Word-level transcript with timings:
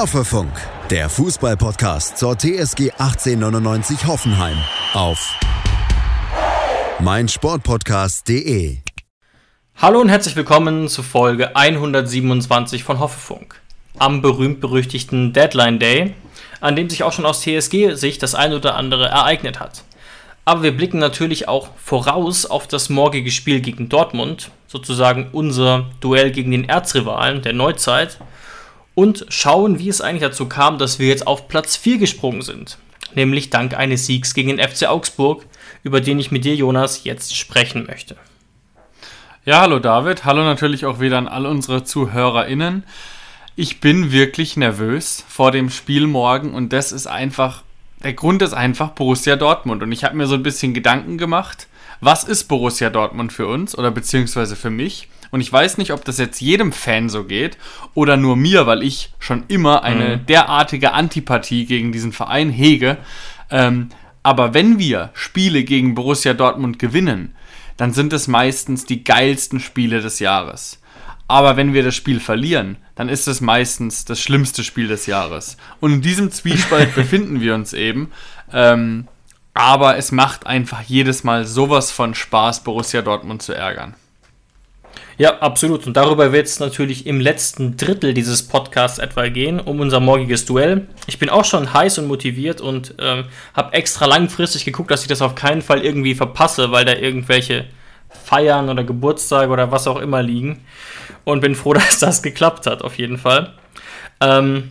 Hoffefunk, 0.00 0.52
der 0.88 1.10
Fußballpodcast 1.10 2.16
zur 2.16 2.34
TSG 2.34 2.92
1899 2.92 4.06
Hoffenheim 4.06 4.56
auf 4.94 5.38
meinsportpodcast.de. 7.00 8.78
Hallo 9.76 10.00
und 10.00 10.08
herzlich 10.08 10.36
willkommen 10.36 10.88
zu 10.88 11.02
Folge 11.02 11.54
127 11.54 12.82
von 12.82 12.98
Hoffefunk. 12.98 13.60
Am 13.98 14.22
berühmt-berüchtigten 14.22 15.34
Deadline 15.34 15.78
Day, 15.78 16.14
an 16.62 16.76
dem 16.76 16.88
sich 16.88 17.02
auch 17.02 17.12
schon 17.12 17.26
aus 17.26 17.42
TSG-Sicht 17.42 18.22
das 18.22 18.34
ein 18.34 18.54
oder 18.54 18.76
andere 18.76 19.04
ereignet 19.04 19.60
hat. 19.60 19.84
Aber 20.46 20.62
wir 20.62 20.74
blicken 20.74 20.98
natürlich 20.98 21.46
auch 21.46 21.68
voraus 21.76 22.46
auf 22.46 22.66
das 22.66 22.88
morgige 22.88 23.30
Spiel 23.30 23.60
gegen 23.60 23.90
Dortmund, 23.90 24.50
sozusagen 24.66 25.28
unser 25.32 25.90
Duell 26.00 26.30
gegen 26.30 26.52
den 26.52 26.66
Erzrivalen 26.66 27.42
der 27.42 27.52
Neuzeit, 27.52 28.16
und 28.94 29.26
schauen, 29.28 29.78
wie 29.78 29.88
es 29.88 30.00
eigentlich 30.00 30.22
dazu 30.22 30.46
kam, 30.46 30.78
dass 30.78 30.98
wir 30.98 31.08
jetzt 31.08 31.26
auf 31.26 31.48
Platz 31.48 31.76
4 31.76 31.98
gesprungen 31.98 32.42
sind. 32.42 32.78
Nämlich 33.14 33.50
dank 33.50 33.76
eines 33.76 34.06
Siegs 34.06 34.34
gegen 34.34 34.56
den 34.56 34.68
FC 34.68 34.86
Augsburg, 34.86 35.46
über 35.82 36.00
den 36.00 36.18
ich 36.18 36.30
mit 36.30 36.44
dir, 36.44 36.54
Jonas, 36.54 37.04
jetzt 37.04 37.36
sprechen 37.36 37.86
möchte. 37.86 38.16
Ja, 39.44 39.62
hallo 39.62 39.78
David, 39.78 40.24
hallo 40.24 40.44
natürlich 40.44 40.84
auch 40.84 41.00
wieder 41.00 41.18
an 41.18 41.26
all 41.26 41.46
unsere 41.46 41.82
ZuhörerInnen. 41.82 42.84
Ich 43.56 43.80
bin 43.80 44.12
wirklich 44.12 44.56
nervös 44.56 45.24
vor 45.28 45.50
dem 45.50 45.70
Spiel 45.70 46.06
morgen 46.06 46.54
und 46.54 46.72
das 46.72 46.92
ist 46.92 47.06
einfach, 47.06 47.62
der 48.04 48.12
Grund 48.12 48.42
ist 48.42 48.52
einfach 48.52 48.90
Borussia 48.90 49.36
Dortmund 49.36 49.82
und 49.82 49.92
ich 49.92 50.04
habe 50.04 50.16
mir 50.16 50.26
so 50.26 50.34
ein 50.34 50.42
bisschen 50.42 50.74
Gedanken 50.74 51.18
gemacht, 51.18 51.68
was 52.00 52.24
ist 52.24 52.44
Borussia 52.44 52.90
Dortmund 52.90 53.32
für 53.32 53.46
uns 53.46 53.76
oder 53.76 53.90
beziehungsweise 53.90 54.56
für 54.56 54.70
mich? 54.70 55.08
Und 55.30 55.40
ich 55.40 55.52
weiß 55.52 55.78
nicht, 55.78 55.92
ob 55.92 56.04
das 56.04 56.18
jetzt 56.18 56.40
jedem 56.40 56.72
Fan 56.72 57.08
so 57.08 57.24
geht 57.24 57.56
oder 57.94 58.16
nur 58.16 58.36
mir, 58.36 58.66
weil 58.66 58.82
ich 58.82 59.12
schon 59.18 59.44
immer 59.48 59.84
eine 59.84 60.16
mhm. 60.16 60.26
derartige 60.26 60.92
Antipathie 60.92 61.66
gegen 61.66 61.92
diesen 61.92 62.12
Verein 62.12 62.50
hege. 62.50 62.98
Ähm, 63.50 63.90
aber 64.22 64.54
wenn 64.54 64.78
wir 64.78 65.10
Spiele 65.14 65.64
gegen 65.64 65.94
Borussia 65.94 66.34
Dortmund 66.34 66.78
gewinnen, 66.78 67.34
dann 67.76 67.92
sind 67.92 68.12
es 68.12 68.28
meistens 68.28 68.84
die 68.84 69.04
geilsten 69.04 69.60
Spiele 69.60 70.02
des 70.02 70.18
Jahres. 70.18 70.80
Aber 71.28 71.56
wenn 71.56 71.72
wir 71.72 71.84
das 71.84 71.94
Spiel 71.94 72.18
verlieren, 72.18 72.76
dann 72.96 73.08
ist 73.08 73.28
es 73.28 73.40
meistens 73.40 74.04
das 74.04 74.20
schlimmste 74.20 74.64
Spiel 74.64 74.88
des 74.88 75.06
Jahres. 75.06 75.56
Und 75.78 75.92
in 75.92 76.02
diesem 76.02 76.32
Zwiespalt 76.32 76.94
befinden 76.96 77.40
wir 77.40 77.54
uns 77.54 77.72
eben. 77.72 78.10
Ähm, 78.52 79.06
aber 79.54 79.96
es 79.96 80.12
macht 80.12 80.46
einfach 80.46 80.82
jedes 80.82 81.22
Mal 81.24 81.46
sowas 81.46 81.92
von 81.92 82.14
Spaß, 82.14 82.64
Borussia 82.64 83.00
Dortmund 83.02 83.42
zu 83.42 83.52
ärgern. 83.52 83.94
Ja, 85.20 85.36
absolut. 85.40 85.86
Und 85.86 85.98
darüber 85.98 86.32
wird 86.32 86.46
es 86.46 86.60
natürlich 86.60 87.04
im 87.04 87.20
letzten 87.20 87.76
Drittel 87.76 88.14
dieses 88.14 88.42
Podcasts 88.42 88.98
etwa 88.98 89.28
gehen, 89.28 89.60
um 89.60 89.80
unser 89.80 90.00
morgiges 90.00 90.46
Duell. 90.46 90.86
Ich 91.08 91.18
bin 91.18 91.28
auch 91.28 91.44
schon 91.44 91.74
heiß 91.74 91.98
und 91.98 92.06
motiviert 92.06 92.62
und 92.62 92.94
ähm, 92.98 93.26
habe 93.52 93.74
extra 93.74 94.06
langfristig 94.06 94.64
geguckt, 94.64 94.90
dass 94.90 95.02
ich 95.02 95.08
das 95.08 95.20
auf 95.20 95.34
keinen 95.34 95.60
Fall 95.60 95.84
irgendwie 95.84 96.14
verpasse, 96.14 96.72
weil 96.72 96.86
da 96.86 96.94
irgendwelche 96.94 97.66
Feiern 98.08 98.70
oder 98.70 98.82
Geburtstage 98.82 99.52
oder 99.52 99.70
was 99.70 99.86
auch 99.86 100.00
immer 100.00 100.22
liegen. 100.22 100.64
Und 101.24 101.42
bin 101.42 101.54
froh, 101.54 101.74
dass 101.74 101.98
das 101.98 102.22
geklappt 102.22 102.64
hat, 102.64 102.80
auf 102.80 102.96
jeden 102.96 103.18
Fall. 103.18 103.52
Ähm, 104.22 104.70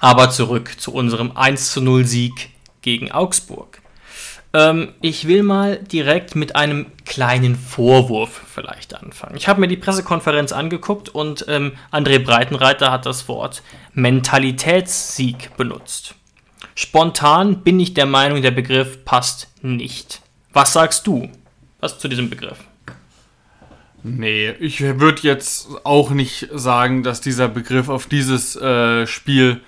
aber 0.00 0.28
zurück 0.28 0.78
zu 0.78 0.92
unserem 0.92 1.34
1 1.34 1.72
zu 1.72 1.80
0 1.80 2.04
Sieg 2.04 2.50
gegen 2.82 3.10
Augsburg. 3.10 3.75
Ähm, 4.56 4.94
ich 5.02 5.28
will 5.28 5.42
mal 5.42 5.76
direkt 5.76 6.34
mit 6.34 6.56
einem 6.56 6.86
kleinen 7.04 7.56
Vorwurf 7.56 8.40
vielleicht 8.54 8.94
anfangen. 8.94 9.36
Ich 9.36 9.48
habe 9.48 9.60
mir 9.60 9.68
die 9.68 9.76
Pressekonferenz 9.76 10.52
angeguckt 10.52 11.10
und 11.10 11.44
ähm, 11.46 11.72
André 11.92 12.18
Breitenreiter 12.18 12.90
hat 12.90 13.04
das 13.04 13.28
Wort 13.28 13.62
Mentalitätssieg 13.92 15.54
benutzt. 15.58 16.14
Spontan 16.74 17.64
bin 17.64 17.78
ich 17.78 17.92
der 17.92 18.06
Meinung, 18.06 18.40
der 18.40 18.50
Begriff 18.50 19.04
passt 19.04 19.48
nicht. 19.60 20.22
Was 20.54 20.72
sagst 20.72 21.06
du? 21.06 21.30
Was 21.80 21.98
zu 21.98 22.08
diesem 22.08 22.30
Begriff? 22.30 22.56
Nee, 24.02 24.52
ich 24.58 24.80
würde 24.80 25.20
jetzt 25.20 25.68
auch 25.84 26.10
nicht 26.10 26.48
sagen, 26.54 27.02
dass 27.02 27.20
dieser 27.20 27.48
Begriff 27.48 27.90
auf 27.90 28.06
dieses 28.06 28.56
äh, 28.56 29.06
Spiel 29.06 29.60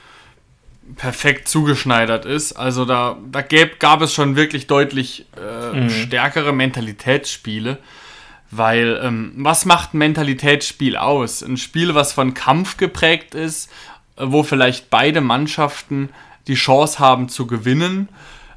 perfekt 0.96 1.48
zugeschneidert 1.48 2.24
ist. 2.24 2.52
Also 2.52 2.84
da, 2.84 3.18
da 3.30 3.42
gäb, 3.42 3.80
gab 3.80 4.02
es 4.02 4.12
schon 4.12 4.36
wirklich 4.36 4.66
deutlich 4.66 5.26
äh, 5.36 5.76
mhm. 5.76 5.90
stärkere 5.90 6.52
Mentalitätsspiele. 6.52 7.78
Weil, 8.50 8.98
ähm, 9.02 9.32
was 9.36 9.66
macht 9.66 9.92
ein 9.92 9.98
Mentalitätsspiel 9.98 10.96
aus? 10.96 11.42
Ein 11.42 11.58
Spiel, 11.58 11.94
was 11.94 12.14
von 12.14 12.32
Kampf 12.32 12.78
geprägt 12.78 13.34
ist, 13.34 13.70
äh, 14.16 14.24
wo 14.26 14.42
vielleicht 14.42 14.88
beide 14.90 15.20
Mannschaften 15.20 16.08
die 16.46 16.54
Chance 16.54 16.98
haben 16.98 17.28
zu 17.28 17.46
gewinnen. 17.46 18.08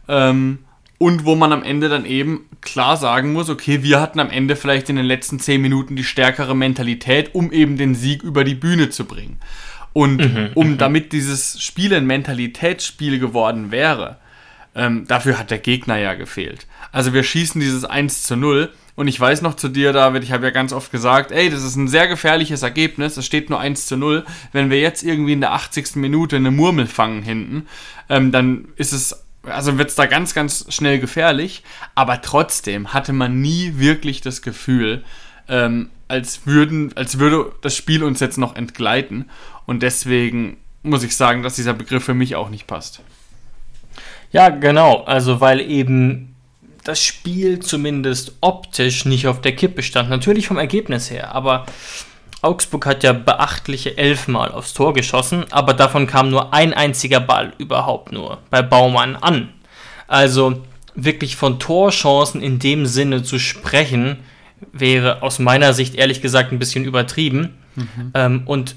Ähm, 0.08 0.60
und 0.98 1.26
wo 1.26 1.36
man 1.36 1.52
am 1.52 1.64
Ende 1.64 1.90
dann 1.90 2.06
eben 2.06 2.48
klar 2.62 2.96
sagen 2.96 3.34
muss, 3.34 3.50
okay, 3.50 3.82
wir 3.82 4.00
hatten 4.00 4.20
am 4.20 4.30
Ende 4.30 4.56
vielleicht 4.56 4.88
in 4.88 4.96
den 4.96 5.06
letzten 5.06 5.40
zehn 5.40 5.60
Minuten 5.60 5.96
die 5.96 6.04
stärkere 6.04 6.56
Mentalität, 6.56 7.34
um 7.34 7.52
eben 7.52 7.76
den 7.76 7.96
Sieg 7.96 8.22
über 8.22 8.44
die 8.44 8.54
Bühne 8.54 8.92
zu 8.92 9.06
bringen. 9.06 9.40
Und 9.94 10.18
mhm, 10.18 10.50
um 10.56 10.72
mhm. 10.72 10.78
damit 10.78 11.12
dieses 11.12 11.62
Spiel 11.62 11.94
ein 11.94 12.06
Mentalitätsspiel 12.06 13.20
geworden 13.20 13.72
wäre, 13.72 14.18
ähm, 14.74 15.06
dafür 15.08 15.38
hat 15.38 15.52
der 15.52 15.60
Gegner 15.60 15.98
ja 15.98 16.14
gefehlt. 16.14 16.66
Also 16.92 17.14
wir 17.14 17.24
schießen 17.24 17.60
dieses 17.60 17.84
1 17.84 18.24
zu 18.24 18.36
0 18.38 18.70
und 18.96 19.08
ich 19.08 19.20
weiß 19.20 19.42
noch 19.42 19.56
zu 19.56 19.70
dir, 19.70 19.94
David, 19.94 20.24
ich 20.24 20.32
habe 20.32 20.46
ja 20.46 20.52
ganz 20.52 20.74
oft 20.74 20.92
gesagt, 20.92 21.32
ey, 21.32 21.50
das 21.50 21.64
ist 21.64 21.76
ein 21.76 21.88
sehr 21.88 22.08
gefährliches 22.08 22.62
Ergebnis, 22.62 23.18
es 23.18 23.26
steht 23.26 23.50
nur 23.50 23.60
1 23.60 23.86
zu 23.86 23.98
0. 23.98 24.26
Wenn 24.52 24.70
wir 24.70 24.80
jetzt 24.80 25.04
irgendwie 25.04 25.34
in 25.34 25.42
der 25.42 25.54
80. 25.54 25.96
Minute 25.96 26.36
eine 26.36 26.52
Murmel 26.52 26.88
fangen 26.88 27.24
hinten, 27.24 27.68
ähm, 28.10 28.32
dann 28.32 28.68
ist 28.76 28.94
es, 28.94 29.26
also 29.44 29.78
wird 29.78 29.90
es 29.90 29.96
da 29.96 30.06
ganz, 30.06 30.34
ganz 30.34 30.66
schnell 30.70 31.00
gefährlich. 31.00 31.64
Aber 31.96 32.22
trotzdem 32.22 32.94
hatte 32.94 33.14
man 33.14 33.42
nie 33.42 33.74
wirklich 33.78 34.22
das 34.22 34.42
Gefühl, 34.42 35.04
ähm, 35.48 35.90
als, 36.08 36.46
würden, 36.46 36.96
als 36.96 37.20
würde 37.20 37.54
das 37.62 37.76
Spiel 37.76 38.04
uns 38.04 38.20
jetzt 38.20 38.38
noch 38.38 38.56
entgleiten. 38.56 39.30
Und 39.72 39.84
deswegen 39.84 40.58
muss 40.84 41.02
ich 41.02 41.16
sagen, 41.16 41.44
dass 41.44 41.56
dieser 41.56 41.74
Begriff 41.74 42.04
für 42.04 42.14
mich 42.14 42.36
auch 42.36 42.50
nicht 42.50 42.68
passt. 42.68 43.00
Ja, 44.34 44.50
genau. 44.50 45.06
Also, 45.06 45.40
weil 45.40 45.62
eben 45.62 46.36
das 46.84 47.02
Spiel 47.02 47.60
zumindest 47.60 48.36
optisch 48.42 49.06
nicht 49.06 49.28
auf 49.28 49.40
der 49.40 49.56
Kippe 49.56 49.82
stand. 49.82 50.10
Natürlich 50.10 50.48
vom 50.48 50.58
Ergebnis 50.58 51.10
her, 51.10 51.34
aber 51.34 51.66
Augsburg 52.42 52.86
hat 52.86 53.04
ja 53.04 53.14
beachtliche 53.14 53.98
elfmal 53.98 54.52
aufs 54.52 54.74
Tor 54.74 54.94
geschossen, 54.94 55.46
aber 55.52 55.74
davon 55.74 56.06
kam 56.06 56.30
nur 56.30 56.54
ein 56.54 56.74
einziger 56.74 57.22
Ball 57.22 57.54
überhaupt 57.58 58.12
nur 58.12 58.40
bei 58.50 58.62
Baumann 58.62 59.16
an. 59.16 59.54
Also 60.08 60.66
wirklich 60.96 61.38
von 61.38 61.60
Torchancen 61.60 62.42
in 62.42 62.60
dem 62.60 62.88
Sinne 62.88 63.24
zu 63.24 63.40
sprechen, 63.40 64.18
wäre 64.74 65.22
aus 65.22 65.40
meiner 65.40 65.72
Sicht 65.72 65.96
ehrlich 65.96 66.22
gesagt 66.22 66.52
ein 66.52 66.60
bisschen 66.60 66.84
übertrieben. 66.84 67.58
Mhm. 67.78 68.12
Ähm, 68.16 68.42
und 68.48 68.76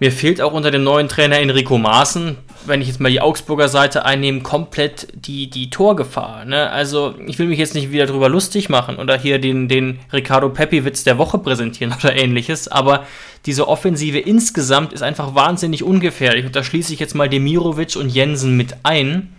mir 0.00 0.10
fehlt 0.10 0.40
auch 0.40 0.52
unter 0.52 0.72
dem 0.72 0.82
neuen 0.82 1.08
Trainer 1.08 1.38
Enrico 1.38 1.78
Maaßen, 1.78 2.36
wenn 2.66 2.80
ich 2.80 2.88
jetzt 2.88 2.98
mal 2.98 3.12
die 3.12 3.20
Augsburger 3.20 3.68
Seite 3.68 4.04
einnehme, 4.04 4.40
komplett 4.40 5.06
die, 5.14 5.48
die 5.48 5.70
Torgefahr. 5.70 6.44
Ne? 6.44 6.68
Also 6.70 7.14
ich 7.26 7.38
will 7.38 7.46
mich 7.46 7.58
jetzt 7.58 7.74
nicht 7.74 7.92
wieder 7.92 8.06
drüber 8.06 8.28
lustig 8.28 8.68
machen 8.68 8.96
oder 8.96 9.16
hier 9.16 9.38
den, 9.38 9.68
den 9.68 10.00
Ricardo 10.12 10.48
Pepi-Witz 10.48 11.04
der 11.04 11.18
Woche 11.18 11.38
präsentieren 11.38 11.94
oder 11.98 12.16
ähnliches, 12.16 12.66
aber 12.66 13.06
diese 13.46 13.68
Offensive 13.68 14.18
insgesamt 14.18 14.92
ist 14.92 15.02
einfach 15.02 15.34
wahnsinnig 15.34 15.84
ungefährlich. 15.84 16.44
Und 16.44 16.56
da 16.56 16.64
schließe 16.64 16.92
ich 16.92 17.00
jetzt 17.00 17.14
mal 17.14 17.28
Demirovic 17.28 17.96
und 17.96 18.08
Jensen 18.08 18.56
mit 18.56 18.74
ein. 18.82 19.34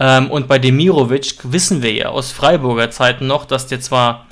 Ähm, 0.00 0.30
und 0.30 0.48
bei 0.48 0.58
Demirovic 0.58 1.36
wissen 1.44 1.82
wir 1.82 1.92
ja 1.92 2.08
aus 2.08 2.30
Freiburger 2.30 2.90
Zeiten 2.90 3.26
noch, 3.26 3.46
dass 3.46 3.66
der 3.66 3.80
zwar 3.80 4.27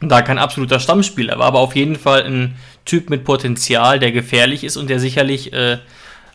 da 0.00 0.22
kein 0.22 0.38
absoluter 0.38 0.80
Stammspieler 0.80 1.38
war, 1.38 1.46
aber 1.46 1.58
auf 1.58 1.76
jeden 1.76 1.96
Fall 1.96 2.22
ein 2.24 2.56
Typ 2.84 3.10
mit 3.10 3.24
Potenzial, 3.24 3.98
der 3.98 4.12
gefährlich 4.12 4.64
ist 4.64 4.76
und 4.76 4.88
der 4.88 4.98
sicherlich 4.98 5.52
äh, 5.52 5.78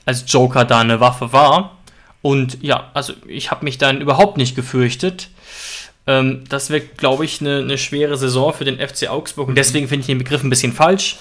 als 0.06 0.25
Joker 0.27 0.65
da 0.65 0.79
eine 0.79 1.00
Waffe 1.00 1.33
war. 1.33 1.77
Und 2.21 2.63
ja, 2.63 2.91
also 2.94 3.13
ich 3.27 3.51
habe 3.51 3.65
mich 3.65 3.77
dann 3.77 4.01
überhaupt 4.01 4.38
nicht 4.38 4.56
gefürchtet. 4.56 5.29
Ähm, 6.07 6.44
das 6.50 6.69
wird, 6.69 6.97
glaube 6.97 7.25
ich, 7.25 7.41
eine, 7.41 7.57
eine 7.59 7.77
schwere 7.77 8.17
Saison 8.17 8.53
für 8.53 8.65
den 8.65 8.77
FC 8.77 9.09
Augsburg 9.09 9.47
und 9.47 9.56
deswegen 9.56 9.88
finde 9.88 10.01
ich 10.01 10.07
den 10.07 10.19
Begriff 10.19 10.44
ein 10.44 10.50
bisschen 10.50 10.73
falsch. 10.73 11.17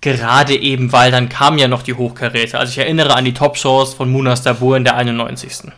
Gerade 0.00 0.54
eben, 0.56 0.92
weil 0.92 1.10
dann 1.10 1.28
kam 1.28 1.58
ja 1.58 1.66
noch 1.66 1.82
die 1.82 1.94
Hochkaräte. 1.94 2.58
Also 2.58 2.70
ich 2.70 2.78
erinnere 2.78 3.16
an 3.16 3.24
die 3.24 3.34
Top-Shows 3.34 3.94
von 3.94 4.10
Munas 4.10 4.42
Dabur 4.42 4.76
in 4.76 4.84
der 4.84 4.94
91. 4.94 5.72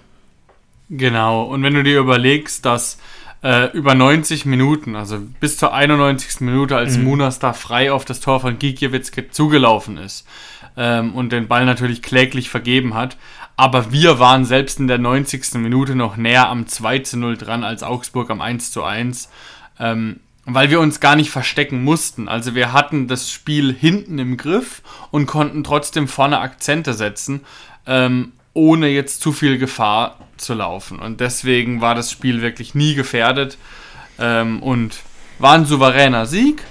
Genau, 0.91 1.45
und 1.45 1.62
wenn 1.62 1.73
du 1.73 1.83
dir 1.83 2.01
überlegst, 2.01 2.67
dass 2.67 2.99
äh, 3.43 3.71
über 3.73 3.95
90 3.95 4.45
Minuten, 4.47 4.97
also 4.97 5.19
bis 5.41 5.57
zur 5.57 5.73
91. 5.73 6.41
Minute, 6.41 6.77
als 6.77 6.99
mhm. 6.99 7.05
Munas 7.05 7.39
da 7.39 7.53
frei 7.53 7.93
auf 7.93 8.05
das 8.05 8.21
Tor 8.21 8.41
von 8.41 8.59
Gikiewicz 8.59 9.13
zugelaufen 9.31 9.97
ist 9.97 10.27
ähm, 10.77 11.15
und 11.15 11.33
den 11.33 11.49
Ball 11.49 11.65
natürlich 11.65 12.03
kläglich 12.03 12.51
vergeben 12.51 12.95
hat, 12.95 13.17
aber 13.57 13.93
wir 13.93 14.19
waren 14.19 14.45
selbst 14.45 14.81
in 14.81 14.89
der 14.89 14.99
90. 14.99 15.55
Minute 15.55 15.95
noch 15.95 16.17
näher 16.17 16.49
am 16.49 16.67
2 16.67 17.01
zu 17.01 17.19
0 17.19 17.37
dran 17.37 17.65
als 17.65 17.83
Augsburg 17.83 18.31
am 18.31 18.41
1 18.41 18.73
zu 18.73 18.85
1. 18.85 19.29
Ähm, 19.79 20.21
weil 20.47 20.71
wir 20.71 20.81
uns 20.81 21.01
gar 21.01 21.17
nicht 21.17 21.31
verstecken 21.31 21.85
mussten. 21.85 22.29
Also 22.29 22.55
wir 22.55 22.73
hatten 22.73 23.09
das 23.09 23.31
Spiel 23.31 23.75
hinten 23.75 24.19
im 24.19 24.37
Griff 24.37 24.83
und 25.11 25.27
konnten 25.27 25.65
trotzdem 25.65 26.09
vorne 26.09 26.39
Akzente 26.39 26.95
setzen, 26.95 27.43
ähm, 27.87 28.33
ohne 28.52 28.88
jetzt 28.88 29.20
zu 29.20 29.32
viel 29.32 29.58
Gefahr 29.58 30.17
zu 30.37 30.55
laufen. 30.55 30.99
Und 30.99 31.20
deswegen 31.20 31.81
war 31.81 31.94
das 31.94 32.11
Spiel 32.11 32.43
wirklich 32.43 32.75
nie 32.75 32.94
gefährdet 32.94 33.58
ähm, 34.19 34.62
und 34.62 35.00
war 35.38 35.55
ein 35.55 35.64
souveräner 35.64 36.26
Sieg. 36.26 36.62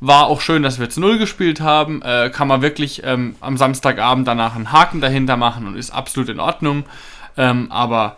War 0.00 0.26
auch 0.26 0.40
schön, 0.40 0.62
dass 0.62 0.78
wir 0.78 0.90
zu 0.90 1.00
Null 1.00 1.18
gespielt 1.18 1.60
haben. 1.60 2.02
Äh, 2.02 2.30
kann 2.30 2.48
man 2.48 2.62
wirklich 2.62 3.02
ähm, 3.04 3.36
am 3.40 3.56
Samstagabend 3.56 4.28
danach 4.28 4.54
einen 4.54 4.72
Haken 4.72 5.00
dahinter 5.00 5.36
machen 5.36 5.66
und 5.66 5.76
ist 5.76 5.90
absolut 5.90 6.28
in 6.28 6.40
Ordnung. 6.40 6.84
Ähm, 7.36 7.72
aber 7.72 8.16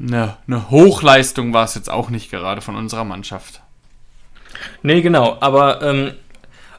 eine, 0.00 0.36
eine 0.46 0.70
Hochleistung 0.70 1.52
war 1.52 1.64
es 1.64 1.74
jetzt 1.74 1.90
auch 1.90 2.08
nicht 2.10 2.30
gerade 2.30 2.60
von 2.60 2.76
unserer 2.76 3.04
Mannschaft. 3.04 3.62
Nee, 4.82 5.02
genau, 5.02 5.36
aber 5.40 5.82
ähm, 5.82 6.12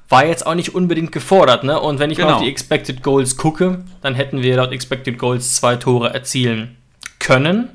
war 0.09 0.25
jetzt 0.25 0.45
auch 0.45 0.55
nicht 0.55 0.73
unbedingt 0.73 1.11
gefordert, 1.11 1.63
ne? 1.63 1.79
Und 1.79 1.99
wenn 1.99 2.09
ich 2.09 2.17
genau. 2.17 2.29
mal 2.29 2.35
auf 2.35 2.41
die 2.41 2.49
Expected 2.49 3.03
Goals 3.03 3.37
gucke, 3.37 3.85
dann 4.01 4.15
hätten 4.15 4.41
wir 4.41 4.55
laut 4.55 4.71
Expected 4.71 5.19
Goals 5.19 5.55
zwei 5.55 5.75
Tore 5.75 6.13
erzielen 6.13 6.77
können. 7.19 7.69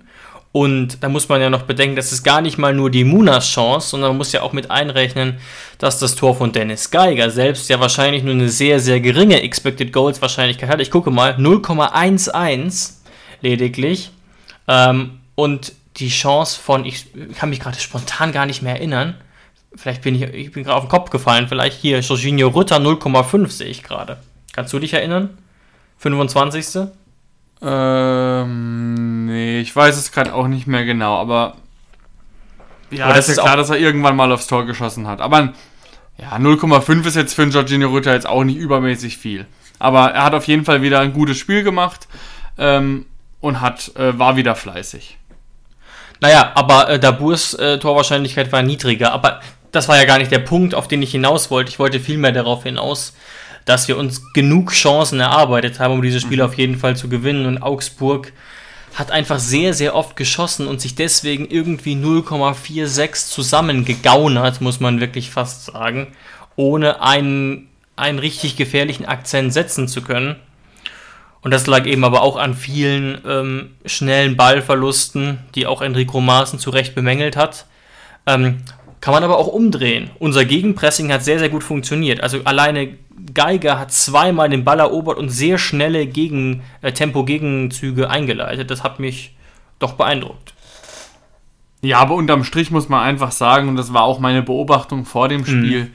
Und 0.50 1.02
da 1.02 1.08
muss 1.08 1.28
man 1.28 1.40
ja 1.40 1.50
noch 1.50 1.62
bedenken, 1.62 1.96
das 1.96 2.12
ist 2.12 2.22
gar 2.22 2.40
nicht 2.40 2.58
mal 2.58 2.72
nur 2.72 2.88
die 2.88 3.02
Munas 3.02 3.48
Chance, 3.48 3.88
sondern 3.88 4.10
man 4.10 4.18
muss 4.18 4.30
ja 4.30 4.42
auch 4.42 4.52
mit 4.52 4.70
einrechnen, 4.70 5.38
dass 5.78 5.98
das 5.98 6.14
Tor 6.14 6.36
von 6.36 6.52
Dennis 6.52 6.92
Geiger 6.92 7.30
selbst 7.30 7.68
ja 7.68 7.80
wahrscheinlich 7.80 8.22
nur 8.22 8.34
eine 8.34 8.48
sehr, 8.48 8.78
sehr 8.78 9.00
geringe 9.00 9.42
Expected 9.42 9.92
Goals 9.92 10.22
Wahrscheinlichkeit 10.22 10.68
hat. 10.68 10.80
Ich 10.80 10.92
gucke 10.92 11.10
mal, 11.10 11.32
0,11 11.34 12.92
lediglich. 13.40 14.10
Ähm, 14.68 15.18
und 15.34 15.72
die 15.96 16.08
Chance 16.08 16.60
von, 16.60 16.84
ich 16.84 17.06
kann 17.36 17.50
mich 17.50 17.58
gerade 17.58 17.78
spontan 17.78 18.30
gar 18.30 18.46
nicht 18.46 18.62
mehr 18.62 18.76
erinnern, 18.76 19.16
vielleicht 19.76 20.02
bin 20.02 20.14
ich, 20.14 20.22
ich 20.22 20.52
bin 20.52 20.64
gerade 20.64 20.76
auf 20.76 20.84
den 20.84 20.90
Kopf 20.90 21.10
gefallen, 21.10 21.48
vielleicht 21.48 21.80
hier 21.80 22.00
Jorginho 22.00 22.48
Rütter 22.48 22.76
0,5 22.76 23.48
sehe 23.48 23.68
ich 23.68 23.82
gerade. 23.82 24.18
Kannst 24.52 24.72
du 24.72 24.78
dich 24.78 24.94
erinnern? 24.94 25.38
25. 25.98 26.88
Ähm, 27.62 29.26
nee, 29.26 29.60
ich 29.60 29.74
weiß 29.74 29.96
es 29.96 30.12
gerade 30.12 30.34
auch 30.34 30.48
nicht 30.48 30.66
mehr 30.66 30.84
genau, 30.84 31.18
aber 31.18 31.56
ja, 32.90 33.06
aber 33.06 33.14
das 33.14 33.28
ist 33.28 33.38
ja 33.38 33.42
klar, 33.42 33.56
dass 33.56 33.70
er 33.70 33.78
irgendwann 33.78 34.16
mal 34.16 34.30
aufs 34.32 34.46
Tor 34.46 34.66
geschossen 34.66 35.06
hat. 35.06 35.20
Aber 35.20 35.52
ja, 36.18 36.36
0,5 36.36 37.06
ist 37.06 37.16
jetzt 37.16 37.34
für 37.34 37.42
einen 37.42 37.50
Jorginho 37.50 37.88
Rütter 37.88 38.12
jetzt 38.12 38.26
auch 38.26 38.44
nicht 38.44 38.56
übermäßig 38.56 39.16
viel. 39.18 39.46
Aber 39.78 40.10
er 40.12 40.24
hat 40.24 40.34
auf 40.34 40.46
jeden 40.46 40.64
Fall 40.64 40.82
wieder 40.82 41.00
ein 41.00 41.12
gutes 41.12 41.38
Spiel 41.38 41.64
gemacht 41.64 42.06
ähm, 42.58 43.06
und 43.40 43.60
hat, 43.60 43.94
äh, 43.96 44.18
war 44.18 44.36
wieder 44.36 44.54
fleißig. 44.54 45.18
Naja, 46.20 46.52
aber 46.54 46.88
äh, 46.88 46.98
Daburs 47.00 47.54
äh, 47.54 47.78
Torwahrscheinlichkeit 47.78 48.52
war 48.52 48.62
niedriger. 48.62 49.12
Aber 49.12 49.40
das 49.74 49.88
war 49.88 49.96
ja 49.96 50.04
gar 50.04 50.18
nicht 50.18 50.30
der 50.30 50.38
Punkt, 50.38 50.74
auf 50.74 50.88
den 50.88 51.02
ich 51.02 51.10
hinaus 51.10 51.50
wollte. 51.50 51.70
Ich 51.70 51.78
wollte 51.78 52.00
vielmehr 52.00 52.32
darauf 52.32 52.62
hinaus, 52.62 53.14
dass 53.64 53.88
wir 53.88 53.96
uns 53.96 54.32
genug 54.32 54.72
Chancen 54.72 55.20
erarbeitet 55.20 55.80
haben, 55.80 55.94
um 55.94 56.02
dieses 56.02 56.22
Spiel 56.22 56.38
mhm. 56.38 56.44
auf 56.44 56.54
jeden 56.54 56.76
Fall 56.76 56.96
zu 56.96 57.08
gewinnen. 57.08 57.46
Und 57.46 57.62
Augsburg 57.62 58.32
hat 58.94 59.10
einfach 59.10 59.38
sehr, 59.38 59.74
sehr 59.74 59.94
oft 59.94 60.16
geschossen 60.16 60.68
und 60.68 60.80
sich 60.80 60.94
deswegen 60.94 61.46
irgendwie 61.46 61.94
0,46 61.94 63.28
zusammengegaunert, 63.28 64.60
muss 64.60 64.80
man 64.80 65.00
wirklich 65.00 65.30
fast 65.30 65.66
sagen, 65.66 66.08
ohne 66.56 67.02
einen, 67.02 67.68
einen 67.96 68.20
richtig 68.20 68.56
gefährlichen 68.56 69.06
Akzent 69.06 69.52
setzen 69.52 69.88
zu 69.88 70.02
können. 70.02 70.36
Und 71.42 71.50
das 71.50 71.66
lag 71.66 71.86
eben 71.86 72.04
aber 72.04 72.22
auch 72.22 72.36
an 72.36 72.54
vielen 72.54 73.20
ähm, 73.26 73.70
schnellen 73.84 74.36
Ballverlusten, 74.36 75.40
die 75.54 75.66
auch 75.66 75.82
Enrico 75.82 76.20
Maaßen 76.20 76.58
zu 76.58 76.70
Recht 76.70 76.94
bemängelt 76.94 77.36
hat. 77.36 77.66
Ähm, 78.26 78.62
kann 79.04 79.12
man 79.12 79.22
aber 79.22 79.36
auch 79.36 79.48
umdrehen. 79.48 80.08
Unser 80.18 80.46
Gegenpressing 80.46 81.12
hat 81.12 81.22
sehr, 81.22 81.38
sehr 81.38 81.50
gut 81.50 81.62
funktioniert. 81.62 82.22
Also 82.22 82.38
alleine 82.44 82.96
Geiger 83.34 83.78
hat 83.78 83.92
zweimal 83.92 84.48
den 84.48 84.64
Ball 84.64 84.80
erobert 84.80 85.18
und 85.18 85.28
sehr 85.28 85.58
schnelle 85.58 86.06
Gegen, 86.06 86.62
äh, 86.80 86.90
Tempo-Gegenzüge 86.90 88.08
eingeleitet. 88.08 88.70
Das 88.70 88.82
hat 88.82 89.00
mich 89.00 89.36
doch 89.78 89.92
beeindruckt. 89.92 90.54
Ja, 91.82 91.98
aber 91.98 92.14
unterm 92.14 92.44
Strich 92.44 92.70
muss 92.70 92.88
man 92.88 93.02
einfach 93.02 93.30
sagen, 93.30 93.68
und 93.68 93.76
das 93.76 93.92
war 93.92 94.04
auch 94.04 94.20
meine 94.20 94.42
Beobachtung 94.42 95.04
vor 95.04 95.28
dem 95.28 95.44
Spiel, 95.44 95.82
mhm. 95.82 95.90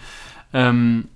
ähm, 0.53 1.07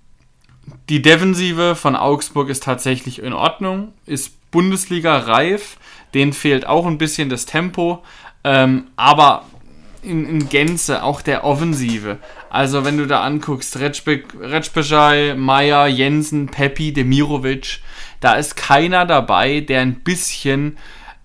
die 0.89 1.03
Defensive 1.03 1.75
von 1.75 1.95
Augsburg 1.95 2.49
ist 2.49 2.63
tatsächlich 2.63 3.21
in 3.21 3.33
Ordnung, 3.33 3.93
ist 4.07 4.49
Bundesliga 4.49 5.15
reif, 5.15 5.77
denen 6.15 6.33
fehlt 6.33 6.65
auch 6.65 6.87
ein 6.87 6.97
bisschen 6.97 7.29
das 7.29 7.45
Tempo, 7.45 8.01
ähm, 8.43 8.85
aber 8.95 9.43
in, 10.03 10.27
in 10.27 10.49
Gänze, 10.49 11.03
auch 11.03 11.21
der 11.21 11.43
Offensive. 11.43 12.17
Also 12.49 12.85
wenn 12.85 12.97
du 12.97 13.07
da 13.07 13.21
anguckst, 13.21 13.77
Retschbejai, 13.79 15.35
Meier, 15.35 15.87
Jensen, 15.87 16.47
Peppi, 16.47 16.93
Demirovic, 16.93 17.79
da 18.19 18.33
ist 18.33 18.55
keiner 18.55 19.05
dabei, 19.05 19.59
der 19.61 19.81
ein 19.81 19.95
bisschen 19.95 20.77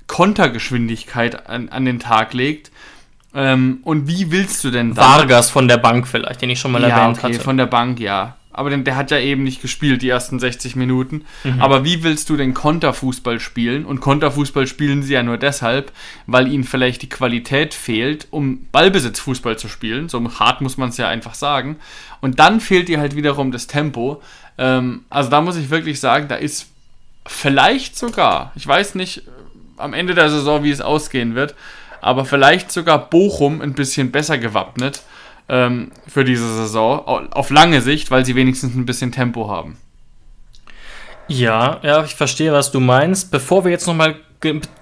Kontergeschwindigkeit 0.07 1.49
an, 1.49 1.69
an 1.69 1.85
den 1.85 2.01
Tag 2.01 2.33
legt. 2.33 2.71
Ähm, 3.35 3.81
und 3.85 4.09
wie 4.09 4.31
willst 4.31 4.65
du 4.65 4.71
denn 4.71 4.95
da? 4.95 5.03
Vargas 5.03 5.51
von 5.51 5.69
der 5.69 5.77
Bank 5.77 6.09
vielleicht, 6.09 6.41
den 6.41 6.51
ich 6.51 6.59
schon 6.59 6.73
mal 6.73 6.83
ja, 6.83 6.89
erwähnt 6.89 7.19
okay, 7.19 7.35
hatte. 7.35 7.41
von 7.41 7.57
der 7.57 7.67
Bank, 7.67 8.01
ja 8.01 8.39
aber 8.59 8.77
der 8.77 8.97
hat 8.97 9.11
ja 9.13 9.19
eben 9.19 9.45
nicht 9.45 9.63
gespielt, 9.63 10.03
die 10.03 10.09
ersten 10.09 10.41
60 10.41 10.75
Minuten. 10.75 11.25
Mhm. 11.45 11.61
Aber 11.61 11.85
wie 11.85 12.03
willst 12.03 12.29
du 12.29 12.37
denn 12.37 12.55
Konterfußball 12.55 13.39
spielen? 13.39 13.85
Und 13.85 14.01
Konterfußball 14.01 14.67
spielen 14.67 15.03
sie 15.03 15.15
ja 15.15 15.23
nur 15.23 15.39
deshalb, 15.39 15.93
weil 16.27 16.49
ihnen 16.49 16.65
vielleicht 16.65 17.03
die 17.03 17.09
Qualität 17.09 17.73
fehlt, 17.73 18.27
um 18.31 18.67
Ballbesitzfußball 18.73 19.57
zu 19.57 19.69
spielen. 19.69 20.09
So 20.09 20.23
hart 20.41 20.61
muss 20.61 20.77
man 20.77 20.89
es 20.89 20.97
ja 20.97 21.09
einfach 21.09 21.35
sagen. 21.35 21.77
Und 22.21 22.41
dann 22.41 22.61
fehlt 22.61 22.89
dir 22.89 22.99
halt 22.99 23.15
wiederum 23.15 23.53
das 23.53 23.69
Tempo. 23.69 24.21
Ähm, 24.59 25.05
also 25.09 25.31
da 25.31 25.41
muss 25.41 25.57
ich 25.57 25.71
wirklich 25.71 26.01
sagen, 26.01 26.27
da 26.27 26.35
ist 26.35 26.67
vielleicht 27.25 27.97
sogar, 27.97 28.53
ich 28.57 28.67
weiß 28.67 28.97
nicht 28.97 29.19
äh, 29.19 29.31
am 29.77 29.95
Ende 29.95 30.17
der 30.17 30.31
Saison, 30.31 30.65
wie 30.65 30.71
es 30.71 30.81
ausgehen 30.81 31.37
wird, 31.37 31.55
aber 32.01 32.25
vielleicht 32.25 32.73
sogar 32.73 33.09
Bochum 33.09 33.61
ein 33.61 33.75
bisschen 33.75 34.11
besser 34.11 34.37
gewappnet 34.37 35.03
ähm, 35.49 35.91
für 36.07 36.25
diese 36.25 36.53
Saison. 36.55 37.29
Auf 37.33 37.51
lange 37.51 37.81
Sicht, 37.81 38.11
weil 38.11 38.25
sie 38.25 38.35
wenigstens 38.35 38.75
ein 38.75 38.87
bisschen 38.87 39.13
Tempo 39.13 39.49
haben. 39.49 39.77
Ja, 41.29 41.81
ja, 41.83 42.05
ich 42.05 42.15
verstehe, 42.15 42.53
was 42.53 42.73
du 42.73 42.81
meinst. 42.81 43.31
Bevor 43.31 43.65
wir 43.65 43.71
jetzt 43.71 43.87
nochmal 43.87 44.17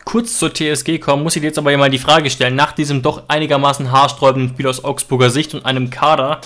kurz 0.04 0.38
zur 0.38 0.52
TSG 0.52 0.98
kommen, 0.98 1.22
muss 1.22 1.34
ich 1.34 1.40
dir 1.40 1.48
jetzt 1.48 1.58
aber 1.58 1.76
mal 1.76 1.90
die 1.90 1.98
Frage 1.98 2.30
stellen, 2.30 2.54
nach 2.54 2.72
diesem 2.72 3.02
doch 3.02 3.24
einigermaßen 3.28 3.90
haarsträubenden 3.90 4.50
Spiel 4.50 4.68
aus 4.68 4.84
Augsburger 4.84 5.30
Sicht 5.30 5.54
und 5.54 5.64
einem 5.64 5.90
Kader, 5.90 6.40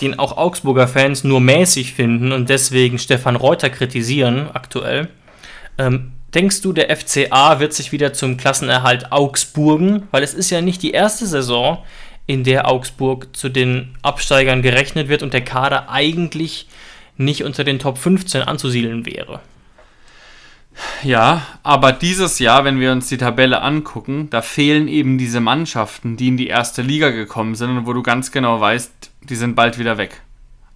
den 0.00 0.18
auch 0.18 0.36
Augsburger 0.36 0.88
Fans 0.88 1.24
nur 1.24 1.40
mäßig 1.40 1.92
finden 1.92 2.32
und 2.32 2.48
deswegen 2.48 2.98
Stefan 2.98 3.36
Reuter 3.36 3.68
kritisieren 3.70 4.48
aktuell, 4.54 5.08
ähm, 5.76 6.12
denkst 6.34 6.62
du, 6.62 6.72
der 6.72 6.94
FCA 6.94 7.60
wird 7.60 7.74
sich 7.74 7.92
wieder 7.92 8.12
zum 8.12 8.36
Klassenerhalt 8.36 9.12
Augsburgen? 9.12 10.08
Weil 10.10 10.22
es 10.22 10.34
ist 10.34 10.50
ja 10.50 10.60
nicht 10.60 10.82
die 10.82 10.92
erste 10.92 11.26
Saison, 11.26 11.78
in 12.28 12.44
der 12.44 12.68
Augsburg 12.68 13.34
zu 13.34 13.48
den 13.48 13.96
Absteigern 14.02 14.60
gerechnet 14.62 15.08
wird 15.08 15.22
und 15.22 15.32
der 15.32 15.44
Kader 15.44 15.88
eigentlich 15.88 16.68
nicht 17.16 17.42
unter 17.42 17.64
den 17.64 17.78
Top 17.80 17.96
15 17.98 18.42
anzusiedeln 18.42 19.06
wäre. 19.06 19.40
Ja, 21.02 21.42
aber 21.62 21.90
dieses 21.92 22.38
Jahr, 22.38 22.64
wenn 22.64 22.78
wir 22.78 22.92
uns 22.92 23.08
die 23.08 23.16
Tabelle 23.16 23.62
angucken, 23.62 24.28
da 24.30 24.42
fehlen 24.42 24.88
eben 24.88 25.16
diese 25.16 25.40
Mannschaften, 25.40 26.18
die 26.18 26.28
in 26.28 26.36
die 26.36 26.48
erste 26.48 26.82
Liga 26.82 27.10
gekommen 27.10 27.54
sind 27.54 27.70
und 27.70 27.86
wo 27.86 27.94
du 27.94 28.02
ganz 28.02 28.30
genau 28.30 28.60
weißt, 28.60 29.10
die 29.22 29.34
sind 29.34 29.56
bald 29.56 29.78
wieder 29.78 29.96
weg. 29.96 30.20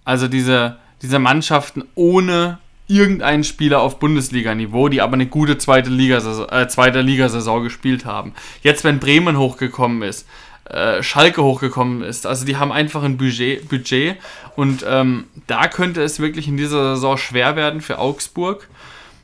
Also 0.03 0.27
diese, 0.27 0.77
diese 1.03 1.19
Mannschaften 1.19 1.83
ohne 1.93 2.57
irgendeinen 2.87 3.43
Spieler 3.43 3.81
auf 3.81 3.99
Bundesliga-Niveau, 3.99 4.89
die 4.89 5.01
aber 5.01 5.13
eine 5.13 5.27
gute 5.27 5.59
zweite 5.59 5.91
Ligasaison, 5.91 6.49
äh, 6.49 6.67
zweite 6.67 7.01
Ligasaison 7.01 7.63
gespielt 7.63 8.05
haben. 8.05 8.33
Jetzt, 8.63 8.83
wenn 8.83 8.99
Bremen 8.99 9.37
hochgekommen 9.37 10.01
ist, 10.01 10.27
äh, 10.65 11.03
Schalke 11.03 11.43
hochgekommen 11.43 12.03
ist. 12.03 12.25
Also 12.25 12.45
die 12.45 12.57
haben 12.57 12.71
einfach 12.71 13.03
ein 13.03 13.17
Budget, 13.17 13.67
Budget 13.69 14.17
und 14.55 14.85
ähm, 14.87 15.25
da 15.47 15.67
könnte 15.67 16.01
es 16.01 16.19
wirklich 16.19 16.47
in 16.47 16.57
dieser 16.57 16.95
Saison 16.95 17.17
schwer 17.17 17.55
werden 17.55 17.81
für 17.81 17.99
Augsburg. 17.99 18.69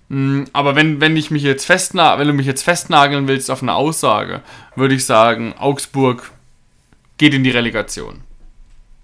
Mm, 0.09 0.43
aber 0.53 0.75
wenn, 0.75 0.99
wenn 0.99 1.15
ich 1.15 1.31
mich 1.31 1.43
jetzt 1.43 1.65
festna 1.65 2.19
wenn 2.19 2.27
du 2.27 2.33
mich 2.33 2.47
jetzt 2.47 2.63
festnageln 2.63 3.27
willst 3.27 3.49
auf 3.51 3.61
eine 3.61 3.75
Aussage, 3.75 4.41
würde 4.75 4.95
ich 4.95 5.05
sagen, 5.05 5.53
Augsburg 5.57 6.31
geht 7.17 7.33
in 7.33 7.43
die 7.43 7.51
Relegation. 7.51 8.21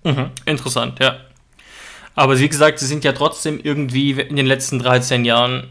Mhm, 0.03 0.31
interessant, 0.45 0.99
ja. 0.99 1.17
Aber 2.15 2.39
wie 2.39 2.49
gesagt, 2.49 2.79
sie 2.79 2.85
sind 2.85 3.03
ja 3.03 3.11
trotzdem 3.11 3.59
irgendwie 3.61 4.11
in 4.11 4.35
den 4.35 4.45
letzten 4.45 4.79
13 4.79 5.25
Jahren 5.25 5.67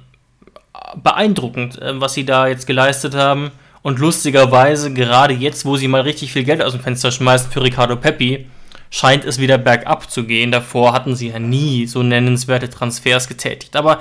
beeindruckend, 0.97 1.80
äh, 1.80 2.00
was 2.00 2.14
sie 2.14 2.25
da 2.25 2.47
jetzt 2.47 2.66
geleistet 2.66 3.14
haben. 3.14 3.50
Und 3.84 3.98
lustigerweise, 3.98 4.94
gerade 4.94 5.34
jetzt, 5.34 5.66
wo 5.66 5.76
sie 5.76 5.88
mal 5.88 6.00
richtig 6.00 6.32
viel 6.32 6.42
Geld 6.42 6.62
aus 6.62 6.72
dem 6.72 6.80
Fenster 6.80 7.12
schmeißen 7.12 7.50
für 7.50 7.62
Ricardo 7.62 7.96
Peppi, 7.96 8.46
scheint 8.88 9.26
es 9.26 9.38
wieder 9.38 9.58
bergab 9.58 10.10
zu 10.10 10.24
gehen. 10.24 10.50
Davor 10.50 10.94
hatten 10.94 11.14
sie 11.14 11.28
ja 11.28 11.38
nie 11.38 11.86
so 11.86 12.02
nennenswerte 12.02 12.70
Transfers 12.70 13.28
getätigt. 13.28 13.76
Aber 13.76 13.98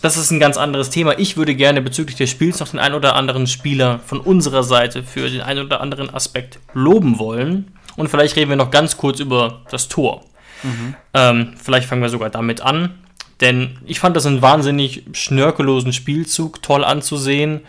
das 0.00 0.16
ist 0.16 0.32
ein 0.32 0.40
ganz 0.40 0.56
anderes 0.56 0.90
Thema. 0.90 1.16
Ich 1.20 1.36
würde 1.36 1.54
gerne 1.54 1.80
bezüglich 1.82 2.16
des 2.16 2.30
Spiels 2.30 2.58
noch 2.58 2.66
den 2.66 2.80
ein 2.80 2.94
oder 2.94 3.14
anderen 3.14 3.46
Spieler 3.46 4.00
von 4.04 4.18
unserer 4.18 4.64
Seite 4.64 5.04
für 5.04 5.30
den 5.30 5.40
ein 5.40 5.60
oder 5.60 5.80
anderen 5.80 6.12
Aspekt 6.12 6.58
loben 6.74 7.20
wollen. 7.20 7.78
Und 7.94 8.08
vielleicht 8.08 8.34
reden 8.34 8.50
wir 8.50 8.56
noch 8.56 8.72
ganz 8.72 8.96
kurz 8.96 9.20
über 9.20 9.60
das 9.70 9.86
Tor. 9.86 10.24
Mhm. 10.64 10.96
Ähm, 11.14 11.54
vielleicht 11.62 11.86
fangen 11.86 12.02
wir 12.02 12.08
sogar 12.08 12.30
damit 12.30 12.60
an. 12.60 12.98
Denn 13.40 13.78
ich 13.84 14.00
fand 14.00 14.16
das 14.16 14.26
einen 14.26 14.42
wahnsinnig 14.42 15.04
schnörkellosen 15.12 15.92
Spielzug, 15.92 16.60
toll 16.60 16.84
anzusehen. 16.84 17.60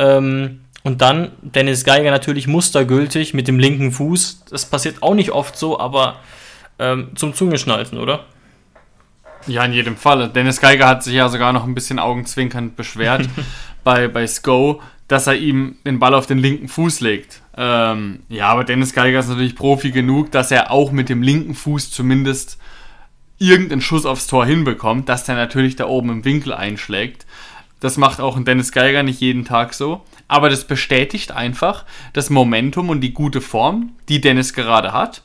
Ähm, 0.00 0.60
und 0.84 1.00
dann 1.00 1.32
Dennis 1.42 1.84
Geiger 1.84 2.10
natürlich 2.10 2.46
mustergültig 2.46 3.34
mit 3.34 3.48
dem 3.48 3.58
linken 3.58 3.92
Fuß. 3.92 4.44
Das 4.50 4.66
passiert 4.66 5.02
auch 5.02 5.14
nicht 5.14 5.32
oft 5.32 5.56
so, 5.56 5.78
aber 5.78 6.16
ähm, 6.78 7.10
zum 7.14 7.34
Zungeschnalzen, 7.34 7.98
oder? 7.98 8.24
Ja, 9.46 9.64
in 9.64 9.72
jedem 9.72 9.96
Fall. 9.96 10.28
Dennis 10.28 10.60
Geiger 10.60 10.86
hat 10.86 11.02
sich 11.02 11.14
ja 11.14 11.28
sogar 11.28 11.52
noch 11.52 11.64
ein 11.64 11.74
bisschen 11.74 11.98
augenzwinkernd 11.98 12.76
beschwert 12.76 13.28
bei, 13.84 14.08
bei 14.08 14.26
Sko, 14.26 14.82
dass 15.08 15.26
er 15.26 15.36
ihm 15.36 15.76
den 15.86 15.98
Ball 15.98 16.14
auf 16.14 16.26
den 16.26 16.38
linken 16.38 16.68
Fuß 16.68 17.00
legt. 17.00 17.40
Ähm, 17.56 18.20
ja, 18.28 18.48
aber 18.48 18.64
Dennis 18.64 18.92
Geiger 18.92 19.20
ist 19.20 19.28
natürlich 19.28 19.56
Profi 19.56 19.90
genug, 19.90 20.30
dass 20.30 20.50
er 20.50 20.70
auch 20.70 20.92
mit 20.92 21.08
dem 21.08 21.22
linken 21.22 21.54
Fuß 21.54 21.90
zumindest 21.90 22.58
irgendeinen 23.38 23.80
Schuss 23.80 24.04
aufs 24.04 24.26
Tor 24.26 24.44
hinbekommt, 24.44 25.08
dass 25.08 25.24
der 25.24 25.34
natürlich 25.34 25.76
da 25.76 25.86
oben 25.86 26.10
im 26.10 26.24
Winkel 26.24 26.52
einschlägt. 26.52 27.26
Das 27.80 27.96
macht 27.96 28.20
auch 28.20 28.36
ein 28.36 28.44
Dennis 28.44 28.72
Geiger 28.72 29.02
nicht 29.02 29.20
jeden 29.20 29.44
Tag 29.44 29.72
so. 29.72 30.02
Aber 30.28 30.50
das 30.50 30.66
bestätigt 30.66 31.32
einfach 31.32 31.84
das 32.12 32.30
Momentum 32.30 32.90
und 32.90 33.00
die 33.00 33.14
gute 33.14 33.40
Form, 33.40 33.92
die 34.08 34.20
Dennis 34.20 34.52
gerade 34.52 34.92
hat. 34.92 35.22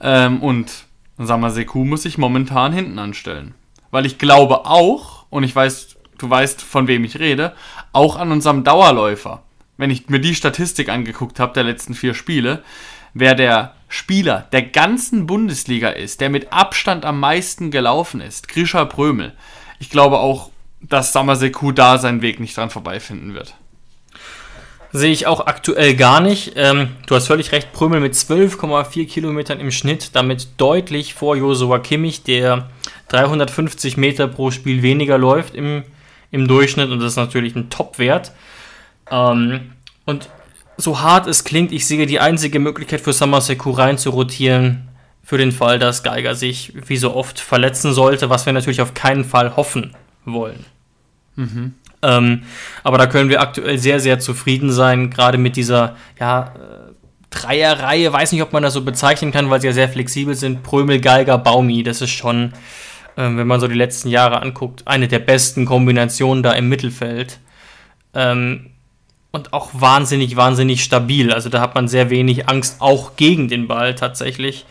Ähm, 0.00 0.42
und 0.42 0.84
Samaseku 1.18 1.84
muss 1.84 2.02
sich 2.02 2.18
momentan 2.18 2.72
hinten 2.72 2.98
anstellen. 2.98 3.54
Weil 3.92 4.04
ich 4.04 4.18
glaube 4.18 4.66
auch, 4.66 5.26
und 5.30 5.44
ich 5.44 5.54
weiß, 5.54 5.96
du 6.18 6.28
weißt, 6.28 6.60
von 6.62 6.88
wem 6.88 7.04
ich 7.04 7.18
rede, 7.18 7.54
auch 7.92 8.16
an 8.16 8.32
unserem 8.32 8.64
Dauerläufer. 8.64 9.42
Wenn 9.76 9.90
ich 9.90 10.08
mir 10.08 10.20
die 10.20 10.34
Statistik 10.34 10.88
angeguckt 10.88 11.38
habe 11.38 11.54
der 11.54 11.64
letzten 11.64 11.94
vier 11.94 12.14
Spiele, 12.14 12.62
wer 13.14 13.34
der 13.34 13.74
Spieler 13.88 14.48
der 14.52 14.62
ganzen 14.62 15.26
Bundesliga 15.26 15.90
ist, 15.90 16.20
der 16.20 16.30
mit 16.30 16.52
Abstand 16.52 17.04
am 17.04 17.20
meisten 17.20 17.70
gelaufen 17.70 18.20
ist, 18.20 18.48
Grisha 18.48 18.84
Prömel. 18.86 19.32
Ich 19.78 19.90
glaube 19.90 20.18
auch, 20.18 20.50
dass 20.80 21.12
Samaseku 21.12 21.72
da 21.72 21.98
seinen 21.98 22.22
Weg 22.22 22.40
nicht 22.40 22.56
dran 22.56 22.70
vorbeifinden 22.70 23.34
wird. 23.34 23.54
Sehe 24.94 25.12
ich 25.12 25.26
auch 25.26 25.46
aktuell 25.46 25.96
gar 25.96 26.20
nicht. 26.20 26.52
Ähm, 26.56 26.90
du 27.06 27.14
hast 27.14 27.26
völlig 27.26 27.52
recht, 27.52 27.72
Prömel 27.72 28.00
mit 28.00 28.14
12,4 28.14 29.06
Kilometern 29.06 29.58
im 29.58 29.70
Schnitt, 29.70 30.14
damit 30.14 30.48
deutlich 30.58 31.14
vor 31.14 31.34
Josua 31.34 31.78
Kimmich, 31.78 32.24
der 32.24 32.68
350 33.08 33.96
Meter 33.96 34.28
pro 34.28 34.50
Spiel 34.50 34.82
weniger 34.82 35.16
läuft 35.16 35.54
im, 35.54 35.84
im 36.30 36.46
Durchschnitt 36.46 36.90
und 36.90 37.00
das 37.00 37.12
ist 37.12 37.16
natürlich 37.16 37.56
ein 37.56 37.70
Top-Wert. 37.70 38.32
Ähm, 39.10 39.72
und 40.04 40.28
so 40.76 41.00
hart 41.00 41.26
es 41.26 41.44
klingt, 41.44 41.72
ich 41.72 41.86
sehe 41.86 42.06
die 42.06 42.20
einzige 42.20 42.58
Möglichkeit 42.58 43.00
für 43.00 43.12
Samaseku 43.12 43.70
rein 43.70 43.96
zu 43.96 44.10
rotieren, 44.10 44.88
für 45.22 45.38
den 45.38 45.52
Fall, 45.52 45.78
dass 45.78 46.02
Geiger 46.02 46.34
sich 46.34 46.72
wie 46.86 46.96
so 46.96 47.14
oft 47.14 47.38
verletzen 47.40 47.92
sollte, 47.94 48.28
was 48.28 48.44
wir 48.44 48.52
natürlich 48.52 48.82
auf 48.82 48.92
keinen 48.92 49.24
Fall 49.24 49.56
hoffen 49.56 49.94
wollen. 50.24 50.66
Mhm. 51.36 51.74
Ähm, 52.02 52.42
aber 52.82 52.98
da 52.98 53.06
können 53.06 53.30
wir 53.30 53.40
aktuell 53.40 53.78
sehr, 53.78 54.00
sehr 54.00 54.18
zufrieden 54.18 54.72
sein, 54.72 55.10
gerade 55.10 55.38
mit 55.38 55.56
dieser, 55.56 55.96
ja, 56.18 56.52
äh, 56.56 56.92
Dreierreihe, 57.30 58.12
weiß 58.12 58.32
nicht, 58.32 58.42
ob 58.42 58.52
man 58.52 58.62
das 58.62 58.74
so 58.74 58.82
bezeichnen 58.82 59.32
kann, 59.32 59.48
weil 59.50 59.60
sie 59.60 59.66
ja 59.66 59.72
sehr 59.72 59.88
flexibel 59.88 60.34
sind. 60.34 60.62
Prömel, 60.62 61.00
Geiger, 61.00 61.38
Baumi, 61.38 61.82
das 61.82 62.02
ist 62.02 62.10
schon, 62.10 62.52
äh, 63.16 63.22
wenn 63.22 63.46
man 63.46 63.60
so 63.60 63.68
die 63.68 63.74
letzten 63.74 64.08
Jahre 64.08 64.42
anguckt, 64.42 64.86
eine 64.86 65.08
der 65.08 65.20
besten 65.20 65.64
Kombinationen 65.64 66.42
da 66.42 66.52
im 66.52 66.68
Mittelfeld. 66.68 67.38
Ähm, 68.14 68.72
und 69.30 69.54
auch 69.54 69.70
wahnsinnig, 69.72 70.36
wahnsinnig 70.36 70.84
stabil. 70.84 71.32
Also 71.32 71.48
da 71.48 71.60
hat 71.62 71.74
man 71.74 71.88
sehr 71.88 72.10
wenig 72.10 72.50
Angst, 72.50 72.76
auch 72.80 73.16
gegen 73.16 73.48
den 73.48 73.66
Ball 73.66 73.94
tatsächlich. 73.94 74.66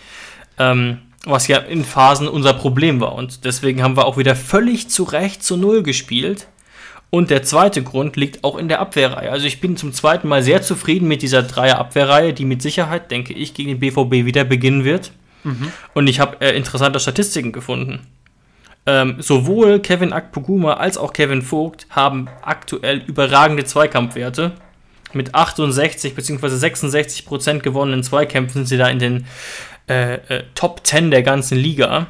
Ähm, 0.60 1.00
was 1.26 1.48
ja 1.48 1.58
in 1.58 1.86
Phasen 1.86 2.28
unser 2.28 2.54
Problem 2.54 3.00
war. 3.00 3.14
Und 3.14 3.46
deswegen 3.46 3.84
haben 3.84 3.98
wir 3.98 4.06
auch 4.06 4.18
wieder 4.18 4.36
völlig 4.36 4.90
zu 4.90 5.04
Recht 5.04 5.44
zu 5.44 5.58
Null 5.58 5.84
gespielt. 5.84 6.48
Und 7.10 7.30
der 7.30 7.44
zweite 7.44 7.84
Grund 7.84 8.16
liegt 8.16 8.44
auch 8.44 8.58
in 8.58 8.70
der 8.70 8.80
Abwehrreihe. 8.80 9.32
Also 9.32 9.46
ich 9.46 9.60
bin 9.60 9.76
zum 9.76 9.92
zweiten 9.92 10.28
Mal 10.30 10.44
sehr 10.44 10.62
zufrieden 10.62 11.10
mit 11.10 11.22
dieser 11.22 11.44
Dreier-Abwehrreihe, 11.44 12.34
die 12.34 12.46
mit 12.46 12.62
Sicherheit, 12.62 13.12
denke 13.12 13.34
ich, 13.34 13.54
gegen 13.54 13.70
den 13.70 13.80
BVB 13.80 14.26
wieder 14.26 14.46
beginnen 14.46 14.86
wird. 14.86 15.12
Mhm. 15.44 15.72
Und 15.94 16.08
ich 16.08 16.22
habe 16.22 16.40
äh, 16.40 16.56
interessante 16.56 17.00
Statistiken 17.00 17.52
gefunden. 17.52 18.08
Ähm, 18.86 19.18
sowohl 19.20 19.80
Kevin 19.80 20.14
Akpoguma 20.14 20.76
als 20.76 20.98
auch 20.98 21.14
Kevin 21.14 21.42
Vogt 21.42 21.86
haben 21.90 22.28
aktuell 22.42 23.04
überragende 23.06 23.66
Zweikampfwerte. 23.66 24.54
Mit 25.14 25.36
68 25.36 26.16
bzw. 26.16 26.48
66 26.48 27.26
Prozent 27.26 27.64
gewonnenen 27.64 28.04
Zweikämpfen 28.04 28.54
sind 28.54 28.68
sie 28.68 28.78
da 28.78 28.88
in 28.88 29.00
den 29.00 29.26
äh, 29.92 30.14
äh, 30.14 30.44
Top 30.56 30.86
10 30.86 31.12
der 31.12 31.22
ganzen 31.22 31.58
Liga. 31.58 32.08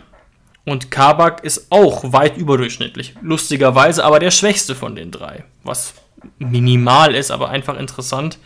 Und 0.65 0.91
Kabak 0.91 1.43
ist 1.43 1.67
auch 1.71 2.13
weit 2.13 2.38
überdurchschnittlich. 2.38 3.15
Lustigerweise 3.23 4.05
aber 4.05 4.19
der 4.19 4.29
schwächste 4.29 4.75
von 4.75 4.95
den 4.95 5.09
drei. 5.09 5.45
Was 5.63 5.95
minimal 6.38 7.15
ist, 7.15 7.31
aber 7.31 7.50
einfach 7.50 7.79
interessant. 7.79 8.38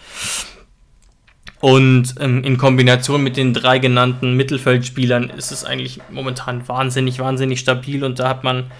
Und 1.59 2.15
ähm, 2.21 2.45
in 2.45 2.57
Kombination 2.57 3.21
mit 3.21 3.35
den 3.35 3.53
drei 3.53 3.79
genannten 3.79 4.37
Mittelfeldspielern 4.37 5.29
ist 5.31 5.51
es 5.51 5.65
eigentlich 5.65 5.99
momentan 6.09 6.65
wahnsinnig, 6.69 7.19
wahnsinnig 7.19 7.59
stabil 7.59 8.05
und 8.05 8.19
da 8.19 8.29
hat 8.29 8.45
man 8.45 8.71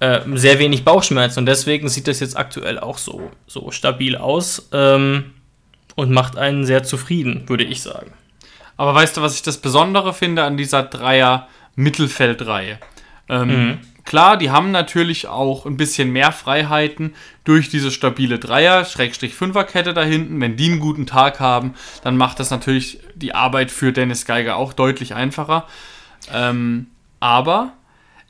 äh, 0.00 0.20
sehr 0.34 0.58
wenig 0.58 0.84
Bauchschmerzen 0.84 1.40
und 1.40 1.46
deswegen 1.46 1.88
sieht 1.88 2.08
das 2.08 2.18
jetzt 2.18 2.36
aktuell 2.36 2.80
auch 2.80 2.98
so, 2.98 3.30
so 3.46 3.70
stabil 3.70 4.16
aus 4.16 4.68
ähm, 4.72 5.34
und 5.94 6.10
macht 6.10 6.36
einen 6.36 6.64
sehr 6.64 6.82
zufrieden, 6.82 7.48
würde 7.48 7.64
ich 7.64 7.82
sagen. 7.82 8.12
Aber 8.76 8.94
weißt 8.94 9.16
du, 9.16 9.22
was 9.22 9.34
ich 9.34 9.42
das 9.42 9.58
Besondere 9.58 10.12
finde 10.12 10.44
an 10.44 10.56
dieser 10.56 10.82
Dreier-Mittelfeldreihe? 10.82 12.78
Ähm, 13.28 13.48
mhm. 13.48 13.78
Klar, 14.04 14.36
die 14.36 14.50
haben 14.50 14.70
natürlich 14.70 15.28
auch 15.28 15.64
ein 15.64 15.78
bisschen 15.78 16.10
mehr 16.10 16.30
Freiheiten 16.30 17.14
durch 17.44 17.70
diese 17.70 17.90
stabile 17.90 18.38
Dreier-Fünferkette 18.38 19.94
da 19.94 20.02
hinten. 20.02 20.40
Wenn 20.40 20.56
die 20.56 20.70
einen 20.70 20.80
guten 20.80 21.06
Tag 21.06 21.40
haben, 21.40 21.74
dann 22.02 22.18
macht 22.18 22.38
das 22.38 22.50
natürlich 22.50 23.00
die 23.14 23.34
Arbeit 23.34 23.70
für 23.70 23.92
Dennis 23.92 24.26
Geiger 24.26 24.56
auch 24.56 24.74
deutlich 24.74 25.14
einfacher. 25.14 25.66
Ähm, 26.32 26.88
aber 27.18 27.72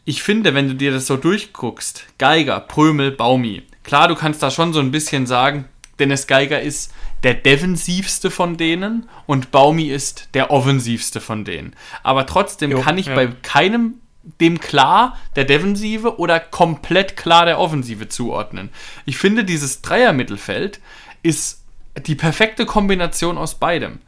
ich 0.04 0.22
finde, 0.22 0.54
wenn 0.54 0.68
du 0.68 0.74
dir 0.74 0.92
das 0.92 1.06
so 1.08 1.16
durchguckst, 1.16 2.04
Geiger, 2.18 2.60
Prömel, 2.60 3.10
Baumi, 3.10 3.62
klar, 3.82 4.06
du 4.06 4.14
kannst 4.14 4.42
da 4.44 4.52
schon 4.52 4.72
so 4.72 4.78
ein 4.78 4.92
bisschen 4.92 5.26
sagen, 5.26 5.64
Dennis 5.98 6.28
Geiger 6.28 6.60
ist 6.60 6.92
der 7.24 7.34
defensivste 7.34 8.30
von 8.30 8.56
denen 8.56 9.08
und 9.26 9.50
Baumi 9.50 9.88
ist 9.88 10.28
der 10.34 10.50
offensivste 10.50 11.20
von 11.20 11.44
denen. 11.44 11.74
Aber 12.02 12.26
trotzdem 12.26 12.70
jo, 12.70 12.80
kann 12.80 12.98
ich 12.98 13.06
ja. 13.06 13.14
bei 13.14 13.26
keinem 13.42 13.94
dem 14.40 14.58
klar 14.58 15.18
der 15.36 15.44
Defensive 15.44 16.18
oder 16.18 16.40
komplett 16.40 17.16
klar 17.16 17.44
der 17.44 17.58
Offensive 17.58 18.08
zuordnen. 18.08 18.70
Ich 19.04 19.18
finde, 19.18 19.44
dieses 19.44 19.82
Dreier-Mittelfeld 19.82 20.80
ist 21.22 21.62
die 22.06 22.14
perfekte 22.14 22.64
Kombination 22.66 23.36
aus 23.36 23.56
beidem. 23.56 24.00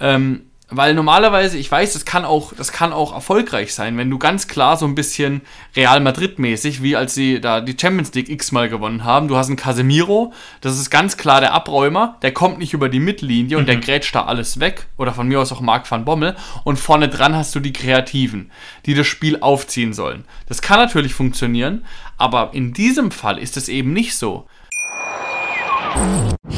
Ähm, 0.00 0.47
weil 0.70 0.94
normalerweise, 0.94 1.56
ich 1.56 1.70
weiß, 1.70 1.94
das 1.94 2.04
kann 2.04 2.26
auch, 2.26 2.52
das 2.54 2.72
kann 2.72 2.92
auch 2.92 3.14
erfolgreich 3.14 3.72
sein, 3.72 3.96
wenn 3.96 4.10
du 4.10 4.18
ganz 4.18 4.48
klar 4.48 4.76
so 4.76 4.86
ein 4.86 4.94
bisschen 4.94 5.40
Real 5.74 6.00
Madrid-mäßig, 6.00 6.82
wie 6.82 6.94
als 6.94 7.14
sie 7.14 7.40
da 7.40 7.62
die 7.62 7.76
Champions 7.78 8.12
League 8.12 8.28
x-mal 8.28 8.68
gewonnen 8.68 9.04
haben, 9.04 9.28
du 9.28 9.36
hast 9.36 9.46
einen 9.46 9.56
Casemiro, 9.56 10.34
das 10.60 10.78
ist 10.78 10.90
ganz 10.90 11.16
klar 11.16 11.40
der 11.40 11.54
Abräumer, 11.54 12.18
der 12.20 12.32
kommt 12.32 12.58
nicht 12.58 12.74
über 12.74 12.90
die 12.90 13.00
Mittellinie 13.00 13.56
und 13.56 13.62
mhm. 13.64 13.68
der 13.68 13.76
grätscht 13.76 14.14
da 14.14 14.26
alles 14.26 14.60
weg, 14.60 14.86
oder 14.98 15.14
von 15.14 15.26
mir 15.26 15.40
aus 15.40 15.52
auch 15.52 15.62
Marc 15.62 15.90
van 15.90 16.04
Bommel, 16.04 16.36
und 16.64 16.78
vorne 16.78 17.08
dran 17.08 17.34
hast 17.34 17.54
du 17.54 17.60
die 17.60 17.72
Kreativen, 17.72 18.50
die 18.84 18.94
das 18.94 19.06
Spiel 19.06 19.40
aufziehen 19.40 19.94
sollen. 19.94 20.26
Das 20.48 20.60
kann 20.60 20.78
natürlich 20.78 21.14
funktionieren, 21.14 21.86
aber 22.18 22.50
in 22.52 22.74
diesem 22.74 23.10
Fall 23.10 23.38
ist 23.38 23.56
es 23.56 23.70
eben 23.70 23.94
nicht 23.94 24.16
so. 24.16 24.46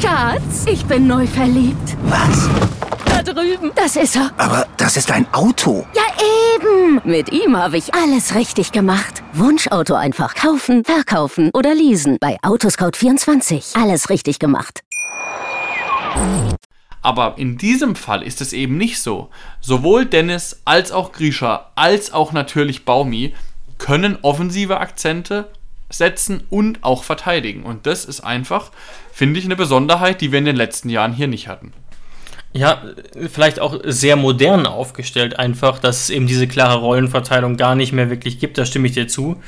Schatz, 0.01 0.65
ich 0.65 0.85
bin 0.85 1.07
neu 1.07 1.25
verliebt. 1.25 1.95
Was? 2.03 2.49
Drüben. 3.23 3.71
Das 3.75 3.95
ist 3.95 4.15
er. 4.15 4.31
Aber 4.37 4.67
das 4.77 4.97
ist 4.97 5.11
ein 5.11 5.25
Auto. 5.33 5.85
Ja, 5.95 6.03
eben. 6.55 7.01
Mit 7.03 7.31
ihm 7.31 7.55
habe 7.57 7.77
ich 7.77 7.93
alles 7.93 8.35
richtig 8.35 8.71
gemacht. 8.71 9.23
Wunschauto 9.33 9.95
einfach 9.95 10.35
kaufen, 10.35 10.83
verkaufen 10.83 11.49
oder 11.53 11.73
leasen. 11.73 12.17
Bei 12.19 12.37
Autoscout24. 12.41 13.81
Alles 13.81 14.09
richtig 14.09 14.39
gemacht. 14.39 14.81
Aber 17.01 17.37
in 17.37 17.57
diesem 17.57 17.95
Fall 17.95 18.21
ist 18.23 18.41
es 18.41 18.53
eben 18.53 18.77
nicht 18.77 19.01
so. 19.01 19.29
Sowohl 19.59 20.05
Dennis 20.05 20.61
als 20.65 20.91
auch 20.91 21.11
Grisha 21.11 21.71
als 21.75 22.13
auch 22.13 22.31
natürlich 22.31 22.85
Baumi 22.85 23.33
können 23.77 24.19
offensive 24.21 24.79
Akzente 24.79 25.49
setzen 25.89 26.43
und 26.49 26.83
auch 26.83 27.03
verteidigen. 27.03 27.63
Und 27.63 27.87
das 27.87 28.05
ist 28.05 28.21
einfach, 28.21 28.71
finde 29.11 29.39
ich, 29.39 29.45
eine 29.45 29.55
Besonderheit, 29.55 30.21
die 30.21 30.31
wir 30.31 30.39
in 30.39 30.45
den 30.45 30.55
letzten 30.55 30.89
Jahren 30.89 31.13
hier 31.13 31.27
nicht 31.27 31.47
hatten. 31.47 31.73
Ja, 32.53 32.81
vielleicht 33.31 33.61
auch 33.61 33.79
sehr 33.85 34.17
modern 34.17 34.65
aufgestellt, 34.65 35.39
einfach, 35.39 35.79
dass 35.79 36.03
es 36.03 36.09
eben 36.09 36.27
diese 36.27 36.47
klare 36.47 36.79
Rollenverteilung 36.79 37.55
gar 37.55 37.75
nicht 37.75 37.93
mehr 37.93 38.09
wirklich 38.09 38.39
gibt, 38.39 38.57
da 38.57 38.65
stimme 38.65 38.87
ich 38.87 38.93
dir 38.93 39.07
zu. 39.07 39.41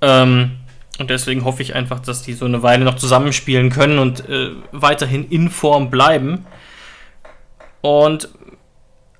Ähm, 0.00 0.52
und 0.98 1.10
deswegen 1.10 1.44
hoffe 1.44 1.62
ich 1.62 1.74
einfach, 1.74 2.00
dass 2.00 2.22
die 2.22 2.34
so 2.34 2.44
eine 2.44 2.62
Weile 2.62 2.84
noch 2.84 2.96
zusammenspielen 2.96 3.70
können 3.70 3.98
und 3.98 4.28
äh, 4.28 4.50
weiterhin 4.72 5.28
in 5.28 5.48
Form 5.48 5.90
bleiben. 5.90 6.46
Und 7.80 8.28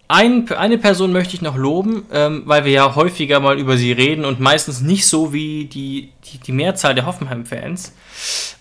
ein, 0.08 0.50
eine 0.50 0.78
Person 0.78 1.12
möchte 1.12 1.34
ich 1.34 1.42
noch 1.42 1.56
loben, 1.56 2.06
ähm, 2.12 2.42
weil 2.46 2.64
wir 2.64 2.72
ja 2.72 2.94
häufiger 2.94 3.40
mal 3.40 3.58
über 3.58 3.76
sie 3.76 3.92
reden 3.92 4.24
und 4.24 4.38
meistens 4.38 4.80
nicht 4.80 5.06
so 5.06 5.32
wie 5.32 5.64
die, 5.66 6.12
die, 6.24 6.38
die 6.38 6.52
Mehrzahl 6.52 6.94
der 6.94 7.06
Hoffenheim-Fans. 7.06 7.94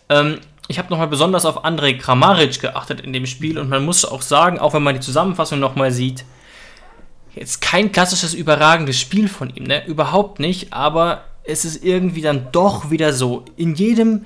Ähm, 0.09 0.39
ich 0.67 0.79
habe 0.79 0.89
nochmal 0.89 1.07
besonders 1.07 1.45
auf 1.45 1.65
Andrej 1.65 1.97
Kramaric 1.97 2.61
geachtet 2.61 3.01
in 3.01 3.13
dem 3.13 3.25
Spiel 3.25 3.59
und 3.59 3.69
man 3.69 3.83
muss 3.83 4.05
auch 4.05 4.21
sagen, 4.21 4.59
auch 4.59 4.73
wenn 4.73 4.83
man 4.83 4.95
die 4.95 5.01
Zusammenfassung 5.01 5.59
nochmal 5.59 5.91
sieht, 5.91 6.25
jetzt 7.35 7.61
kein 7.61 7.91
klassisches 7.91 8.33
überragendes 8.33 8.99
Spiel 8.99 9.27
von 9.27 9.53
ihm, 9.53 9.63
ne? 9.63 9.85
Überhaupt 9.87 10.39
nicht, 10.39 10.73
aber 10.73 11.25
es 11.43 11.65
ist 11.65 11.83
irgendwie 11.83 12.21
dann 12.21 12.47
doch 12.51 12.91
wieder 12.91 13.11
so. 13.13 13.43
In 13.57 13.75
jedem 13.75 14.25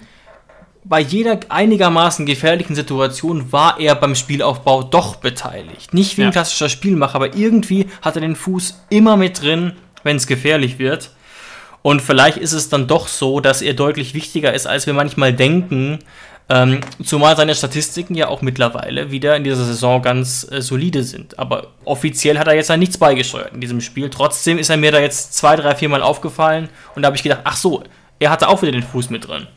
bei 0.89 1.01
jeder 1.01 1.39
einigermaßen 1.49 2.25
gefährlichen 2.25 2.75
Situation 2.75 3.51
war 3.51 3.79
er 3.79 3.95
beim 3.95 4.15
Spielaufbau 4.15 4.83
doch 4.83 5.17
beteiligt. 5.17 5.93
Nicht 5.93 6.17
wie 6.17 6.23
ein 6.23 6.31
klassischer 6.31 6.69
Spielmacher, 6.69 7.15
aber 7.15 7.35
irgendwie 7.35 7.87
hat 8.01 8.15
er 8.15 8.21
den 8.21 8.37
Fuß 8.37 8.83
immer 8.89 9.17
mit 9.17 9.41
drin, 9.41 9.73
wenn 10.03 10.15
es 10.15 10.27
gefährlich 10.27 10.79
wird. 10.79 11.11
Und 11.81 12.01
vielleicht 12.01 12.37
ist 12.37 12.53
es 12.53 12.69
dann 12.69 12.87
doch 12.87 13.07
so, 13.07 13.39
dass 13.39 13.61
er 13.61 13.73
deutlich 13.73 14.13
wichtiger 14.13 14.53
ist, 14.53 14.67
als 14.67 14.87
wir 14.87 14.93
manchmal 14.93 15.33
denken. 15.33 15.99
Ähm, 16.49 16.79
zumal 17.03 17.35
seine 17.35 17.55
Statistiken 17.55 18.15
ja 18.15 18.29
auch 18.29 18.41
mittlerweile 18.41 19.11
wieder 19.11 19.35
in 19.35 19.43
dieser 19.43 19.65
Saison 19.65 20.01
ganz 20.01 20.47
äh, 20.49 20.61
solide 20.61 21.03
sind. 21.03 21.37
Aber 21.37 21.67
offiziell 21.83 22.39
hat 22.39 22.47
er 22.47 22.55
jetzt 22.55 22.69
ja 22.69 22.77
nichts 22.77 22.97
beigesteuert 22.97 23.53
in 23.53 23.59
diesem 23.59 23.81
Spiel. 23.81 24.09
Trotzdem 24.09 24.57
ist 24.57 24.69
er 24.69 24.77
mir 24.77 24.91
da 24.91 24.99
jetzt 24.99 25.33
zwei, 25.33 25.57
drei, 25.57 25.75
vier 25.75 25.89
Mal 25.89 26.01
aufgefallen 26.01 26.69
und 26.95 27.01
da 27.01 27.07
habe 27.07 27.17
ich 27.17 27.23
gedacht, 27.23 27.41
ach 27.43 27.57
so, 27.57 27.83
er 28.19 28.29
hatte 28.29 28.47
auch 28.47 28.61
wieder 28.61 28.71
den 28.71 28.83
Fuß 28.83 29.09
mit 29.09 29.27
drin. 29.27 29.47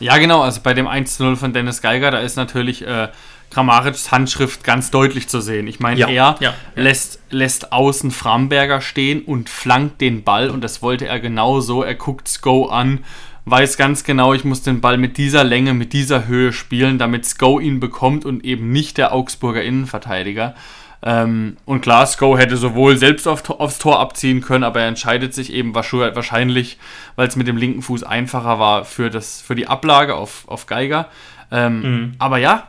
Ja, 0.00 0.18
genau, 0.18 0.42
also 0.42 0.60
bei 0.62 0.74
dem 0.74 0.88
1-0 0.88 1.36
von 1.36 1.52
Dennis 1.52 1.82
Geiger, 1.82 2.10
da 2.10 2.18
ist 2.18 2.36
natürlich 2.36 2.86
äh, 2.86 3.08
Kramarics 3.50 4.10
Handschrift 4.10 4.64
ganz 4.64 4.90
deutlich 4.90 5.28
zu 5.28 5.40
sehen. 5.40 5.66
Ich 5.66 5.80
meine, 5.80 6.00
Ja, 6.00 6.08
er 6.08 6.36
ja. 6.40 6.54
Lässt, 6.74 7.20
lässt 7.30 7.72
außen 7.72 8.10
Framberger 8.10 8.80
stehen 8.80 9.22
und 9.22 9.48
flankt 9.48 10.00
den 10.00 10.22
Ball 10.22 10.50
und 10.50 10.62
das 10.62 10.82
wollte 10.82 11.06
er 11.06 11.20
genauso. 11.20 11.82
Er 11.82 11.94
guckt 11.94 12.28
Sko 12.28 12.66
an, 12.66 13.00
weiß 13.44 13.76
ganz 13.76 14.04
genau, 14.04 14.32
ich 14.32 14.44
muss 14.44 14.62
den 14.62 14.80
Ball 14.80 14.96
mit 14.96 15.16
dieser 15.16 15.44
Länge, 15.44 15.74
mit 15.74 15.92
dieser 15.92 16.26
Höhe 16.26 16.52
spielen, 16.52 16.98
damit 16.98 17.26
Sko 17.26 17.60
ihn 17.60 17.80
bekommt 17.80 18.24
und 18.24 18.44
eben 18.44 18.70
nicht 18.70 18.98
der 18.98 19.12
Augsburger 19.12 19.62
Innenverteidiger. 19.62 20.54
Ähm, 21.02 21.56
und 21.64 21.86
Sko 22.06 22.36
hätte 22.36 22.56
sowohl 22.56 22.96
selbst 22.98 23.26
auf, 23.26 23.48
aufs 23.48 23.78
Tor 23.78 24.00
abziehen 24.00 24.42
können, 24.42 24.64
aber 24.64 24.80
er 24.80 24.88
entscheidet 24.88 25.32
sich 25.34 25.52
eben 25.52 25.74
wahrsch- 25.74 26.14
wahrscheinlich, 26.14 26.78
weil 27.16 27.26
es 27.26 27.36
mit 27.36 27.46
dem 27.46 27.56
linken 27.56 27.80
Fuß 27.82 28.02
einfacher 28.02 28.58
war, 28.58 28.84
für, 28.84 29.08
das, 29.08 29.40
für 29.40 29.54
die 29.54 29.66
Ablage 29.66 30.14
auf, 30.14 30.44
auf 30.46 30.66
Geiger. 30.66 31.08
Ähm, 31.50 32.14
Aber 32.18 32.38
ja, 32.38 32.68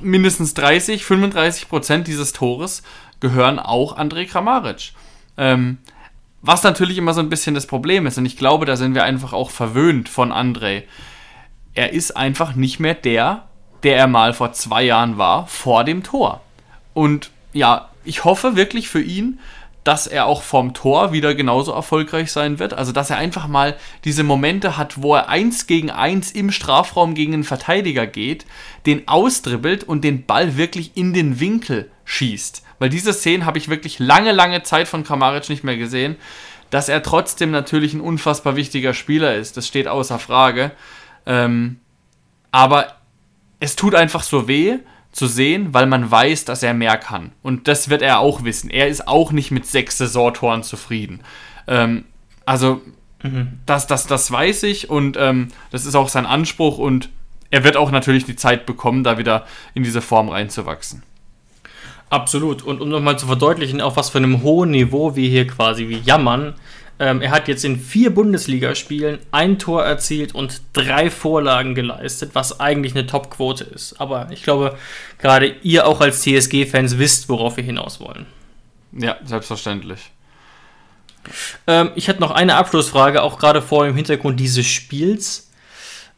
mindestens 0.00 0.54
30, 0.54 1.04
35 1.04 1.68
Prozent 1.68 2.06
dieses 2.06 2.32
Tores 2.32 2.82
gehören 3.20 3.58
auch 3.58 3.98
André 3.98 4.26
Kramaric. 4.28 4.92
Ähm, 5.36 5.78
was 6.42 6.62
natürlich 6.62 6.98
immer 6.98 7.14
so 7.14 7.20
ein 7.20 7.30
bisschen 7.30 7.54
das 7.54 7.66
Problem 7.66 8.06
ist, 8.06 8.18
und 8.18 8.26
ich 8.26 8.36
glaube, 8.36 8.66
da 8.66 8.76
sind 8.76 8.94
wir 8.94 9.02
einfach 9.04 9.32
auch 9.32 9.50
verwöhnt 9.50 10.08
von 10.08 10.30
André. 10.30 10.82
Er 11.74 11.92
ist 11.92 12.16
einfach 12.16 12.54
nicht 12.54 12.78
mehr 12.80 12.94
der, 12.94 13.44
der 13.82 13.96
er 13.96 14.06
mal 14.06 14.34
vor 14.34 14.52
zwei 14.52 14.82
Jahren 14.82 15.18
war, 15.18 15.46
vor 15.46 15.84
dem 15.84 16.02
Tor. 16.02 16.40
Und 16.94 17.30
ja, 17.52 17.90
ich 18.04 18.24
hoffe 18.24 18.56
wirklich 18.56 18.88
für 18.88 19.02
ihn, 19.02 19.38
dass 19.84 20.06
er 20.06 20.24
auch 20.24 20.42
vorm 20.42 20.72
Tor 20.72 21.12
wieder 21.12 21.34
genauso 21.34 21.72
erfolgreich 21.72 22.32
sein 22.32 22.58
wird. 22.58 22.72
Also, 22.72 22.90
dass 22.90 23.10
er 23.10 23.18
einfach 23.18 23.46
mal 23.46 23.76
diese 24.04 24.24
Momente 24.24 24.78
hat, 24.78 25.02
wo 25.02 25.14
er 25.14 25.28
eins 25.28 25.66
gegen 25.66 25.90
eins 25.90 26.32
im 26.32 26.50
Strafraum 26.50 27.14
gegen 27.14 27.34
einen 27.34 27.44
Verteidiger 27.44 28.06
geht, 28.06 28.46
den 28.86 29.06
ausdribbelt 29.06 29.84
und 29.84 30.02
den 30.02 30.24
Ball 30.24 30.56
wirklich 30.56 30.92
in 30.96 31.12
den 31.12 31.38
Winkel 31.38 31.90
schießt. 32.06 32.62
Weil 32.78 32.88
diese 32.88 33.12
Szenen 33.12 33.44
habe 33.44 33.58
ich 33.58 33.68
wirklich 33.68 33.98
lange, 33.98 34.32
lange 34.32 34.62
Zeit 34.62 34.88
von 34.88 35.04
Kramaric 35.04 35.50
nicht 35.50 35.64
mehr 35.64 35.76
gesehen. 35.76 36.16
Dass 36.70 36.88
er 36.88 37.02
trotzdem 37.02 37.50
natürlich 37.50 37.92
ein 37.92 38.00
unfassbar 38.00 38.56
wichtiger 38.56 38.94
Spieler 38.94 39.34
ist, 39.34 39.58
das 39.58 39.68
steht 39.68 39.86
außer 39.86 40.18
Frage. 40.18 40.72
Ähm, 41.26 41.78
aber 42.50 42.96
es 43.60 43.76
tut 43.76 43.94
einfach 43.94 44.22
so 44.22 44.48
weh 44.48 44.78
zu 45.14 45.28
sehen, 45.28 45.72
weil 45.72 45.86
man 45.86 46.10
weiß, 46.10 46.44
dass 46.44 46.62
er 46.62 46.74
mehr 46.74 46.98
kann. 46.98 47.30
Und 47.42 47.68
das 47.68 47.88
wird 47.88 48.02
er 48.02 48.18
auch 48.18 48.42
wissen. 48.42 48.68
Er 48.68 48.88
ist 48.88 49.06
auch 49.06 49.30
nicht 49.30 49.52
mit 49.52 49.64
sechs 49.64 49.96
Saisontoren 49.96 50.64
zufrieden. 50.64 51.20
Ähm, 51.66 52.04
also, 52.44 52.82
das, 53.64 53.86
das, 53.86 54.06
das 54.06 54.30
weiß 54.30 54.64
ich 54.64 54.90
und 54.90 55.16
ähm, 55.18 55.48
das 55.70 55.86
ist 55.86 55.94
auch 55.94 56.10
sein 56.10 56.26
Anspruch 56.26 56.76
und 56.76 57.08
er 57.50 57.64
wird 57.64 57.78
auch 57.78 57.90
natürlich 57.90 58.26
die 58.26 58.36
Zeit 58.36 58.66
bekommen, 58.66 59.02
da 59.02 59.16
wieder 59.16 59.46
in 59.72 59.82
diese 59.82 60.02
Form 60.02 60.28
reinzuwachsen. 60.28 61.02
Absolut. 62.10 62.62
Und 62.62 62.82
um 62.82 62.90
nochmal 62.90 63.18
zu 63.18 63.26
verdeutlichen, 63.26 63.80
auf 63.80 63.96
was 63.96 64.10
für 64.10 64.18
einem 64.18 64.42
hohen 64.42 64.72
Niveau 64.72 65.16
wir 65.16 65.28
hier 65.28 65.46
quasi 65.46 65.88
wie 65.88 65.98
jammern. 65.98 66.54
Ähm, 67.00 67.20
er 67.22 67.32
hat 67.32 67.48
jetzt 67.48 67.64
in 67.64 67.78
vier 67.78 68.14
Bundesligaspielen 68.14 69.18
ein 69.32 69.58
Tor 69.58 69.84
erzielt 69.84 70.34
und 70.34 70.60
drei 70.72 71.10
Vorlagen 71.10 71.74
geleistet, 71.74 72.30
was 72.34 72.60
eigentlich 72.60 72.94
eine 72.94 73.06
Top-Quote 73.06 73.64
ist. 73.64 74.00
Aber 74.00 74.28
ich 74.30 74.42
glaube, 74.44 74.78
gerade 75.18 75.46
ihr 75.62 75.86
auch 75.86 76.00
als 76.00 76.22
TSG-Fans 76.22 76.98
wisst, 76.98 77.28
worauf 77.28 77.56
wir 77.56 77.64
hinaus 77.64 77.98
wollen. 78.00 78.26
Ja, 78.92 79.16
selbstverständlich. 79.24 79.98
Ähm, 81.66 81.90
ich 81.96 82.06
hätte 82.08 82.20
noch 82.20 82.30
eine 82.30 82.54
Abschlussfrage, 82.54 83.22
auch 83.22 83.38
gerade 83.38 83.60
vor 83.62 83.86
dem 83.86 83.96
Hintergrund 83.96 84.38
dieses 84.38 84.66
Spiels. 84.66 85.50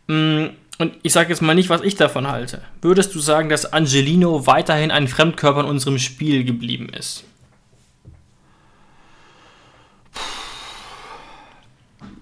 Mm, 0.08 0.46
Und 0.78 0.94
ich 1.02 1.12
sage 1.14 1.30
jetzt 1.30 1.40
mal 1.40 1.54
nicht, 1.54 1.70
was 1.70 1.80
ich 1.80 1.94
davon 1.94 2.28
halte. 2.28 2.60
Würdest 2.82 3.14
du 3.14 3.20
sagen, 3.20 3.48
dass 3.48 3.72
Angelino 3.72 4.46
weiterhin 4.46 4.90
ein 4.90 5.08
Fremdkörper 5.08 5.60
in 5.60 5.66
unserem 5.66 5.98
Spiel 5.98 6.44
geblieben 6.44 6.90
ist? 6.90 7.24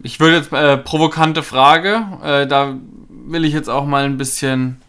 Ich 0.05 0.21
würde 0.21 0.37
jetzt 0.37 0.53
äh, 0.53 0.77
provokante 0.77 1.43
Frage, 1.43 2.07
äh, 2.23 2.47
da 2.47 2.77
will 3.09 3.47
ich 3.47 3.55
jetzt 3.55 3.71
auch 3.71 3.87
mal 3.87 4.05
ein 4.05 4.19
bisschen, 4.19 4.83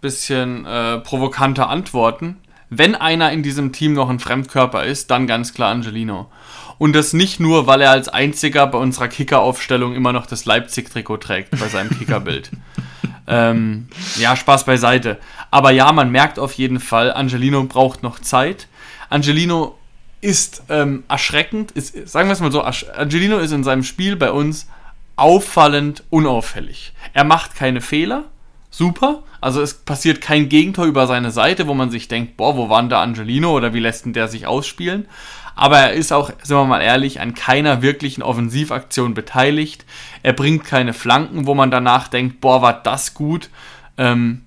bisschen 0.00 0.64
äh, 0.64 1.00
provokanter 1.00 1.68
antworten. 1.68 2.38
Wenn 2.70 2.94
einer 2.94 3.30
in 3.30 3.42
diesem 3.42 3.72
Team 3.72 3.92
noch 3.92 4.08
ein 4.08 4.20
Fremdkörper 4.20 4.84
ist, 4.84 5.10
dann 5.10 5.26
ganz 5.26 5.52
klar 5.52 5.70
Angelino. 5.70 6.30
Und 6.78 6.96
das 6.96 7.12
nicht 7.12 7.40
nur, 7.40 7.66
weil 7.66 7.82
er 7.82 7.90
als 7.90 8.08
einziger 8.08 8.66
bei 8.66 8.78
unserer 8.78 9.08
Kicker-Aufstellung 9.08 9.94
immer 9.94 10.14
noch 10.14 10.24
das 10.24 10.46
Leipzig-Trikot 10.46 11.18
trägt 11.18 11.50
bei 11.50 11.68
seinem 11.68 11.90
Kickerbild. 11.90 12.50
ähm, 13.26 13.88
ja, 14.18 14.34
Spaß 14.34 14.64
beiseite. 14.64 15.18
Aber 15.50 15.72
ja, 15.72 15.92
man 15.92 16.10
merkt 16.10 16.38
auf 16.38 16.54
jeden 16.54 16.80
Fall, 16.80 17.12
Angelino 17.12 17.64
braucht 17.64 18.02
noch 18.02 18.18
Zeit. 18.18 18.66
Angelino 19.10 19.76
ist 20.24 20.62
ähm, 20.70 21.04
erschreckend, 21.06 21.70
ist, 21.72 22.08
sagen 22.08 22.28
wir 22.28 22.32
es 22.32 22.40
mal 22.40 22.50
so, 22.50 22.62
Angelino 22.62 23.38
ist 23.38 23.52
in 23.52 23.62
seinem 23.62 23.82
Spiel 23.82 24.16
bei 24.16 24.32
uns 24.32 24.66
auffallend 25.16 26.02
unauffällig. 26.08 26.94
Er 27.12 27.24
macht 27.24 27.54
keine 27.54 27.82
Fehler, 27.82 28.24
super, 28.70 29.22
also 29.42 29.60
es 29.60 29.74
passiert 29.74 30.22
kein 30.22 30.48
Gegentor 30.48 30.86
über 30.86 31.06
seine 31.06 31.30
Seite, 31.30 31.66
wo 31.68 31.74
man 31.74 31.90
sich 31.90 32.08
denkt, 32.08 32.38
boah, 32.38 32.56
wo 32.56 32.70
war 32.70 32.80
denn 32.80 32.88
da 32.88 33.02
Angelino 33.02 33.54
oder 33.54 33.74
wie 33.74 33.80
lässt 33.80 34.06
denn 34.06 34.14
der 34.14 34.28
sich 34.28 34.46
ausspielen? 34.46 35.06
Aber 35.56 35.78
er 35.78 35.92
ist 35.92 36.10
auch, 36.10 36.30
sind 36.42 36.56
wir 36.56 36.64
mal 36.64 36.80
ehrlich, 36.80 37.20
an 37.20 37.34
keiner 37.34 37.82
wirklichen 37.82 38.22
Offensivaktion 38.22 39.12
beteiligt. 39.12 39.84
Er 40.22 40.32
bringt 40.32 40.64
keine 40.64 40.94
Flanken, 40.94 41.46
wo 41.46 41.54
man 41.54 41.70
danach 41.70 42.08
denkt, 42.08 42.40
boah, 42.40 42.62
war 42.62 42.82
das 42.82 43.12
gut. 43.12 43.50
Ähm, 43.98 44.43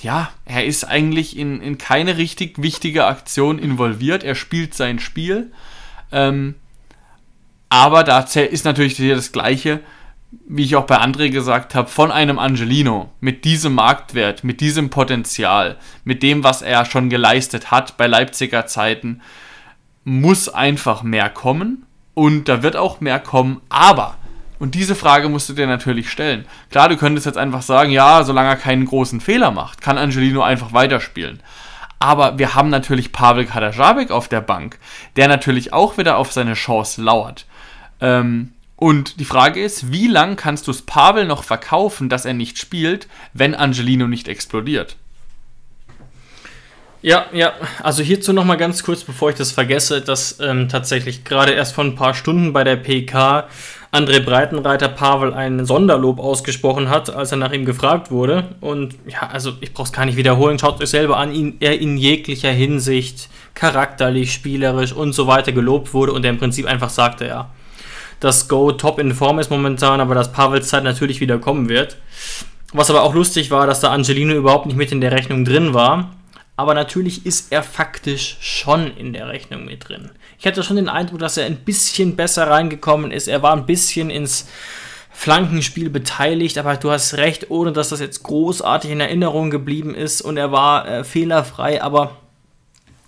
ja, 0.00 0.30
er 0.44 0.64
ist 0.64 0.84
eigentlich 0.84 1.36
in, 1.36 1.60
in 1.60 1.78
keine 1.78 2.16
richtig 2.16 2.62
wichtige 2.62 3.06
Aktion 3.06 3.58
involviert. 3.58 4.24
Er 4.24 4.34
spielt 4.34 4.74
sein 4.74 4.98
Spiel. 4.98 5.52
Ähm, 6.12 6.54
aber 7.68 8.04
da 8.04 8.20
ist 8.20 8.64
natürlich 8.64 8.96
das 8.96 9.32
Gleiche, 9.32 9.80
wie 10.46 10.64
ich 10.64 10.76
auch 10.76 10.86
bei 10.86 10.98
André 10.98 11.30
gesagt 11.30 11.74
habe, 11.74 11.88
von 11.88 12.10
einem 12.10 12.38
Angelino 12.38 13.10
mit 13.20 13.44
diesem 13.44 13.74
Marktwert, 13.74 14.44
mit 14.44 14.60
diesem 14.60 14.90
Potenzial, 14.90 15.78
mit 16.04 16.22
dem, 16.22 16.44
was 16.44 16.62
er 16.62 16.84
schon 16.84 17.08
geleistet 17.10 17.70
hat 17.70 17.96
bei 17.96 18.06
Leipziger 18.06 18.66
Zeiten, 18.66 19.20
muss 20.04 20.48
einfach 20.48 21.02
mehr 21.02 21.30
kommen. 21.30 21.84
Und 22.14 22.48
da 22.48 22.62
wird 22.62 22.76
auch 22.76 23.00
mehr 23.00 23.20
kommen. 23.20 23.60
Aber, 23.68 24.16
und 24.58 24.74
diese 24.74 24.94
Frage 24.94 25.28
musst 25.28 25.48
du 25.48 25.52
dir 25.52 25.66
natürlich 25.66 26.10
stellen. 26.10 26.46
Klar, 26.70 26.88
du 26.88 26.96
könntest 26.96 27.26
jetzt 27.26 27.38
einfach 27.38 27.62
sagen, 27.62 27.90
ja, 27.90 28.24
solange 28.24 28.48
er 28.48 28.56
keinen 28.56 28.86
großen 28.86 29.20
Fehler 29.20 29.50
macht, 29.50 29.80
kann 29.80 29.98
Angelino 29.98 30.42
einfach 30.42 30.72
weiterspielen. 30.72 31.40
Aber 32.00 32.38
wir 32.38 32.54
haben 32.54 32.70
natürlich 32.70 33.12
Pavel 33.12 33.44
Kadajabek 33.44 34.10
auf 34.10 34.28
der 34.28 34.40
Bank, 34.40 34.78
der 35.16 35.28
natürlich 35.28 35.72
auch 35.72 35.98
wieder 35.98 36.16
auf 36.16 36.32
seine 36.32 36.54
Chance 36.54 37.02
lauert. 37.02 37.46
Ähm, 38.00 38.52
und 38.76 39.18
die 39.18 39.24
Frage 39.24 39.62
ist, 39.62 39.90
wie 39.90 40.06
lang 40.06 40.36
kannst 40.36 40.68
du 40.68 40.70
es 40.70 40.82
Pavel 40.82 41.26
noch 41.26 41.42
verkaufen, 41.42 42.08
dass 42.08 42.24
er 42.24 42.34
nicht 42.34 42.58
spielt, 42.58 43.08
wenn 43.32 43.56
Angelino 43.56 44.06
nicht 44.06 44.28
explodiert? 44.28 44.96
Ja, 47.00 47.26
ja, 47.32 47.52
also 47.82 48.02
hierzu 48.02 48.32
nochmal 48.32 48.56
ganz 48.56 48.82
kurz, 48.82 49.04
bevor 49.04 49.30
ich 49.30 49.36
das 49.36 49.52
vergesse, 49.52 50.00
dass 50.00 50.40
ähm, 50.40 50.68
tatsächlich 50.68 51.24
gerade 51.24 51.52
erst 51.52 51.74
vor 51.74 51.84
ein 51.84 51.94
paar 51.94 52.14
Stunden 52.14 52.52
bei 52.52 52.64
der 52.64 52.76
PK 52.76 53.48
André 53.90 54.20
Breitenreiter 54.20 54.88
Pavel 54.88 55.32
ein 55.32 55.64
Sonderlob 55.64 56.18
ausgesprochen 56.18 56.90
hat, 56.90 57.08
als 57.08 57.32
er 57.32 57.38
nach 57.38 57.52
ihm 57.52 57.64
gefragt 57.64 58.10
wurde. 58.10 58.48
Und 58.60 58.96
ja, 59.06 59.28
also 59.32 59.54
ich 59.60 59.72
brauche 59.72 59.86
es 59.86 59.92
gar 59.92 60.04
nicht 60.04 60.16
wiederholen. 60.16 60.58
Schaut 60.58 60.82
euch 60.82 60.90
selber 60.90 61.16
an, 61.16 61.32
ihn, 61.32 61.56
er 61.60 61.80
in 61.80 61.96
jeglicher 61.96 62.50
Hinsicht 62.50 63.30
charakterlich, 63.54 64.32
spielerisch 64.32 64.92
und 64.92 65.14
so 65.14 65.26
weiter 65.26 65.52
gelobt 65.52 65.94
wurde 65.94 66.12
und 66.12 66.24
er 66.24 66.30
im 66.30 66.38
Prinzip 66.38 66.66
einfach 66.66 66.90
sagte, 66.90 67.26
ja, 67.26 67.50
dass 68.20 68.48
Go 68.48 68.72
top 68.72 68.98
in 68.98 69.14
Form 69.14 69.38
ist 69.38 69.50
momentan, 69.50 70.00
aber 70.00 70.14
dass 70.14 70.32
Pavels 70.32 70.68
Zeit 70.68 70.84
natürlich 70.84 71.20
wieder 71.20 71.38
kommen 71.38 71.68
wird. 71.68 71.96
Was 72.72 72.90
aber 72.90 73.02
auch 73.02 73.14
lustig 73.14 73.50
war, 73.50 73.66
dass 73.66 73.80
da 73.80 73.90
Angelino 73.90 74.34
überhaupt 74.34 74.66
nicht 74.66 74.76
mit 74.76 74.92
in 74.92 75.00
der 75.00 75.12
Rechnung 75.12 75.46
drin 75.46 75.72
war. 75.72 76.14
Aber 76.56 76.74
natürlich 76.74 77.24
ist 77.24 77.52
er 77.52 77.62
faktisch 77.62 78.36
schon 78.40 78.94
in 78.96 79.12
der 79.12 79.28
Rechnung 79.28 79.64
mit 79.64 79.88
drin. 79.88 80.10
Ich 80.38 80.46
hatte 80.46 80.62
schon 80.62 80.76
den 80.76 80.88
Eindruck, 80.88 81.18
dass 81.18 81.36
er 81.36 81.46
ein 81.46 81.64
bisschen 81.64 82.14
besser 82.14 82.48
reingekommen 82.48 83.10
ist. 83.10 83.26
Er 83.26 83.42
war 83.42 83.54
ein 83.56 83.66
bisschen 83.66 84.08
ins 84.08 84.46
Flankenspiel 85.10 85.90
beteiligt, 85.90 86.58
aber 86.58 86.76
du 86.76 86.92
hast 86.92 87.14
recht, 87.14 87.50
ohne 87.50 87.72
dass 87.72 87.88
das 87.88 87.98
jetzt 87.98 88.22
großartig 88.22 88.92
in 88.92 89.00
Erinnerung 89.00 89.50
geblieben 89.50 89.94
ist 89.96 90.20
und 90.20 90.36
er 90.36 90.52
war 90.52 90.86
äh, 90.86 91.02
fehlerfrei. 91.02 91.82
Aber 91.82 92.16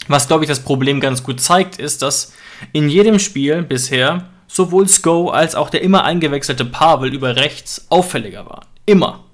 was, 0.08 0.26
glaube 0.26 0.42
ich, 0.42 0.48
das 0.48 0.60
Problem 0.60 0.98
ganz 0.98 1.22
gut 1.22 1.40
zeigt, 1.40 1.78
ist, 1.78 2.02
dass 2.02 2.32
in 2.72 2.88
jedem 2.88 3.20
Spiel 3.20 3.62
bisher 3.62 4.28
sowohl 4.48 4.88
Sko 4.88 5.28
als 5.28 5.54
auch 5.54 5.70
der 5.70 5.82
immer 5.82 6.02
eingewechselte 6.02 6.64
Pavel 6.64 7.14
über 7.14 7.36
rechts 7.36 7.86
auffälliger 7.90 8.44
waren. 8.46 8.66
Immer. 8.86 9.24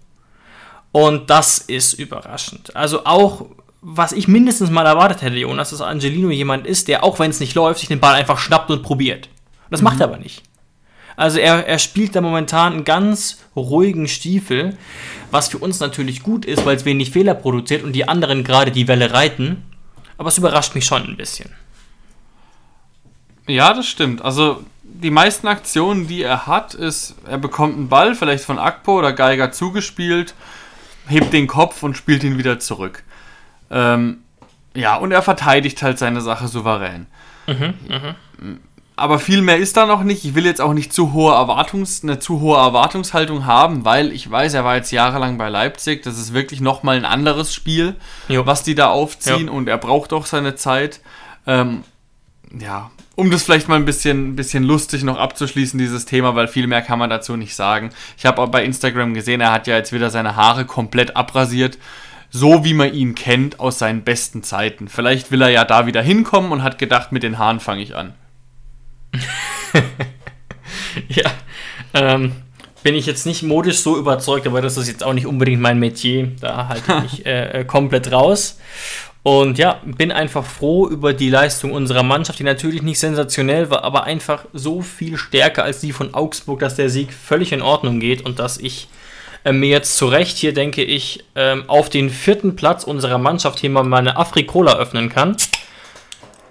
Und 0.93 1.31
das 1.31 1.59
ist 1.59 1.95
überraschend. 1.95 2.77
Also 2.77 3.07
auch, 3.07 3.47
was 3.89 4.11
ich 4.11 4.27
mindestens 4.27 4.71
mal 4.71 4.85
erwartet 4.85 5.23
hätte, 5.23 5.37
Jonas, 5.37 5.71
dass 5.71 5.81
Angelino 5.81 6.31
jemand 6.31 6.67
ist, 6.67 6.89
der, 6.89 7.05
auch 7.05 7.21
wenn 7.21 7.31
es 7.31 7.39
nicht 7.39 7.55
läuft, 7.55 7.79
sich 7.79 7.89
den 7.89 8.01
Ball 8.01 8.15
einfach 8.15 8.37
schnappt 8.37 8.69
und 8.69 8.83
probiert. 8.83 9.29
Das 9.71 9.81
mhm. 9.81 9.85
macht 9.85 10.01
er 10.01 10.09
aber 10.09 10.19
nicht. 10.19 10.43
Also 11.15 11.39
er, 11.39 11.69
er 11.69 11.79
spielt 11.79 12.17
da 12.17 12.21
momentan 12.21 12.73
einen 12.73 12.85
ganz 12.85 13.39
ruhigen 13.55 14.09
Stiefel, 14.09 14.77
was 15.31 15.49
für 15.49 15.59
uns 15.59 15.79
natürlich 15.79 16.25
gut 16.25 16.45
ist, 16.45 16.67
weil 16.67 16.77
es 16.77 16.85
wenig 16.85 17.13
Fehler 17.13 17.35
produziert 17.35 17.85
und 17.85 17.93
die 17.93 18.09
anderen 18.09 18.43
gerade 18.43 18.73
die 18.73 18.89
Welle 18.89 19.13
reiten. 19.13 19.63
Aber 20.19 20.31
es 20.31 20.39
überrascht 20.39 20.75
mich 20.75 20.85
schon 20.85 21.05
ein 21.05 21.17
bisschen. 21.17 21.51
Ja, 23.47 23.73
das 23.73 23.87
stimmt. 23.87 24.21
Also 24.21 24.65
die 24.83 25.13
meisten 25.13 25.47
Aktionen, 25.47 26.09
die 26.09 26.25
er 26.25 26.49
hat, 26.49 26.75
ist, 26.75 27.15
er 27.25 27.39
bekommt 27.39 27.77
einen 27.77 27.89
Ball, 27.89 28.17
vielleicht 28.17 28.45
von 28.45 28.59
Akpo 28.59 28.99
oder 28.99 29.13
Geiger 29.13 29.53
zugespielt, 29.53 30.35
hebt 31.07 31.33
den 31.33 31.47
Kopf 31.47 31.85
und 31.85 31.97
spielt 31.97 32.25
ihn 32.25 32.37
wieder 32.37 32.59
zurück. 32.59 33.05
Ähm, 33.71 34.19
ja, 34.75 34.97
und 34.97 35.13
er 35.13 35.23
verteidigt 35.23 35.83
halt 35.83 35.99
seine 35.99 36.21
Sache 36.21 36.49
souverän. 36.49 37.07
Mhm, 37.47 37.75
mh. 37.89 38.15
Aber 38.99 39.19
viel 39.19 39.43
mehr 39.43 39.59
ist 39.59 39.77
da 39.77 39.85
noch 39.85 40.03
nicht. 40.03 40.25
Ich 40.25 40.35
will 40.35 40.47
jetzt 40.47 40.61
auch 40.63 40.73
nicht 40.73 40.91
zu 40.91 41.13
hohe 41.13 41.35
Erwartungs, 41.35 42.03
eine 42.03 42.19
zu 42.19 42.41
hohe 42.41 42.57
Erwartungshaltung 42.57 43.45
haben, 43.45 43.85
weil 43.85 44.11
ich 44.11 44.31
weiß, 44.31 44.55
er 44.55 44.65
war 44.65 44.77
jetzt 44.77 44.91
jahrelang 44.91 45.37
bei 45.37 45.51
Leipzig. 45.51 46.03
Das 46.03 46.19
ist 46.19 46.33
wirklich 46.33 46.63
nochmal 46.63 46.97
ein 46.97 47.05
anderes 47.05 47.53
Spiel, 47.53 47.97
jo. 48.29 48.47
was 48.47 48.63
die 48.63 48.75
da 48.75 48.89
aufziehen. 48.89 49.49
Jo. 49.49 49.53
Und 49.53 49.69
er 49.69 49.77
braucht 49.77 50.15
auch 50.15 50.25
seine 50.25 50.55
Zeit. 50.55 51.01
Ähm, 51.47 51.85
ja, 52.59 52.91
um 53.17 53.31
das 53.31 53.43
vielleicht 53.43 53.69
mal 53.69 53.77
ein 53.77 53.85
bisschen, 53.85 54.35
bisschen 54.35 54.65
lustig 54.65 55.03
noch 55.03 55.19
abzuschließen, 55.19 55.79
dieses 55.79 56.07
Thema, 56.07 56.35
weil 56.35 56.49
viel 56.49 56.67
mehr 56.67 56.81
kann 56.81 56.99
man 56.99 57.11
dazu 57.11 57.37
nicht 57.37 57.55
sagen. 57.55 57.91
Ich 58.17 58.25
habe 58.25 58.41
auch 58.41 58.49
bei 58.49 58.65
Instagram 58.65 59.13
gesehen, 59.13 59.43
er 59.43 59.53
hat 59.53 59.67
ja 59.67 59.77
jetzt 59.77 59.93
wieder 59.93 60.09
seine 60.09 60.37
Haare 60.37 60.65
komplett 60.65 61.17
abrasiert. 61.17 61.77
So 62.39 62.65
wie 62.65 62.75
man 62.75 62.93
ihn 62.93 63.15
kennt 63.15 63.61
aus 63.61 63.79
seinen 63.79 64.03
besten 64.03 64.43
Zeiten. 64.43 64.89
Vielleicht 64.89 65.31
will 65.31 65.41
er 65.41 65.49
ja 65.49 65.65
da 65.65 65.87
wieder 65.87 66.03
hinkommen 66.03 66.53
und 66.53 66.63
hat 66.63 66.79
gedacht, 66.79 67.11
mit 67.11 67.23
den 67.23 67.39
Haaren 67.39 67.61
fange 67.61 67.81
ich 67.81 67.97
an. 67.97 68.13
ja, 71.09 71.31
ähm, 71.95 72.33
bin 72.83 72.95
ich 72.95 73.07
jetzt 73.07 73.25
nicht 73.25 73.43
modisch 73.43 73.79
so 73.79 73.97
überzeugt, 73.97 74.47
aber 74.47 74.61
das 74.61 74.77
ist 74.77 74.87
jetzt 74.87 75.03
auch 75.03 75.15
nicht 75.15 75.27
unbedingt 75.27 75.63
mein 75.63 75.79
Metier. 75.79 76.31
Da 76.39 76.69
halte 76.69 76.93
ich 76.93 77.03
mich 77.15 77.27
äh, 77.27 77.61
äh, 77.61 77.65
komplett 77.65 78.13
raus. 78.13 78.59
Und 79.23 79.57
ja, 79.57 79.81
bin 79.87 80.13
einfach 80.13 80.45
froh 80.45 80.89
über 80.89 81.15
die 81.15 81.31
Leistung 81.31 81.73
unserer 81.73 82.03
Mannschaft, 82.03 82.39
die 82.39 82.45
natürlich 82.45 82.83
nicht 82.83 82.99
sensationell 82.99 83.71
war, 83.71 83.83
aber 83.83 84.05
einfach 84.05 84.45
so 84.53 84.83
viel 84.83 85.17
stärker 85.17 85.65
als 85.65 85.81
die 85.81 85.93
von 85.93 86.13
Augsburg, 86.13 86.59
dass 86.59 86.75
der 86.75 86.91
Sieg 86.91 87.15
völlig 87.15 87.53
in 87.53 87.63
Ordnung 87.63 87.99
geht 87.99 88.21
und 88.27 88.39
dass 88.39 88.59
ich 88.59 88.89
mir 89.53 89.69
jetzt 89.69 89.97
zu 89.97 90.07
Recht 90.07 90.37
hier, 90.37 90.53
denke 90.53 90.83
ich, 90.83 91.25
ähm, 91.35 91.65
auf 91.69 91.89
den 91.89 92.11
vierten 92.11 92.57
Platz 92.57 92.85
unserer 92.85 93.19
Mannschaft 93.19 93.61
hier 93.61 93.71
mal 93.71 93.85
meine 93.85 94.17
Afrikola 94.17 94.77
öffnen 94.77 95.09
kann. 95.09 95.37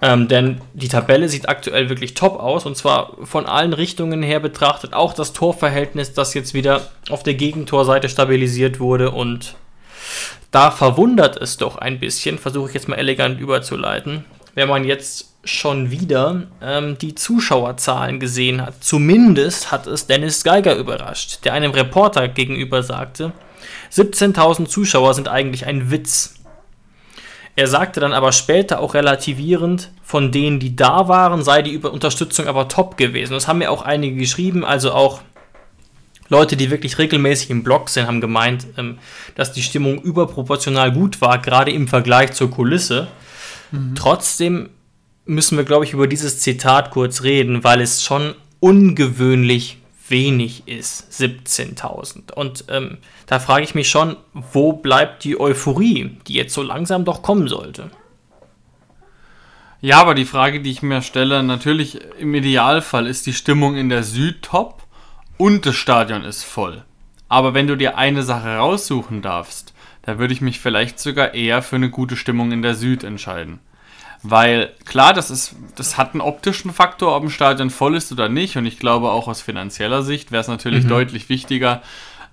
Ähm, 0.02 0.28
denn 0.28 0.60
die 0.74 0.88
Tabelle 0.88 1.28
sieht 1.28 1.48
aktuell 1.48 1.88
wirklich 1.88 2.14
top 2.14 2.38
aus 2.38 2.66
und 2.66 2.76
zwar 2.76 3.16
von 3.24 3.46
allen 3.46 3.72
Richtungen 3.72 4.22
her 4.22 4.40
betrachtet. 4.40 4.92
Auch 4.92 5.14
das 5.14 5.32
Torverhältnis, 5.32 6.12
das 6.12 6.34
jetzt 6.34 6.52
wieder 6.52 6.88
auf 7.08 7.22
der 7.22 7.34
Gegentorseite 7.34 8.08
stabilisiert 8.08 8.78
wurde 8.78 9.10
und 9.10 9.56
da 10.50 10.70
verwundert 10.70 11.36
es 11.36 11.56
doch 11.56 11.76
ein 11.76 11.98
bisschen, 11.98 12.38
versuche 12.38 12.68
ich 12.68 12.74
jetzt 12.74 12.88
mal 12.88 12.96
elegant 12.96 13.40
überzuleiten, 13.40 14.24
wenn 14.56 14.68
man 14.68 14.84
jetzt 14.84 15.34
schon 15.44 15.92
wieder 15.92 16.48
ähm, 16.60 16.98
die 16.98 17.14
Zuschauerzahlen 17.14 18.18
gesehen 18.18 18.64
hat. 18.64 18.82
Zumindest 18.82 19.70
hat 19.70 19.86
es 19.86 20.08
Dennis 20.08 20.42
Geiger 20.42 20.74
überrascht, 20.74 21.44
der 21.44 21.52
einem 21.52 21.70
Reporter 21.70 22.26
gegenüber 22.26 22.82
sagte, 22.82 23.32
17.000 23.92 24.66
Zuschauer 24.66 25.14
sind 25.14 25.28
eigentlich 25.28 25.66
ein 25.66 25.92
Witz. 25.92 26.34
Er 27.54 27.68
sagte 27.68 28.00
dann 28.00 28.12
aber 28.12 28.32
später 28.32 28.80
auch 28.80 28.94
relativierend, 28.94 29.92
von 30.02 30.32
denen, 30.32 30.58
die 30.58 30.74
da 30.74 31.06
waren, 31.06 31.42
sei 31.44 31.62
die 31.62 31.78
Unterstützung 31.78 32.48
aber 32.48 32.68
top 32.68 32.96
gewesen. 32.96 33.34
Das 33.34 33.48
haben 33.48 33.58
mir 33.58 33.70
auch 33.70 33.82
einige 33.82 34.16
geschrieben, 34.16 34.64
also 34.64 34.92
auch 34.92 35.20
Leute, 36.28 36.56
die 36.56 36.70
wirklich 36.70 36.98
regelmäßig 36.98 37.50
im 37.50 37.62
Blog 37.62 37.88
sind, 37.88 38.06
haben 38.06 38.20
gemeint, 38.20 38.66
ähm, 38.78 38.98
dass 39.34 39.52
die 39.52 39.62
Stimmung 39.62 40.00
überproportional 40.00 40.92
gut 40.92 41.20
war, 41.20 41.38
gerade 41.38 41.70
im 41.70 41.88
Vergleich 41.88 42.32
zur 42.32 42.50
Kulisse. 42.50 43.06
Trotzdem 43.94 44.70
müssen 45.24 45.56
wir, 45.56 45.64
glaube 45.64 45.84
ich, 45.84 45.92
über 45.92 46.06
dieses 46.06 46.40
Zitat 46.40 46.90
kurz 46.90 47.22
reden, 47.22 47.64
weil 47.64 47.80
es 47.80 48.02
schon 48.02 48.34
ungewöhnlich 48.60 49.78
wenig 50.08 50.66
ist, 50.66 51.12
17.000. 51.20 52.32
Und 52.32 52.64
ähm, 52.68 52.98
da 53.26 53.38
frage 53.40 53.64
ich 53.64 53.74
mich 53.74 53.88
schon, 53.88 54.16
wo 54.32 54.72
bleibt 54.72 55.24
die 55.24 55.38
Euphorie, 55.38 56.16
die 56.26 56.34
jetzt 56.34 56.54
so 56.54 56.62
langsam 56.62 57.04
doch 57.04 57.22
kommen 57.22 57.48
sollte? 57.48 57.90
Ja, 59.80 60.00
aber 60.00 60.14
die 60.14 60.24
Frage, 60.24 60.60
die 60.60 60.70
ich 60.70 60.82
mir 60.82 61.02
stelle, 61.02 61.42
natürlich 61.42 62.00
im 62.18 62.34
Idealfall 62.34 63.06
ist 63.06 63.26
die 63.26 63.32
Stimmung 63.32 63.76
in 63.76 63.88
der 63.88 64.04
Süd 64.04 64.42
top 64.42 64.84
und 65.36 65.66
das 65.66 65.76
Stadion 65.76 66.24
ist 66.24 66.44
voll. 66.44 66.84
Aber 67.28 67.54
wenn 67.54 67.66
du 67.66 67.76
dir 67.76 67.98
eine 67.98 68.22
Sache 68.22 68.56
raussuchen 68.56 69.20
darfst, 69.20 69.74
da 70.06 70.18
würde 70.18 70.32
ich 70.32 70.40
mich 70.40 70.60
vielleicht 70.60 71.00
sogar 71.00 71.34
eher 71.34 71.62
für 71.62 71.76
eine 71.76 71.90
gute 71.90 72.16
Stimmung 72.16 72.52
in 72.52 72.62
der 72.62 72.76
Süd 72.76 73.04
entscheiden. 73.04 73.58
Weil 74.22 74.72
klar, 74.84 75.12
das 75.12 75.30
ist, 75.30 75.56
das 75.74 75.98
hat 75.98 76.12
einen 76.12 76.20
optischen 76.20 76.72
Faktor, 76.72 77.14
ob 77.14 77.24
ein 77.24 77.30
Stadion 77.30 77.70
voll 77.70 77.96
ist 77.96 78.12
oder 78.12 78.28
nicht. 78.28 78.56
Und 78.56 78.66
ich 78.66 78.78
glaube 78.78 79.10
auch 79.10 79.28
aus 79.28 79.42
finanzieller 79.42 80.02
Sicht 80.02 80.32
wäre 80.32 80.40
es 80.40 80.48
natürlich 80.48 80.84
mhm. 80.84 80.88
deutlich 80.88 81.28
wichtiger, 81.28 81.82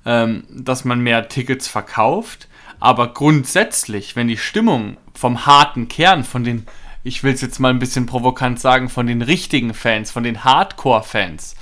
ähm, 0.05 0.43
dass 0.49 0.86
man 0.86 1.01
mehr 1.01 1.27
Tickets 1.27 1.67
verkauft. 1.67 2.47
Aber 2.79 3.13
grundsätzlich, 3.13 4.15
wenn 4.15 4.27
die 4.27 4.38
Stimmung 4.38 4.97
vom 5.13 5.45
harten 5.45 5.88
Kern, 5.88 6.23
von 6.23 6.43
den, 6.43 6.67
ich 7.03 7.23
will 7.23 7.33
es 7.33 7.41
jetzt 7.41 7.59
mal 7.59 7.69
ein 7.69 7.79
bisschen 7.79 8.05
provokant 8.05 8.59
sagen, 8.59 8.88
von 8.89 9.07
den 9.07 9.21
richtigen 9.21 9.73
Fans, 9.73 10.12
von 10.12 10.23
den 10.23 10.43
Hardcore-Fans, 10.43 11.55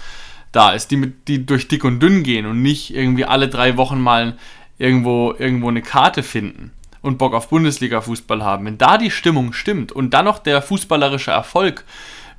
da 0.51 0.71
ist, 0.71 0.91
die, 0.91 0.97
mit, 0.97 1.27
die 1.27 1.45
durch 1.45 1.67
dick 1.67 1.83
und 1.83 1.99
dünn 1.99 2.23
gehen 2.23 2.45
und 2.45 2.61
nicht 2.61 2.93
irgendwie 2.93 3.25
alle 3.25 3.47
drei 3.47 3.77
Wochen 3.77 3.99
mal 3.99 4.37
irgendwo, 4.81 5.33
irgendwo 5.37 5.69
eine 5.69 5.81
Karte 5.81 6.23
finden 6.23 6.71
und 7.01 7.17
Bock 7.17 7.33
auf 7.33 7.49
Bundesliga-Fußball 7.49 8.43
haben. 8.43 8.65
Wenn 8.65 8.77
da 8.77 8.97
die 8.97 9.11
Stimmung 9.11 9.53
stimmt 9.53 9.91
und 9.91 10.11
dann 10.13 10.25
noch 10.25 10.39
der 10.39 10.61
fußballerische 10.61 11.31
Erfolg 11.31 11.85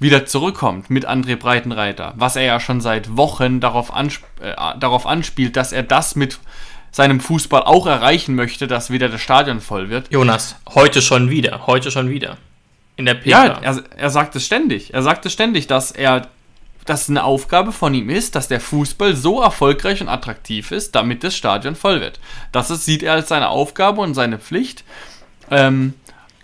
wieder 0.00 0.26
zurückkommt 0.26 0.90
mit 0.90 1.08
André 1.08 1.36
Breitenreiter, 1.36 2.12
was 2.16 2.34
er 2.34 2.42
ja 2.42 2.58
schon 2.58 2.80
seit 2.80 3.16
Wochen 3.16 3.60
darauf, 3.60 3.94
ansp 3.94 4.24
äh, 4.40 4.54
darauf 4.78 5.06
anspielt, 5.06 5.56
dass 5.56 5.72
er 5.72 5.84
das 5.84 6.16
mit 6.16 6.40
seinem 6.90 7.20
Fußball 7.20 7.62
auch 7.62 7.86
erreichen 7.86 8.34
möchte, 8.34 8.66
dass 8.66 8.90
wieder 8.90 9.08
das 9.08 9.20
Stadion 9.20 9.60
voll 9.60 9.88
wird. 9.88 10.12
Jonas, 10.12 10.56
heute 10.74 11.00
schon 11.00 11.30
wieder, 11.30 11.66
heute 11.66 11.92
schon 11.92 12.10
wieder. 12.10 12.36
In 12.96 13.06
der 13.06 13.14
PK. 13.14 13.30
Ja, 13.30 13.58
er, 13.62 13.82
er 13.96 14.10
sagt 14.10 14.34
es 14.36 14.44
ständig. 14.44 14.92
Er 14.92 15.02
sagt 15.02 15.24
es 15.24 15.32
ständig, 15.32 15.68
dass 15.68 15.92
er 15.92 16.26
dass 16.84 17.08
eine 17.08 17.24
Aufgabe 17.24 17.72
von 17.72 17.94
ihm 17.94 18.10
ist, 18.10 18.34
dass 18.34 18.48
der 18.48 18.60
Fußball 18.60 19.14
so 19.14 19.40
erfolgreich 19.40 20.00
und 20.00 20.08
attraktiv 20.08 20.70
ist, 20.70 20.94
damit 20.94 21.22
das 21.24 21.36
Stadion 21.36 21.76
voll 21.76 22.00
wird. 22.00 22.20
Das 22.50 22.70
ist, 22.70 22.84
sieht 22.84 23.02
er 23.02 23.12
als 23.14 23.28
seine 23.28 23.48
Aufgabe 23.48 24.00
und 24.00 24.14
seine 24.14 24.38
Pflicht. 24.38 24.84
Ähm, 25.50 25.94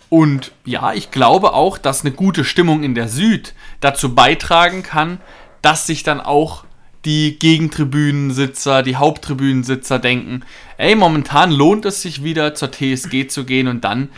und 0.09 0.53
ja, 0.65 0.93
ich 0.93 1.11
glaube 1.11 1.53
auch, 1.53 1.77
dass 1.77 2.03
eine 2.03 2.13
gute 2.13 2.45
Stimmung 2.45 2.83
in 2.83 2.95
der 2.95 3.09
Süd 3.09 3.55
dazu 3.81 4.15
beitragen 4.15 4.83
kann, 4.83 5.21
dass 5.61 5.87
sich 5.87 6.03
dann 6.03 6.21
auch 6.21 6.65
die 7.05 7.39
Gegentribünensitzer, 7.39 8.83
die 8.83 8.97
Haupttribünensitzer 8.97 9.99
denken, 9.99 10.43
ey, 10.79 10.95
momentan 10.95 11.51
lohnt 11.51 11.85
es 11.85 12.03
sich 12.03 12.25
wieder 12.25 12.55
zur 12.55 12.71
TSG 12.71 13.29
zu 13.29 13.45
gehen 13.45 13.69
und 13.69 13.85
dann 13.85 14.09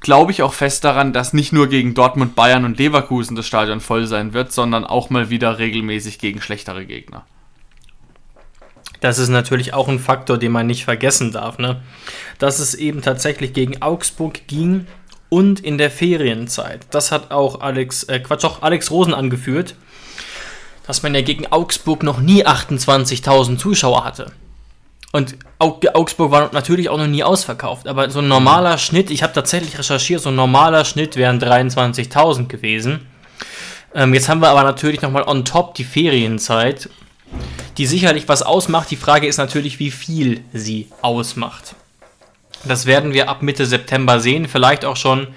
glaube 0.00 0.32
ich 0.32 0.42
auch 0.42 0.52
fest 0.52 0.84
daran, 0.84 1.12
dass 1.12 1.32
nicht 1.32 1.52
nur 1.52 1.68
gegen 1.68 1.94
Dortmund, 1.94 2.34
Bayern 2.34 2.64
und 2.64 2.78
Leverkusen 2.78 3.36
das 3.36 3.46
Stadion 3.46 3.80
voll 3.80 4.06
sein 4.06 4.32
wird, 4.32 4.52
sondern 4.52 4.84
auch 4.84 5.10
mal 5.10 5.30
wieder 5.30 5.58
regelmäßig 5.58 6.18
gegen 6.18 6.40
schlechtere 6.40 6.86
Gegner. 6.86 7.24
Das 9.00 9.18
ist 9.18 9.28
natürlich 9.28 9.74
auch 9.74 9.88
ein 9.88 9.98
Faktor, 9.98 10.38
den 10.38 10.52
man 10.52 10.66
nicht 10.66 10.84
vergessen 10.84 11.32
darf, 11.32 11.58
ne? 11.58 11.82
Dass 12.38 12.58
es 12.58 12.74
eben 12.74 13.02
tatsächlich 13.02 13.52
gegen 13.52 13.82
Augsburg 13.82 14.46
ging 14.46 14.86
und 15.28 15.60
in 15.60 15.76
der 15.78 15.90
Ferienzeit. 15.90 16.86
Das 16.90 17.12
hat 17.12 17.30
auch 17.30 17.60
Alex, 17.60 18.04
äh, 18.04 18.20
Quatsch, 18.20 18.44
auch 18.44 18.62
Alex 18.62 18.90
Rosen 18.90 19.14
angeführt, 19.14 19.74
dass 20.86 21.02
man 21.02 21.14
ja 21.14 21.20
gegen 21.20 21.46
Augsburg 21.46 22.02
noch 22.02 22.20
nie 22.20 22.46
28.000 22.46 23.58
Zuschauer 23.58 24.04
hatte. 24.04 24.32
Und 25.12 25.36
Augsburg 25.58 26.30
war 26.30 26.52
natürlich 26.52 26.88
auch 26.88 26.98
noch 26.98 27.06
nie 27.06 27.22
ausverkauft. 27.22 27.88
Aber 27.88 28.10
so 28.10 28.18
ein 28.18 28.28
normaler 28.28 28.76
Schnitt, 28.78 29.10
ich 29.10 29.22
habe 29.22 29.32
tatsächlich 29.32 29.78
recherchiert, 29.78 30.20
so 30.20 30.28
ein 30.28 30.36
normaler 30.36 30.84
Schnitt 30.84 31.16
wären 31.16 31.40
23.000 31.40 32.48
gewesen. 32.48 33.06
Ähm, 33.94 34.12
jetzt 34.12 34.28
haben 34.28 34.40
wir 34.40 34.50
aber 34.50 34.62
natürlich 34.62 35.00
nochmal 35.00 35.22
on 35.22 35.44
top 35.44 35.74
die 35.74 35.84
Ferienzeit, 35.84 36.90
die 37.78 37.86
sicherlich 37.86 38.28
was 38.28 38.42
ausmacht. 38.42 38.90
Die 38.90 38.96
Frage 38.96 39.26
ist 39.26 39.38
natürlich, 39.38 39.78
wie 39.78 39.90
viel 39.90 40.42
sie 40.52 40.88
ausmacht. 41.00 41.74
Das 42.64 42.86
werden 42.86 43.14
wir 43.14 43.28
ab 43.30 43.42
Mitte 43.42 43.64
September 43.64 44.20
sehen, 44.20 44.48
vielleicht 44.48 44.84
auch 44.84 44.96
schon 44.96 45.28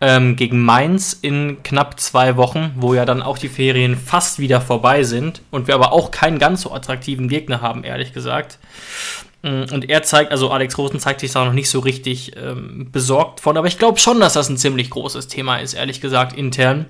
ähm, 0.00 0.36
gegen 0.36 0.62
Mainz 0.62 1.18
in 1.20 1.62
knapp 1.62 1.98
zwei 2.00 2.36
Wochen, 2.36 2.72
wo 2.76 2.94
ja 2.94 3.04
dann 3.04 3.22
auch 3.22 3.38
die 3.38 3.48
Ferien 3.48 3.96
fast 3.96 4.38
wieder 4.38 4.60
vorbei 4.60 5.02
sind 5.02 5.42
und 5.50 5.66
wir 5.66 5.74
aber 5.74 5.92
auch 5.92 6.10
keinen 6.10 6.38
ganz 6.38 6.62
so 6.62 6.72
attraktiven 6.72 7.28
Gegner 7.28 7.60
haben, 7.60 7.84
ehrlich 7.84 8.12
gesagt. 8.12 8.58
Mm, 9.42 9.64
und 9.72 9.88
er 9.88 10.02
zeigt, 10.02 10.32
also 10.32 10.50
Alex 10.50 10.76
Rosen 10.76 11.00
zeigt 11.00 11.20
sich 11.20 11.32
da 11.32 11.44
noch 11.44 11.52
nicht 11.52 11.70
so 11.70 11.80
richtig 11.80 12.36
ähm, 12.36 12.88
besorgt 12.92 13.40
von, 13.40 13.56
aber 13.56 13.68
ich 13.68 13.78
glaube 13.78 13.98
schon, 13.98 14.20
dass 14.20 14.34
das 14.34 14.48
ein 14.48 14.58
ziemlich 14.58 14.90
großes 14.90 15.28
Thema 15.28 15.56
ist, 15.56 15.74
ehrlich 15.74 16.00
gesagt, 16.00 16.36
intern. 16.36 16.86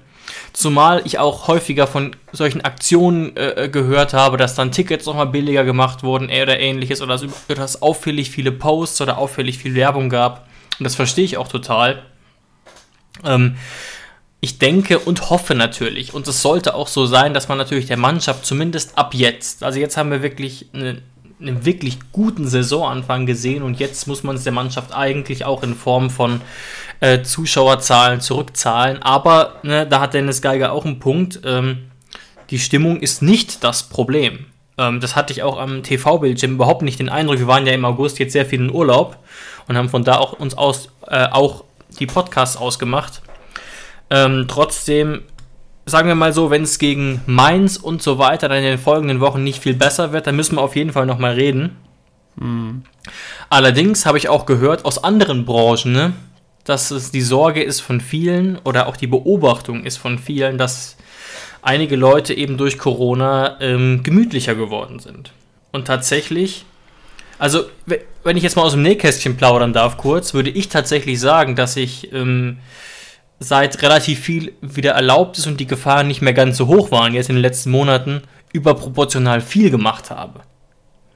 Zumal 0.52 1.02
ich 1.04 1.20
auch 1.20 1.46
häufiger 1.46 1.86
von 1.86 2.16
solchen 2.32 2.60
Aktionen 2.62 3.36
äh, 3.36 3.64
äh 3.64 3.68
gehört 3.68 4.12
habe, 4.12 4.36
dass 4.36 4.56
dann 4.56 4.72
Tickets 4.72 5.06
nochmal 5.06 5.28
billiger 5.28 5.64
gemacht 5.64 6.02
wurden 6.02 6.26
oder 6.26 6.58
ähnliches 6.58 7.00
oder 7.00 7.16
dass 7.48 7.70
es 7.70 7.82
auffällig 7.82 8.30
viele 8.30 8.50
Posts 8.50 9.02
oder 9.02 9.18
auffällig 9.18 9.58
viel 9.58 9.76
Werbung 9.76 10.08
gab. 10.08 10.48
Und 10.78 10.84
das 10.84 10.96
verstehe 10.96 11.24
ich 11.24 11.36
auch 11.36 11.48
total. 11.48 12.02
Ähm, 13.24 13.56
ich 14.40 14.58
denke 14.58 14.98
und 14.98 15.30
hoffe 15.30 15.54
natürlich, 15.54 16.14
und 16.14 16.28
es 16.28 16.42
sollte 16.42 16.74
auch 16.74 16.88
so 16.88 17.06
sein, 17.06 17.34
dass 17.34 17.48
man 17.48 17.58
natürlich 17.58 17.86
der 17.86 17.96
Mannschaft 17.96 18.46
zumindest 18.46 18.96
ab 18.96 19.14
jetzt, 19.14 19.62
also 19.64 19.78
jetzt 19.78 19.96
haben 19.96 20.10
wir 20.10 20.22
wirklich 20.22 20.66
eine, 20.72 21.02
einen 21.40 21.64
wirklich 21.64 21.98
guten 22.12 22.46
Saisonanfang 22.46 23.26
gesehen 23.26 23.62
und 23.62 23.78
jetzt 23.80 24.06
muss 24.06 24.22
man 24.22 24.36
es 24.36 24.44
der 24.44 24.52
Mannschaft 24.52 24.94
eigentlich 24.94 25.44
auch 25.44 25.62
in 25.62 25.74
Form 25.74 26.10
von 26.10 26.40
äh, 27.00 27.22
Zuschauerzahlen 27.22 28.20
zurückzahlen. 28.20 29.02
Aber 29.02 29.56
ne, 29.62 29.86
da 29.86 30.00
hat 30.00 30.14
Dennis 30.14 30.42
Geiger 30.42 30.72
auch 30.72 30.84
einen 30.84 30.98
Punkt. 30.98 31.40
Ähm, 31.44 31.90
die 32.50 32.58
Stimmung 32.58 33.00
ist 33.00 33.22
nicht 33.22 33.64
das 33.64 33.84
Problem. 33.84 34.46
Ähm, 34.78 35.00
das 35.00 35.16
hatte 35.16 35.32
ich 35.32 35.42
auch 35.42 35.58
am 35.58 35.82
TV-Bildschirm 35.82 36.54
überhaupt 36.54 36.82
nicht 36.82 37.00
den 37.00 37.08
Eindruck. 37.08 37.38
Wir 37.38 37.48
waren 37.48 37.66
ja 37.66 37.72
im 37.72 37.84
August 37.84 38.18
jetzt 38.18 38.32
sehr 38.32 38.46
viel 38.46 38.60
in 38.60 38.72
Urlaub 38.72 39.18
und 39.68 39.76
haben 39.76 39.88
von 39.88 40.04
da 40.04 40.18
auch 40.18 40.34
uns 40.34 40.56
aus, 40.56 40.90
äh, 41.08 41.26
auch 41.30 41.64
die 41.96 42.06
Podcasts 42.06 42.56
ausgemacht. 42.56 43.22
Ähm, 44.10 44.46
trotzdem, 44.48 45.22
sagen 45.84 46.08
wir 46.08 46.14
mal 46.14 46.32
so, 46.32 46.50
wenn 46.50 46.62
es 46.62 46.78
gegen 46.78 47.20
Mainz 47.26 47.76
und 47.76 48.02
so 48.02 48.18
weiter 48.18 48.48
dann 48.48 48.58
in 48.58 48.64
den 48.64 48.78
folgenden 48.78 49.20
Wochen 49.20 49.42
nicht 49.42 49.62
viel 49.62 49.74
besser 49.74 50.12
wird, 50.12 50.26
dann 50.26 50.36
müssen 50.36 50.56
wir 50.56 50.62
auf 50.62 50.76
jeden 50.76 50.92
Fall 50.92 51.06
nochmal 51.06 51.34
reden. 51.34 51.76
Mhm. 52.36 52.82
Allerdings 53.48 54.06
habe 54.06 54.18
ich 54.18 54.28
auch 54.28 54.46
gehört 54.46 54.84
aus 54.84 55.02
anderen 55.02 55.44
Branchen, 55.44 55.92
ne, 55.92 56.12
dass 56.64 56.90
es 56.90 57.10
die 57.10 57.22
Sorge 57.22 57.62
ist 57.62 57.80
von 57.80 58.00
vielen 58.00 58.58
oder 58.64 58.86
auch 58.86 58.96
die 58.96 59.06
Beobachtung 59.06 59.84
ist 59.84 59.96
von 59.96 60.18
vielen, 60.18 60.58
dass 60.58 60.96
einige 61.62 61.96
Leute 61.96 62.34
eben 62.34 62.56
durch 62.56 62.78
Corona 62.78 63.60
ähm, 63.60 64.02
gemütlicher 64.02 64.54
geworden 64.54 64.98
sind. 64.98 65.32
Und 65.72 65.86
tatsächlich 65.86 66.64
also, 67.38 67.64
wenn 68.24 68.36
ich 68.36 68.42
jetzt 68.42 68.56
mal 68.56 68.62
aus 68.62 68.72
dem 68.72 68.82
Nähkästchen 68.82 69.36
plaudern 69.36 69.72
darf, 69.72 69.96
kurz, 69.96 70.34
würde 70.34 70.50
ich 70.50 70.68
tatsächlich 70.68 71.20
sagen, 71.20 71.54
dass 71.54 71.76
ich 71.76 72.12
ähm, 72.12 72.58
seit 73.38 73.82
relativ 73.82 74.20
viel 74.20 74.52
wieder 74.62 74.92
erlaubt 74.92 75.38
ist 75.38 75.46
und 75.46 75.60
die 75.60 75.66
Gefahren 75.66 76.08
nicht 76.08 76.22
mehr 76.22 76.32
ganz 76.32 76.56
so 76.56 76.66
hoch 76.66 76.90
waren, 76.90 77.14
jetzt 77.14 77.28
in 77.28 77.36
den 77.36 77.42
letzten 77.42 77.70
Monaten, 77.70 78.22
überproportional 78.52 79.40
viel 79.40 79.70
gemacht 79.70 80.10
habe. 80.10 80.40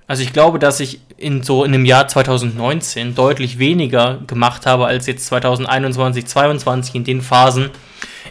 Also 0.07 0.23
ich 0.23 0.33
glaube, 0.33 0.59
dass 0.59 0.81
ich 0.81 1.01
in 1.17 1.43
so 1.43 1.65
in 1.65 1.73
dem 1.73 1.85
Jahr 1.85 2.09
2019 2.09 3.15
deutlich 3.15 3.59
weniger 3.59 4.19
gemacht 4.27 4.67
habe 4.67 4.87
als 4.87 5.07
jetzt 5.07 5.27
2021, 5.27 6.27
2022 6.27 6.95
in 6.97 7.05
den 7.05 7.23
Phasen, 7.23 7.71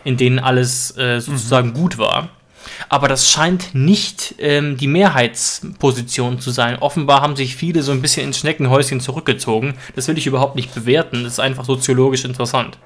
in 0.03 0.17
denen 0.17 0.39
alles 0.39 0.95
äh, 0.97 1.21
sozusagen 1.21 1.69
mhm. 1.69 1.73
gut 1.73 1.97
war. 1.97 2.29
Aber 2.87 3.07
das 3.07 3.29
scheint 3.29 3.75
nicht 3.75 4.35
ähm, 4.39 4.77
die 4.77 4.87
Mehrheitsposition 4.87 6.39
zu 6.39 6.51
sein. 6.51 6.77
Offenbar 6.79 7.21
haben 7.21 7.35
sich 7.35 7.55
viele 7.55 7.83
so 7.83 7.91
ein 7.91 8.01
bisschen 8.01 8.27
ins 8.27 8.39
Schneckenhäuschen 8.39 9.01
zurückgezogen. 9.01 9.75
Das 9.95 10.07
will 10.07 10.17
ich 10.17 10.27
überhaupt 10.27 10.55
nicht 10.55 10.73
bewerten. 10.73 11.23
Das 11.23 11.33
ist 11.33 11.39
einfach 11.39 11.65
soziologisch 11.65 12.23
interessant. 12.23 12.77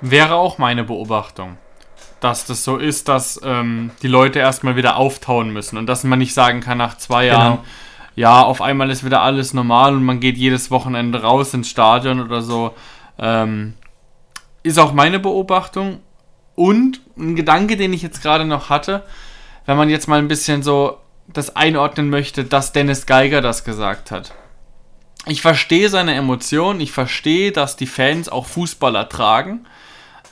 Wäre 0.00 0.34
auch 0.34 0.58
meine 0.58 0.84
Beobachtung, 0.84 1.56
dass 2.20 2.46
das 2.46 2.64
so 2.64 2.76
ist, 2.76 3.08
dass 3.08 3.40
ähm, 3.44 3.90
die 4.02 4.08
Leute 4.08 4.38
erstmal 4.38 4.76
wieder 4.76 4.96
auftauen 4.96 5.50
müssen 5.50 5.76
und 5.76 5.86
dass 5.86 6.04
man 6.04 6.18
nicht 6.18 6.34
sagen 6.34 6.60
kann 6.60 6.78
nach 6.78 6.96
zwei 6.96 7.26
genau. 7.26 7.38
Jahren, 7.38 7.58
ja, 8.16 8.42
auf 8.42 8.62
einmal 8.62 8.90
ist 8.90 9.04
wieder 9.04 9.22
alles 9.22 9.54
normal 9.54 9.94
und 9.94 10.04
man 10.04 10.20
geht 10.20 10.36
jedes 10.36 10.70
Wochenende 10.70 11.22
raus 11.22 11.52
ins 11.52 11.68
Stadion 11.68 12.20
oder 12.20 12.42
so. 12.42 12.74
Ähm, 13.18 13.74
ist 14.62 14.78
auch 14.78 14.92
meine 14.92 15.18
Beobachtung. 15.18 16.00
Und 16.54 17.00
ein 17.16 17.36
Gedanke, 17.36 17.76
den 17.76 17.92
ich 17.92 18.02
jetzt 18.02 18.22
gerade 18.22 18.44
noch 18.44 18.68
hatte, 18.68 19.04
wenn 19.66 19.76
man 19.76 19.90
jetzt 19.90 20.08
mal 20.08 20.18
ein 20.18 20.28
bisschen 20.28 20.62
so 20.62 20.98
das 21.26 21.56
einordnen 21.56 22.10
möchte, 22.10 22.44
dass 22.44 22.72
Dennis 22.72 23.06
Geiger 23.06 23.40
das 23.40 23.64
gesagt 23.64 24.10
hat. 24.10 24.34
Ich 25.26 25.40
verstehe 25.40 25.88
seine 25.88 26.14
Emotionen, 26.14 26.80
ich 26.80 26.92
verstehe, 26.92 27.50
dass 27.50 27.76
die 27.76 27.86
Fans 27.86 28.28
auch 28.28 28.46
Fußballer 28.46 29.08
tragen 29.08 29.66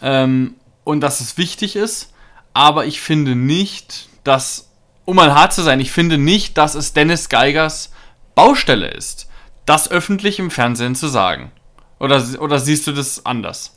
ähm, 0.02 0.54
und 0.85 1.00
dass 1.00 1.20
es 1.20 1.38
wichtig 1.38 1.76
ist, 1.76 2.12
aber 2.52 2.85
ich 2.85 3.00
finde 3.00 3.35
nicht, 3.35 4.08
dass, 4.22 4.70
um 5.06 5.16
mal 5.16 5.35
hart 5.35 5.54
zu 5.54 5.62
sein, 5.62 5.80
ich 5.80 5.92
finde 5.92 6.18
nicht, 6.18 6.58
dass 6.58 6.74
es 6.74 6.92
Dennis 6.92 7.30
Geigers 7.30 7.90
Baustelle 8.35 8.88
ist, 8.88 9.28
das 9.64 9.90
öffentlich 9.90 10.38
im 10.38 10.50
Fernsehen 10.50 10.94
zu 10.94 11.08
sagen. 11.08 11.52
Oder, 11.98 12.22
oder 12.40 12.58
siehst 12.58 12.87
du 12.87 12.92
das 12.92 13.24
anders? 13.24 13.74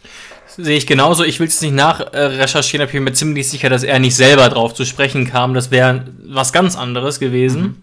Sehe 0.58 0.78
ich 0.78 0.88
genauso. 0.88 1.24
Ich 1.24 1.40
will 1.40 1.48
es 1.48 1.62
nicht 1.62 1.74
nachrecherchieren, 1.74 2.84
aber 2.84 2.90
ich 2.90 2.96
bin 2.96 3.04
mir 3.04 3.14
ziemlich 3.14 3.50
sicher, 3.50 3.70
dass 3.70 3.84
er 3.84 4.00
nicht 4.00 4.16
selber 4.16 4.48
drauf 4.50 4.74
zu 4.74 4.86
sprechen 4.86 5.30
kam. 5.30 5.54
Das 5.54 5.70
wäre 5.72 6.06
was 6.24 6.54
ganz 6.54 6.76
anderes 6.78 7.20
gewesen. 7.20 7.62
Mhm. 7.62 7.76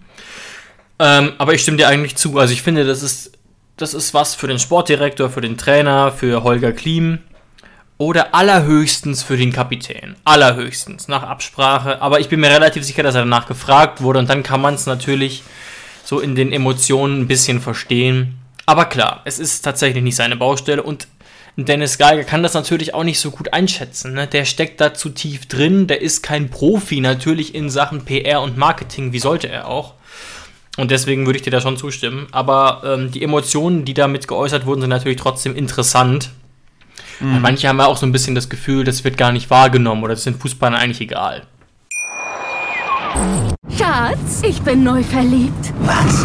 Ähm, 0.98 1.32
aber 1.38 1.54
ich 1.54 1.62
stimme 1.62 1.76
dir 1.76 1.88
eigentlich 1.88 2.16
zu. 2.16 2.38
Also 2.38 2.52
ich 2.52 2.62
finde, 2.62 2.84
das 2.84 3.02
ist, 3.02 3.32
das 3.76 3.92
ist 3.92 4.14
was 4.14 4.34
für 4.34 4.46
den 4.46 4.58
Sportdirektor, 4.58 5.28
für 5.28 5.40
den 5.40 5.58
Trainer, 5.58 6.12
für 6.12 6.44
Holger 6.44 6.72
Klim 6.72 7.18
oder 7.98 8.34
allerhöchstens 8.34 9.22
für 9.22 9.36
den 9.36 9.52
Kapitän. 9.52 10.16
Allerhöchstens, 10.24 11.08
nach 11.08 11.22
Absprache. 11.22 12.00
Aber 12.00 12.20
ich 12.20 12.28
bin 12.28 12.40
mir 12.40 12.50
relativ 12.50 12.84
sicher, 12.84 13.02
dass 13.02 13.14
er 13.14 13.22
danach 13.22 13.46
gefragt 13.46 14.02
wurde 14.02 14.18
und 14.18 14.30
dann 14.30 14.42
kann 14.42 14.60
man 14.60 14.74
es 14.74 14.86
natürlich 14.86 15.42
so 16.04 16.20
in 16.20 16.34
den 16.34 16.52
Emotionen 16.52 17.20
ein 17.20 17.28
bisschen 17.28 17.60
verstehen. 17.60 18.38
Aber 18.66 18.86
klar, 18.86 19.22
es 19.24 19.38
ist 19.38 19.62
tatsächlich 19.62 20.02
nicht 20.02 20.16
seine 20.16 20.36
Baustelle 20.36 20.82
und 20.82 21.06
Dennis 21.56 21.98
Geiger 21.98 22.24
kann 22.24 22.42
das 22.42 22.54
natürlich 22.54 22.94
auch 22.94 23.04
nicht 23.04 23.20
so 23.20 23.30
gut 23.30 23.52
einschätzen. 23.52 24.14
Ne? 24.14 24.26
Der 24.26 24.44
steckt 24.44 24.80
da 24.80 24.94
zu 24.94 25.10
tief 25.10 25.46
drin, 25.46 25.86
der 25.86 26.00
ist 26.00 26.22
kein 26.22 26.48
Profi 26.48 27.00
natürlich 27.00 27.54
in 27.54 27.68
Sachen 27.68 28.04
PR 28.04 28.40
und 28.40 28.56
Marketing, 28.56 29.12
wie 29.12 29.18
sollte 29.18 29.48
er 29.48 29.68
auch. 29.68 29.94
Und 30.78 30.90
deswegen 30.90 31.26
würde 31.26 31.36
ich 31.36 31.42
dir 31.42 31.50
da 31.50 31.60
schon 31.60 31.76
zustimmen. 31.76 32.26
Aber 32.32 32.82
ähm, 32.84 33.10
die 33.10 33.22
Emotionen, 33.22 33.84
die 33.84 33.92
damit 33.92 34.26
geäußert 34.26 34.64
wurden, 34.64 34.80
sind 34.80 34.90
natürlich 34.90 35.18
trotzdem 35.18 35.54
interessant. 35.54 36.30
Mhm. 37.20 37.42
Manche 37.42 37.68
haben 37.68 37.78
ja 37.78 37.86
auch 37.86 37.98
so 37.98 38.06
ein 38.06 38.12
bisschen 38.12 38.34
das 38.34 38.48
Gefühl, 38.48 38.84
das 38.84 39.04
wird 39.04 39.18
gar 39.18 39.32
nicht 39.32 39.50
wahrgenommen 39.50 40.02
oder 40.02 40.14
das 40.14 40.24
sind 40.24 40.40
Fußballern 40.40 40.74
eigentlich 40.74 41.02
egal. 41.02 41.42
Schatz, 43.76 44.42
ich 44.42 44.62
bin 44.62 44.82
neu 44.82 45.02
verliebt. 45.02 45.72
Was? 45.80 46.24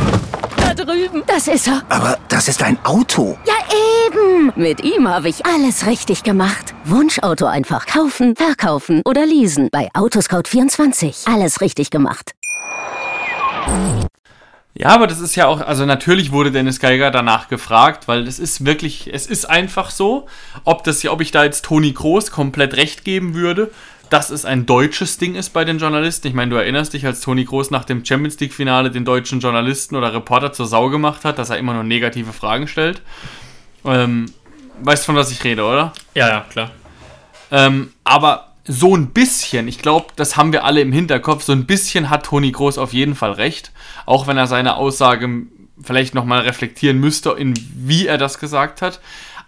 Drüben. 0.88 1.24
Das 1.28 1.48
ist 1.50 1.68
er. 1.68 1.84
Aber 1.90 2.18
das 2.30 2.48
ist 2.48 2.64
ein 2.64 2.78
Auto. 2.86 3.38
Ja, 3.46 3.54
eben. 4.08 4.54
Mit 4.56 4.84
ihm 4.84 5.08
habe 5.08 5.28
ich 5.28 5.46
alles 5.46 5.86
richtig 5.86 6.24
gemacht. 6.24 6.74
Wunschauto 6.86 7.46
einfach 7.46 7.86
kaufen, 7.86 8.38
verkaufen 8.38 9.02
oder 9.04 9.26
leasen. 9.26 9.68
Bei 9.70 9.90
Autoscout24. 9.94 11.32
Alles 11.32 11.60
richtig 11.60 11.90
gemacht. 11.90 12.34
Ja, 14.80 14.90
aber 14.90 15.08
das 15.08 15.20
ist 15.20 15.36
ja 15.36 15.48
auch, 15.48 15.60
also 15.60 15.86
natürlich 15.86 16.32
wurde 16.32 16.52
Dennis 16.52 16.80
Geiger 16.80 17.10
danach 17.10 17.48
gefragt, 17.48 18.08
weil 18.08 18.28
es 18.28 18.38
ist 18.38 18.64
wirklich, 18.64 19.10
es 19.12 19.26
ist 19.26 19.50
einfach 19.50 19.90
so, 19.90 20.28
ob 20.66 20.84
das 20.84 21.04
ob 21.08 21.20
ich 21.20 21.32
da 21.32 21.44
jetzt 21.44 21.66
Toni 21.66 21.94
Kroos 21.94 22.30
komplett 22.30 22.78
recht 22.78 23.04
geben 23.04 23.34
würde, 23.34 23.72
dass 24.10 24.30
es 24.30 24.46
ein 24.46 24.66
deutsches 24.66 25.18
Ding 25.18 25.36
ist 25.36 25.50
bei 25.50 25.66
den 25.66 25.80
Journalisten. 25.80 26.28
Ich 26.28 26.34
meine, 26.34 26.52
du 26.52 26.58
erinnerst 26.58 26.94
dich, 26.94 27.06
als 27.06 27.22
Toni 27.22 27.46
Groß 27.46 27.72
nach 27.72 27.86
dem 27.86 28.06
Champions 28.06 28.40
League-Finale 28.40 28.92
den 28.92 29.06
deutschen 29.06 29.40
Journalisten 29.40 29.96
oder 29.96 30.14
Reporter 30.14 30.54
zur 30.54 30.68
Sau 30.68 30.90
gemacht 30.90 31.26
hat, 31.26 31.38
dass 31.40 31.50
er 31.50 31.58
immer 31.58 31.74
nur 31.74 31.84
negative 31.84 32.34
Fragen 32.34 32.68
stellt. 32.68 33.02
Ähm, 33.86 34.28
weißt 34.82 35.06
von 35.06 35.16
was 35.16 35.32
ich 35.32 35.44
rede, 35.44 35.64
oder? 35.64 35.94
Ja, 36.14 36.28
ja, 36.30 36.46
klar. 36.50 36.72
Ähm, 37.52 37.94
aber 38.04 38.54
so 38.66 38.96
ein 38.96 39.08
bisschen, 39.08 39.68
ich 39.68 39.80
glaube, 39.80 40.08
das 40.16 40.36
haben 40.36 40.52
wir 40.52 40.66
alle 40.66 40.82
im 40.82 40.92
Hinterkopf, 40.92 41.44
so 41.44 41.54
ein 41.54 41.66
bisschen 41.66 42.10
hat 42.10 42.26
Toni 42.26 42.52
Groß 42.52 42.78
auf 42.78 42.94
jeden 42.94 43.16
Fall 43.16 43.32
recht, 43.32 43.72
auch 44.06 44.28
wenn 44.28 44.38
er 44.38 44.48
seine 44.48 44.76
Aussage 44.76 45.44
vielleicht 45.82 46.14
nochmal 46.14 46.42
reflektieren 46.42 47.00
müsste, 47.00 47.32
in 47.32 47.54
wie 47.76 48.08
er 48.08 48.18
das 48.18 48.40
gesagt 48.40 48.82
hat. 48.82 49.00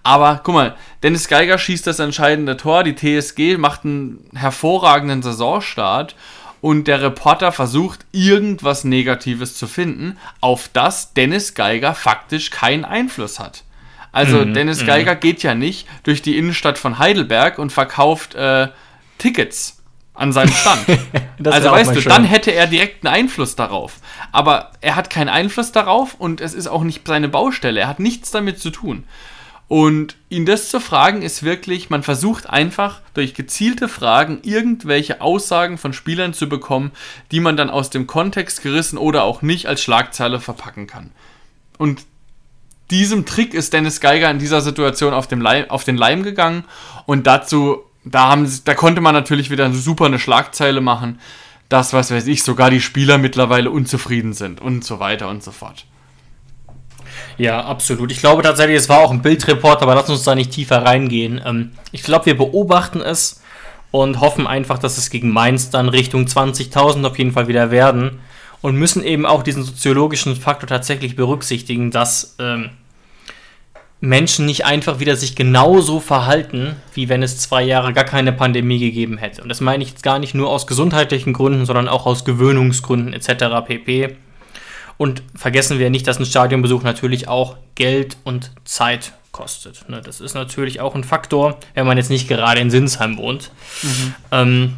Aber 0.03 0.41
guck 0.43 0.55
mal, 0.55 0.75
Dennis 1.03 1.27
Geiger 1.27 1.57
schießt 1.57 1.85
das 1.85 1.99
entscheidende 1.99 2.57
Tor, 2.57 2.83
die 2.83 2.95
TSG 2.95 3.57
macht 3.57 3.83
einen 3.83 4.29
hervorragenden 4.33 5.21
Saisonstart 5.21 6.15
und 6.61 6.87
der 6.87 7.01
Reporter 7.01 7.51
versucht 7.51 8.05
irgendwas 8.11 8.83
Negatives 8.83 9.55
zu 9.55 9.67
finden, 9.67 10.17
auf 10.41 10.69
das 10.71 11.13
Dennis 11.13 11.53
Geiger 11.53 11.95
faktisch 11.95 12.49
keinen 12.49 12.85
Einfluss 12.85 13.39
hat. 13.39 13.63
Also 14.11 14.39
Mhm, 14.39 14.53
Dennis 14.53 14.81
mhm. 14.81 14.87
Geiger 14.87 15.15
geht 15.15 15.43
ja 15.43 15.53
nicht 15.53 15.87
durch 16.03 16.21
die 16.21 16.37
Innenstadt 16.37 16.77
von 16.77 16.99
Heidelberg 16.99 17.59
und 17.59 17.71
verkauft 17.71 18.35
äh, 18.35 18.69
Tickets 19.17 19.81
an 20.13 20.33
seinem 20.33 20.51
Stand. 20.53 20.85
Also 21.45 21.71
weißt 21.71 21.95
du, 21.95 22.01
schön. 22.01 22.09
dann 22.09 22.25
hätte 22.25 22.51
er 22.51 22.67
direkt 22.67 23.05
einen 23.05 23.15
Einfluss 23.15 23.55
darauf. 23.55 23.93
Aber 24.33 24.73
er 24.81 24.97
hat 24.97 25.09
keinen 25.09 25.29
Einfluss 25.29 25.71
darauf 25.71 26.15
und 26.15 26.41
es 26.41 26.53
ist 26.53 26.67
auch 26.67 26.83
nicht 26.83 27.07
seine 27.07 27.29
Baustelle. 27.29 27.79
Er 27.79 27.87
hat 27.87 28.01
nichts 28.01 28.29
damit 28.29 28.59
zu 28.59 28.71
tun. 28.71 29.05
Und 29.69 30.15
ihn 30.29 30.47
das 30.47 30.69
zu 30.69 30.79
fragen, 30.79 31.21
ist 31.21 31.43
wirklich, 31.43 31.91
man 31.91 32.01
versucht 32.01 32.49
einfach 32.49 33.01
durch 33.13 33.35
gezielte 33.35 33.87
Fragen 33.87 34.39
irgendwelche 34.41 35.21
Aussagen 35.21 35.77
von 35.77 35.93
Spielern 35.93 36.33
zu 36.33 36.49
bekommen, 36.49 36.91
die 37.31 37.39
man 37.39 37.55
dann 37.55 37.69
aus 37.69 37.91
dem 37.91 38.07
Kontext 38.07 38.63
gerissen 38.63 38.97
oder 38.97 39.23
auch 39.23 39.43
nicht 39.43 39.67
als 39.67 39.83
Schlagzeile 39.83 40.39
verpacken 40.39 40.87
kann. 40.87 41.11
Und 41.77 42.01
diesem 42.89 43.27
Trick 43.27 43.53
ist 43.53 43.71
Dennis 43.71 44.01
Geiger 44.01 44.31
in 44.31 44.39
dieser 44.39 44.61
Situation 44.61 45.13
auf, 45.13 45.27
dem 45.27 45.39
Leim, 45.39 45.69
auf 45.69 45.83
den 45.83 45.97
Leim 45.97 46.23
gegangen 46.23 46.65
und 47.05 47.27
dazu, 47.27 47.83
da, 48.03 48.27
haben, 48.29 48.51
da 48.65 48.73
konnte 48.73 49.01
man 49.01 49.13
natürlich 49.13 49.51
wieder 49.51 49.71
super 49.71 50.07
eine 50.07 50.17
Schlagzeile 50.17 50.81
machen, 50.81 51.19
dass, 51.69 51.93
was 51.93 52.09
weiß 52.09 52.25
ich, 52.25 52.41
sogar 52.41 52.71
die 52.71 52.81
Spieler 52.81 53.19
mittlerweile 53.19 53.69
unzufrieden 53.69 54.33
sind 54.33 54.61
und 54.61 54.83
so 54.83 54.99
weiter 54.99 55.29
und 55.29 55.43
so 55.43 55.51
fort. 55.51 55.85
Ja, 57.39 57.63
absolut. 57.63 58.11
Ich 58.11 58.19
glaube 58.19 58.43
tatsächlich, 58.43 58.77
es 58.77 58.89
war 58.89 58.99
auch 58.99 59.11
ein 59.11 59.21
Bildreport, 59.21 59.81
aber 59.81 59.95
lass 59.95 60.09
uns 60.09 60.23
da 60.23 60.35
nicht 60.35 60.51
tiefer 60.51 60.83
reingehen. 60.83 61.41
Ähm, 61.43 61.71
ich 61.93 62.03
glaube, 62.03 62.27
wir 62.27 62.37
beobachten 62.37 63.01
es 63.01 63.41
und 63.91 64.19
hoffen 64.19 64.45
einfach, 64.45 64.77
dass 64.77 64.97
es 64.97 65.09
gegen 65.09 65.29
Mainz 65.29 65.69
dann 65.69 65.87
Richtung 65.87 66.25
20.000 66.25 67.07
auf 67.07 67.17
jeden 67.17 67.31
Fall 67.31 67.47
wieder 67.47 67.71
werden 67.71 68.19
und 68.61 68.75
müssen 68.75 69.03
eben 69.05 69.25
auch 69.25 69.41
diesen 69.41 69.63
soziologischen 69.63 70.35
Faktor 70.35 70.67
tatsächlich 70.67 71.15
berücksichtigen, 71.15 71.91
dass 71.91 72.35
ähm, 72.39 72.71
Menschen 74.01 74.45
nicht 74.45 74.65
einfach 74.65 74.99
wieder 74.99 75.15
sich 75.15 75.37
genauso 75.37 76.01
verhalten, 76.01 76.75
wie 76.93 77.07
wenn 77.07 77.23
es 77.23 77.39
zwei 77.39 77.63
Jahre 77.63 77.93
gar 77.93 78.03
keine 78.03 78.33
Pandemie 78.33 78.79
gegeben 78.79 79.17
hätte. 79.17 79.41
Und 79.41 79.47
das 79.47 79.61
meine 79.61 79.81
ich 79.81 79.91
jetzt 79.91 80.03
gar 80.03 80.19
nicht 80.19 80.35
nur 80.35 80.49
aus 80.49 80.67
gesundheitlichen 80.67 81.31
Gründen, 81.31 81.65
sondern 81.65 81.87
auch 81.87 82.05
aus 82.05 82.25
Gewöhnungsgründen 82.25 83.13
etc. 83.13 83.65
pp. 83.65 84.17
Und 84.99 85.23
vergessen 85.33 85.79
wir 85.79 85.89
nicht, 85.89 86.05
dass 86.07 86.19
ein 86.19 86.25
Stadionbesuch 86.25 86.83
natürlich 86.83 87.27
auch 87.29 87.55
Geld 87.75 88.17
und 88.25 88.51
Zeit 88.65 89.13
kostet. 89.31 89.87
Ne, 89.89 90.01
das 90.01 90.19
ist 90.19 90.33
natürlich 90.33 90.81
auch 90.81 90.93
ein 90.93 91.05
Faktor, 91.05 91.57
wenn 91.73 91.87
man 91.87 91.97
jetzt 91.97 92.09
nicht 92.09 92.27
gerade 92.27 92.59
in 92.59 92.69
Sinsheim 92.69 93.17
wohnt. 93.17 93.49
Ähm, 94.31 94.73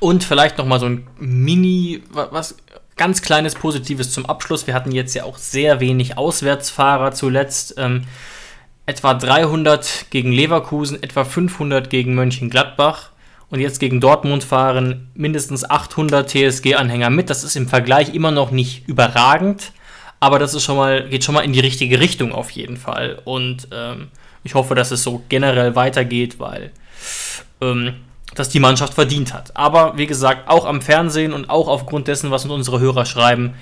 und 0.00 0.24
vielleicht 0.24 0.58
noch 0.58 0.66
mal 0.66 0.80
so 0.80 0.86
ein 0.86 1.06
Mini, 1.18 2.02
wa- 2.10 2.28
was 2.32 2.56
ganz 2.96 3.22
kleines 3.22 3.54
Positives 3.54 4.10
zum 4.12 4.26
Abschluss. 4.26 4.66
Wir 4.66 4.74
hatten 4.74 4.90
jetzt 4.92 5.14
ja 5.14 5.22
auch 5.24 5.38
sehr 5.38 5.78
wenig 5.78 6.18
Auswärtsfahrer 6.18 7.12
zuletzt. 7.12 7.74
Ähm, 7.78 8.04
etwa 8.86 9.14
300 9.14 10.06
gegen 10.10 10.32
Leverkusen, 10.32 11.00
etwa 11.02 11.24
500 11.24 11.88
gegen 11.88 12.14
Mönchengladbach. 12.14 13.10
Und 13.54 13.60
jetzt 13.60 13.78
gegen 13.78 14.00
Dortmund 14.00 14.42
fahren 14.42 15.06
mindestens 15.14 15.62
800 15.62 16.28
TSG-Anhänger 16.28 17.08
mit. 17.08 17.30
Das 17.30 17.44
ist 17.44 17.54
im 17.54 17.68
Vergleich 17.68 18.12
immer 18.12 18.32
noch 18.32 18.50
nicht 18.50 18.88
überragend, 18.88 19.70
aber 20.18 20.40
das 20.40 20.54
ist 20.54 20.64
schon 20.64 20.76
mal, 20.76 21.08
geht 21.08 21.22
schon 21.22 21.36
mal 21.36 21.44
in 21.44 21.52
die 21.52 21.60
richtige 21.60 22.00
Richtung 22.00 22.32
auf 22.32 22.50
jeden 22.50 22.76
Fall. 22.76 23.20
Und 23.24 23.68
ähm, 23.70 24.08
ich 24.42 24.56
hoffe, 24.56 24.74
dass 24.74 24.90
es 24.90 25.04
so 25.04 25.22
generell 25.28 25.76
weitergeht, 25.76 26.40
weil 26.40 26.72
ähm, 27.60 27.94
das 28.34 28.48
die 28.48 28.58
Mannschaft 28.58 28.94
verdient 28.94 29.32
hat. 29.32 29.56
Aber 29.56 29.96
wie 29.96 30.08
gesagt, 30.08 30.48
auch 30.48 30.64
am 30.64 30.82
Fernsehen 30.82 31.32
und 31.32 31.48
auch 31.48 31.68
aufgrund 31.68 32.08
dessen, 32.08 32.32
was 32.32 32.42
uns 32.42 32.52
unsere 32.52 32.80
Hörer 32.80 33.06
schreiben, 33.06 33.54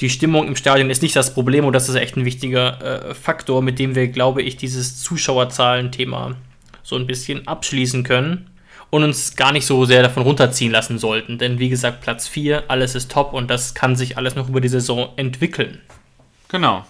die 0.00 0.10
Stimmung 0.10 0.48
im 0.48 0.56
Stadion 0.56 0.90
ist 0.90 1.00
nicht 1.00 1.16
das 1.16 1.32
Problem 1.32 1.64
und 1.64 1.72
das 1.72 1.88
ist 1.88 1.94
echt 1.94 2.14
ein 2.14 2.26
wichtiger 2.26 3.08
äh, 3.08 3.14
Faktor, 3.14 3.62
mit 3.62 3.78
dem 3.78 3.94
wir, 3.94 4.08
glaube 4.08 4.42
ich, 4.42 4.58
dieses 4.58 5.00
Zuschauerzahlen-Thema 5.00 6.36
so 6.82 6.96
ein 6.96 7.06
bisschen 7.06 7.48
abschließen 7.48 8.02
können 8.02 8.49
und 8.90 9.04
uns 9.04 9.36
gar 9.36 9.52
nicht 9.52 9.66
so 9.66 9.84
sehr 9.84 10.02
davon 10.02 10.24
runterziehen 10.24 10.72
lassen 10.72 10.98
sollten. 10.98 11.38
Denn 11.38 11.58
wie 11.58 11.68
gesagt, 11.68 12.00
Platz 12.00 12.28
4, 12.28 12.64
alles 12.68 12.94
ist 12.94 13.10
top 13.10 13.32
und 13.32 13.48
das 13.48 13.74
kann 13.74 13.96
sich 13.96 14.16
alles 14.16 14.34
noch 14.34 14.48
über 14.48 14.60
die 14.60 14.68
Saison 14.68 15.10
entwickeln. 15.16 15.80
Genau. 16.48 16.84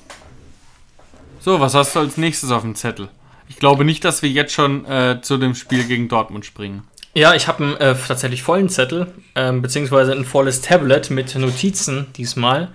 So, 1.41 1.61
was 1.61 1.75
hast 1.75 1.95
du 1.95 2.01
als 2.01 2.17
nächstes 2.17 2.51
auf 2.51 2.63
dem 2.63 2.75
Zettel? 2.75 3.09
Ich 3.49 3.57
glaube 3.57 3.85
nicht, 3.85 4.05
dass 4.05 4.23
wir 4.23 4.31
jetzt 4.31 4.53
schon 4.53 4.85
äh, 4.87 5.21
zu 5.23 5.37
dem 5.37 5.55
Spiel 5.55 5.85
gegen 5.85 6.09
Dortmund 6.09 6.47
springen. 6.47 6.85
Ja, 7.15 7.35
ich 7.35 7.49
habe 7.49 7.65
einen 7.65 7.77
äh, 7.77 7.97
tatsächlich 7.97 8.43
vollen 8.43 8.69
Zettel, 8.69 9.13
ähm, 9.35 9.63
beziehungsweise 9.63 10.13
ein 10.13 10.25
volles 10.25 10.61
Tablet 10.61 11.11
mit 11.11 11.35
Notizen 11.35 12.07
diesmal. 12.17 12.69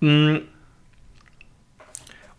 Mm. 0.00 0.38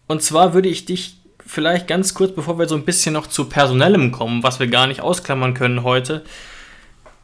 Und 0.07 0.23
zwar 0.23 0.53
würde 0.53 0.67
ich 0.67 0.85
dich 0.85 1.18
vielleicht 1.49 1.87
ganz 1.87 2.13
kurz, 2.13 2.33
bevor 2.33 2.59
wir 2.59 2.67
so 2.67 2.75
ein 2.75 2.85
bisschen 2.85 3.13
noch 3.13 3.25
zu 3.25 3.45
Personellem 3.45 4.11
kommen, 4.11 4.43
was 4.43 4.59
wir 4.59 4.67
gar 4.67 4.85
nicht 4.85 5.01
ausklammern 5.01 5.55
können 5.55 5.83
heute, 5.83 6.23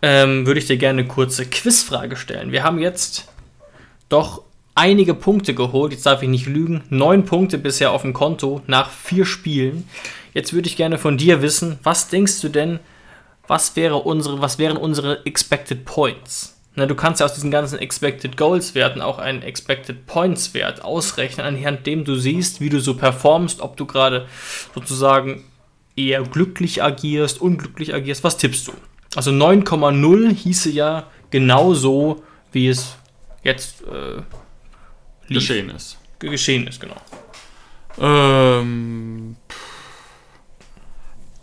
ähm, 0.01 0.47
würde 0.47 0.59
ich 0.59 0.65
dir 0.65 0.77
gerne 0.77 1.01
eine 1.01 1.07
kurze 1.07 1.45
Quizfrage 1.45 2.15
stellen. 2.15 2.51
Wir 2.51 2.63
haben 2.63 2.79
jetzt 2.79 3.27
doch 4.09 4.41
einige 4.73 5.13
Punkte 5.13 5.53
geholt, 5.53 5.91
jetzt 5.93 6.07
darf 6.07 6.23
ich 6.23 6.29
nicht 6.29 6.47
lügen, 6.47 6.83
neun 6.89 7.25
Punkte 7.25 7.59
bisher 7.59 7.91
auf 7.91 8.01
dem 8.01 8.13
Konto 8.13 8.61
nach 8.65 8.89
vier 8.89 9.25
Spielen. 9.25 9.87
Jetzt 10.33 10.53
würde 10.53 10.67
ich 10.67 10.75
gerne 10.75 10.97
von 10.97 11.17
dir 11.17 11.43
wissen, 11.43 11.77
was 11.83 12.07
denkst 12.07 12.41
du 12.41 12.49
denn, 12.49 12.79
was, 13.47 13.75
wäre 13.75 13.97
unsere, 13.97 14.41
was 14.41 14.57
wären 14.57 14.75
unsere 14.75 15.23
Expected 15.27 15.85
Points? 15.85 16.54
Na, 16.77 16.85
du 16.85 16.95
kannst 16.95 17.21
ja 17.21 17.25
aus 17.25 17.33
diesen 17.33 17.51
ganzen 17.51 17.79
Expected 17.79 18.35
Goals 18.35 18.75
Werten 18.75 19.01
auch 19.01 19.17
einen 19.17 19.41
Expected 19.41 20.05
Points 20.07 20.53
Wert 20.53 20.83
ausrechnen, 20.83 21.45
anhand 21.45 21.85
dem 21.87 22.03
du 22.03 22.15
siehst, 22.15 22.59
wie 22.59 22.69
du 22.69 22.81
so 22.81 22.95
performst, 22.95 23.61
ob 23.61 23.77
du 23.77 23.85
gerade 23.85 24.27
sozusagen 24.73 25.45
eher 25.95 26.21
glücklich 26.23 26.83
agierst, 26.83 27.39
unglücklich 27.39 27.93
agierst. 27.93 28.23
Was 28.25 28.35
tippst 28.37 28.67
du? 28.67 28.73
Also 29.15 29.31
9,0 29.31 30.33
hieße 30.33 30.69
ja 30.71 31.07
genauso, 31.29 32.23
wie 32.51 32.67
es 32.67 32.97
jetzt 33.43 33.81
äh. 33.83 34.21
Geschehen 35.33 35.69
ist. 35.69 35.97
Ge- 36.19 36.29
geschehen 36.29 36.67
ist, 36.67 36.79
genau. 36.81 36.97
Ähm, 37.97 39.37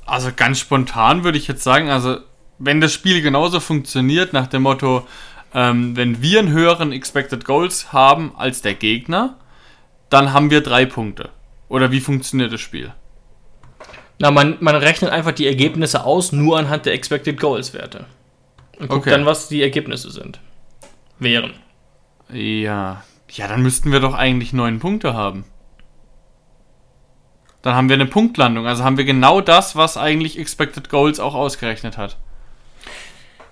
also 0.05 0.31
ganz 0.37 0.59
spontan 0.61 1.25
würde 1.25 1.39
ich 1.39 1.49
jetzt 1.49 1.65
sagen, 1.65 1.89
also 1.89 2.19
wenn 2.65 2.81
das 2.81 2.93
Spiel 2.93 3.23
genauso 3.23 3.59
funktioniert 3.61 4.33
nach 4.33 4.47
dem 4.47 4.63
Motto, 4.63 5.07
ähm, 5.53 5.97
wenn 5.97 6.23
wir 6.23 6.39
einen 6.39 6.51
höheren 6.51 6.93
Expected 6.93 7.45
Goals 7.45 7.93
haben 7.93 8.33
als 8.37 8.63
der 8.63 8.75
Gegner, 8.75 9.37
dann 10.09 10.33
haben 10.33 10.51
wir 10.51 10.61
drei 10.63 10.87
Punkte. 10.87 11.31
Oder 11.69 11.91
wie 11.91 12.01
funktioniert 12.01 12.53
das 12.53 12.61
Spiel? 12.61 12.93
Na, 14.19 14.31
man, 14.31 14.59
man 14.61 14.77
rechnet 14.77 15.11
einfach 15.11 15.33
die 15.33 15.47
Ergebnisse 15.47 16.05
aus, 16.05 16.33
nur 16.33 16.59
anhand 16.59 16.87
der 16.87 16.95
Expected 16.95 17.41
Goals 17.41 17.75
Werte. 17.75 18.07
Und 18.79 18.89
guckt 18.89 19.03
Okay. 19.03 19.11
dann, 19.11 19.27
was 19.27 19.49
die 19.49 19.63
Ergebnisse 19.63 20.11
sind. 20.11 20.39
Wären. 21.19 21.55
Ja, 22.33 23.03
ja, 23.31 23.49
dann 23.49 23.63
müssten 23.63 23.91
wir 23.91 24.01
doch 24.01 24.15
eigentlich 24.15 24.53
neun 24.53 24.79
Punkte 24.79 25.15
haben. 25.15 25.45
Dann 27.63 27.75
haben 27.75 27.89
wir 27.89 27.95
eine 27.95 28.07
Punktlandung. 28.07 28.67
Also 28.67 28.85
haben 28.85 28.97
wir 28.97 29.05
genau 29.05 29.41
das, 29.41 29.77
was 29.77 29.97
eigentlich 29.97 30.39
Expected 30.39 30.89
Goals 30.89 31.19
auch 31.21 31.35
ausgerechnet 31.35 31.97
hat. 31.97 32.17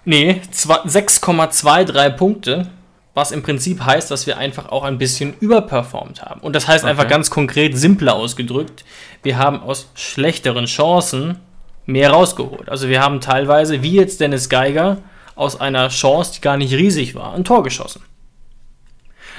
Nee, 0.05 0.41
zwei- 0.51 0.81
6,23 0.87 2.11
Punkte, 2.17 2.69
was 3.15 3.33
im 3.33 3.43
Prinzip 3.43 3.81
heißt, 3.85 4.11
dass 4.11 4.27
wir 4.27 4.39
einfach 4.39 4.69
auch 4.71 4.85
ein 4.85 4.99
bisschen 4.99 5.35
überperformt 5.41 6.23
haben. 6.23 6.41
Und 6.41 6.55
das 6.57 6.69
heißt 6.69 6.85
einfach 6.85 7.05
Okay. 7.05 7.11
ganz 7.11 7.31
konkret, 7.31 7.77
simpler 7.77 8.15
ausgedrückt, 8.15 8.85
wir 9.23 9.37
haben 9.37 9.61
aus 9.63 9.91
schlechteren 9.95 10.67
Chancen 10.67 11.39
mehr 11.87 12.11
rausgeholt. 12.11 12.69
Also 12.69 12.89
wir 12.89 13.01
haben 13.03 13.21
teilweise, 13.21 13.83
wie 13.83 13.93
jetzt 13.95 14.21
Dennis 14.21 14.49
Geiger, 14.49 14.99
aus 15.35 15.61
einer 15.61 15.89
Chance, 15.89 16.33
die 16.37 16.41
gar 16.41 16.57
nicht 16.57 16.73
riesig 16.75 17.15
war, 17.15 17.35
ein 17.35 17.45
Tor 17.45 17.63
geschossen. 17.63 18.03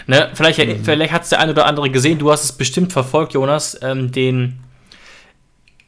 Ne, 0.07 0.31
vielleicht 0.33 0.59
vielleicht 0.83 1.13
hat 1.13 1.23
es 1.23 1.29
der 1.29 1.39
eine 1.39 1.51
oder 1.51 1.65
andere 1.67 1.89
gesehen, 1.91 2.17
du 2.17 2.31
hast 2.31 2.43
es 2.43 2.51
bestimmt 2.53 2.91
verfolgt, 2.91 3.33
Jonas, 3.33 3.77
ähm, 3.83 4.11
den 4.11 4.59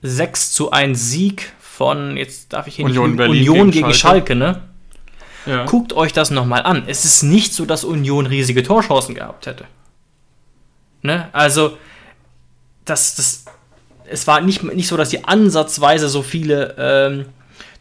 6 0.03 0.51
zu 0.51 0.71
1 0.71 1.09
Sieg 1.09 1.51
von, 1.59 2.15
jetzt 2.15 2.53
darf 2.53 2.67
ich 2.67 2.75
hier 2.75 2.85
Union 2.85 3.09
nicht 3.11 3.17
Berlin 3.17 3.49
Union 3.49 3.71
gegen 3.71 3.87
gegen 3.87 3.93
Schalke. 3.95 4.33
Schalke, 4.33 4.35
ne? 4.35 4.61
Ja. 5.45 5.65
Guckt 5.65 5.93
euch 5.93 6.13
das 6.13 6.31
nochmal 6.31 6.63
an. 6.63 6.83
Es 6.87 7.05
ist 7.05 7.23
nicht 7.23 7.53
so, 7.53 7.65
dass 7.65 7.83
Union 7.83 8.25
riesige 8.25 8.63
Torchancen 8.63 9.15
gehabt 9.15 9.45
hätte. 9.45 9.65
Ne? 11.01 11.29
Also, 11.33 11.77
das, 12.85 13.15
das, 13.15 13.45
es 14.05 14.27
war 14.27 14.41
nicht, 14.41 14.63
nicht 14.63 14.87
so, 14.87 14.97
dass 14.97 15.09
sie 15.09 15.25
ansatzweise 15.25 16.07
so 16.07 16.21
viele 16.21 16.75
ähm, 16.77 17.25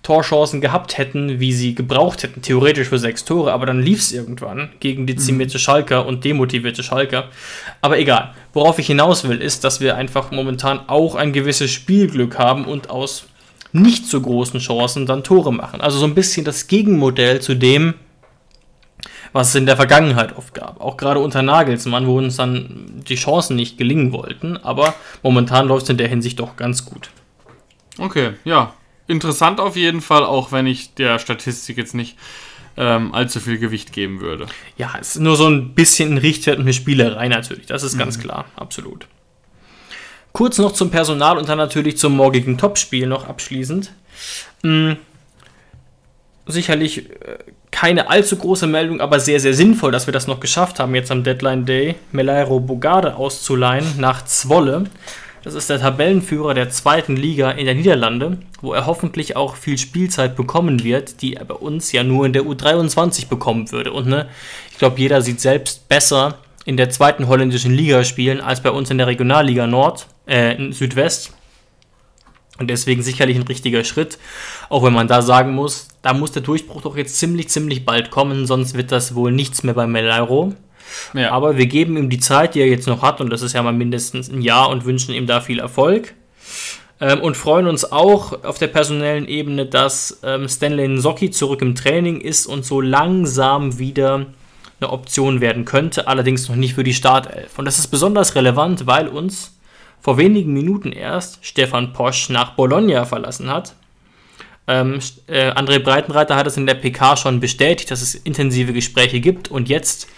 Torchancen 0.02 0.60
gehabt 0.60 0.98
hätten, 0.98 1.38
wie 1.38 1.52
sie 1.52 1.74
gebraucht 1.74 2.24
hätten, 2.24 2.42
theoretisch 2.42 2.88
für 2.88 2.98
sechs 2.98 3.24
Tore, 3.24 3.52
aber 3.52 3.66
dann 3.66 3.80
lief 3.80 4.00
es 4.00 4.12
irgendwann 4.12 4.70
gegen 4.80 5.06
dezimierte 5.06 5.60
Schalker 5.60 6.06
und 6.06 6.24
demotivierte 6.24 6.82
Schalker. 6.82 7.28
Aber 7.80 7.98
egal. 7.98 8.34
Worauf 8.52 8.78
ich 8.80 8.88
hinaus 8.88 9.26
will, 9.28 9.40
ist, 9.40 9.62
dass 9.62 9.80
wir 9.80 9.96
einfach 9.96 10.32
momentan 10.32 10.80
auch 10.88 11.14
ein 11.14 11.32
gewisses 11.32 11.70
Spielglück 11.70 12.38
haben 12.38 12.64
und 12.64 12.90
aus 12.90 13.26
nicht 13.72 14.06
so 14.06 14.20
großen 14.20 14.60
Chancen 14.60 15.06
dann 15.06 15.24
Tore 15.24 15.52
machen. 15.52 15.80
Also 15.80 15.98
so 15.98 16.04
ein 16.04 16.14
bisschen 16.14 16.44
das 16.44 16.66
Gegenmodell 16.66 17.40
zu 17.40 17.54
dem, 17.54 17.94
was 19.32 19.48
es 19.48 19.54
in 19.54 19.66
der 19.66 19.76
Vergangenheit 19.76 20.36
oft 20.36 20.54
gab. 20.54 20.80
Auch 20.80 20.96
gerade 20.96 21.20
unter 21.20 21.42
Nagelsmann, 21.42 22.06
wo 22.06 22.18
uns 22.18 22.36
dann 22.36 23.02
die 23.08 23.14
Chancen 23.14 23.56
nicht 23.56 23.78
gelingen 23.78 24.12
wollten, 24.12 24.56
aber 24.58 24.94
momentan 25.22 25.66
läuft 25.66 25.84
es 25.84 25.90
in 25.90 25.96
der 25.96 26.08
Hinsicht 26.08 26.38
doch 26.38 26.56
ganz 26.56 26.84
gut. 26.84 27.10
Okay, 27.98 28.32
ja, 28.44 28.74
interessant 29.06 29.60
auf 29.60 29.76
jeden 29.76 30.00
Fall, 30.00 30.24
auch 30.24 30.52
wenn 30.52 30.66
ich 30.66 30.94
der 30.94 31.18
Statistik 31.18 31.76
jetzt 31.78 31.94
nicht 31.94 32.16
ähm, 32.76 33.14
allzu 33.14 33.40
viel 33.40 33.58
Gewicht 33.58 33.92
geben 33.92 34.20
würde. 34.20 34.46
Ja, 34.76 34.94
es 35.00 35.16
ist 35.16 35.20
nur 35.20 35.36
so 35.36 35.46
ein 35.46 35.74
bisschen 35.74 36.14
ein 36.14 36.18
Richtwert 36.18 36.56
und 36.58 36.64
eine 36.64 36.72
Spielerei 36.72 37.28
natürlich. 37.28 37.66
Das 37.66 37.82
ist 37.82 37.94
mhm. 37.94 38.00
ganz 38.00 38.18
klar, 38.18 38.46
absolut. 38.56 39.06
Kurz 40.32 40.58
noch 40.58 40.72
zum 40.72 40.90
Personal 40.90 41.38
und 41.38 41.48
dann 41.48 41.58
natürlich 41.58 41.98
zum 41.98 42.16
morgigen 42.16 42.56
Topspiel 42.56 43.06
noch 43.06 43.28
abschließend. 43.28 43.92
Hm, 44.62 44.96
sicherlich 46.46 47.10
äh, 47.10 47.38
keine 47.70 48.08
allzu 48.08 48.36
große 48.36 48.66
Meldung, 48.66 49.00
aber 49.00 49.18
sehr, 49.18 49.40
sehr 49.40 49.54
sinnvoll, 49.54 49.92
dass 49.92 50.06
wir 50.06 50.12
das 50.12 50.26
noch 50.26 50.40
geschafft 50.40 50.78
haben, 50.78 50.94
jetzt 50.94 51.10
am 51.10 51.24
Deadline 51.24 51.64
Day 51.64 51.96
Melairo 52.12 52.60
Bogarde 52.60 53.16
auszuleihen 53.16 53.86
nach 53.98 54.24
Zwolle. 54.24 54.84
Das 55.42 55.54
ist 55.54 55.68
der 55.68 55.80
Tabellenführer 55.80 56.54
der 56.54 56.70
zweiten 56.70 57.16
Liga 57.16 57.50
in 57.50 57.64
der 57.64 57.74
Niederlande, 57.74 58.38
wo 58.60 58.72
er 58.72 58.86
hoffentlich 58.86 59.34
auch 59.34 59.56
viel 59.56 59.76
Spielzeit 59.76 60.36
bekommen 60.36 60.84
wird, 60.84 61.20
die 61.20 61.34
er 61.34 61.44
bei 61.44 61.54
uns 61.54 61.90
ja 61.90 62.04
nur 62.04 62.26
in 62.26 62.32
der 62.32 62.42
U23 62.42 63.28
bekommen 63.28 63.72
würde. 63.72 63.92
Und 63.92 64.06
ne, 64.06 64.28
ich 64.70 64.78
glaube, 64.78 65.00
jeder 65.00 65.20
sieht 65.20 65.40
selbst 65.40 65.88
besser 65.88 66.38
in 66.64 66.76
der 66.76 66.90
zweiten 66.90 67.26
holländischen 67.26 67.72
Liga 67.72 68.04
spielen 68.04 68.40
als 68.40 68.60
bei 68.60 68.70
uns 68.70 68.90
in 68.90 68.98
der 68.98 69.08
Regionalliga 69.08 69.66
Nord, 69.66 70.06
äh, 70.32 70.72
Südwest. 70.72 71.34
Und 72.58 72.68
deswegen 72.68 73.02
sicherlich 73.02 73.36
ein 73.36 73.42
richtiger 73.42 73.82
Schritt, 73.84 74.18
auch 74.68 74.84
wenn 74.84 74.92
man 74.92 75.08
da 75.08 75.22
sagen 75.22 75.54
muss, 75.54 75.88
da 76.02 76.12
muss 76.12 76.32
der 76.32 76.42
Durchbruch 76.42 76.82
doch 76.82 76.96
jetzt 76.96 77.18
ziemlich, 77.18 77.48
ziemlich 77.48 77.84
bald 77.84 78.10
kommen, 78.10 78.46
sonst 78.46 78.74
wird 78.74 78.92
das 78.92 79.14
wohl 79.14 79.32
nichts 79.32 79.62
mehr 79.62 79.74
bei 79.74 79.86
Melairo. 79.86 80.54
Ja. 81.14 81.32
Aber 81.32 81.56
wir 81.56 81.66
geben 81.66 81.96
ihm 81.96 82.10
die 82.10 82.18
Zeit, 82.18 82.54
die 82.54 82.60
er 82.60 82.68
jetzt 82.68 82.86
noch 82.86 83.02
hat, 83.02 83.20
und 83.20 83.30
das 83.30 83.42
ist 83.42 83.54
ja 83.54 83.62
mal 83.62 83.72
mindestens 83.72 84.28
ein 84.30 84.42
Jahr, 84.42 84.68
und 84.68 84.84
wünschen 84.84 85.14
ihm 85.14 85.26
da 85.26 85.40
viel 85.40 85.58
Erfolg. 85.58 86.14
Ähm, 87.00 87.20
und 87.20 87.36
freuen 87.36 87.66
uns 87.66 87.90
auch 87.90 88.44
auf 88.44 88.58
der 88.58 88.68
personellen 88.68 89.26
Ebene, 89.26 89.66
dass 89.66 90.20
ähm, 90.22 90.48
Stanley 90.48 90.88
Nsocki 90.88 91.30
zurück 91.30 91.62
im 91.62 91.74
Training 91.74 92.20
ist 92.20 92.46
und 92.46 92.64
so 92.64 92.80
langsam 92.80 93.78
wieder 93.78 94.26
eine 94.80 94.90
Option 94.90 95.40
werden 95.40 95.64
könnte, 95.64 96.06
allerdings 96.06 96.48
noch 96.48 96.56
nicht 96.56 96.74
für 96.74 96.84
die 96.84 96.94
Startelf. 96.94 97.58
Und 97.58 97.64
das 97.64 97.78
ist 97.78 97.88
besonders 97.88 98.34
relevant, 98.34 98.86
weil 98.86 99.08
uns 99.08 99.52
vor 100.02 100.18
wenigen 100.18 100.52
Minuten 100.52 100.92
erst 100.92 101.38
Stefan 101.46 101.92
Posch 101.92 102.28
nach 102.28 102.50
Bologna 102.54 103.06
verlassen 103.06 103.48
hat. 103.48 103.74
Ähm, 104.66 104.98
äh, 105.28 105.50
André 105.52 105.78
Breitenreiter 105.78 106.36
hat 106.36 106.46
es 106.46 106.56
in 106.56 106.66
der 106.66 106.74
PK 106.74 107.16
schon 107.16 107.40
bestätigt, 107.40 107.90
dass 107.90 108.02
es 108.02 108.14
intensive 108.14 108.72
Gespräche 108.72 109.20
gibt 109.20 109.48
und 109.48 109.68
jetzt 109.68 110.08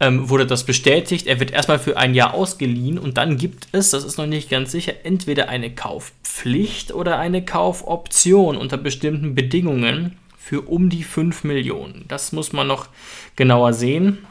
ähm, 0.00 0.28
wurde 0.28 0.46
das 0.46 0.64
bestätigt. 0.64 1.26
Er 1.26 1.40
wird 1.40 1.50
erstmal 1.50 1.78
für 1.78 1.96
ein 1.96 2.14
Jahr 2.14 2.34
ausgeliehen 2.34 2.98
und 2.98 3.16
dann 3.16 3.36
gibt 3.36 3.68
es, 3.72 3.90
das 3.90 4.04
ist 4.04 4.18
noch 4.18 4.26
nicht 4.26 4.50
ganz 4.50 4.72
sicher, 4.72 4.92
entweder 5.04 5.48
eine 5.48 5.74
Kaufpflicht 5.74 6.92
oder 6.92 7.18
eine 7.18 7.44
Kaufoption 7.44 8.56
unter 8.56 8.76
bestimmten 8.76 9.34
Bedingungen 9.34 10.16
für 10.36 10.62
um 10.62 10.90
die 10.90 11.04
5 11.04 11.44
Millionen. 11.44 12.04
Das 12.06 12.32
muss 12.32 12.52
man 12.52 12.66
noch 12.66 12.88
genauer 13.34 13.72
sehen. 13.72 14.26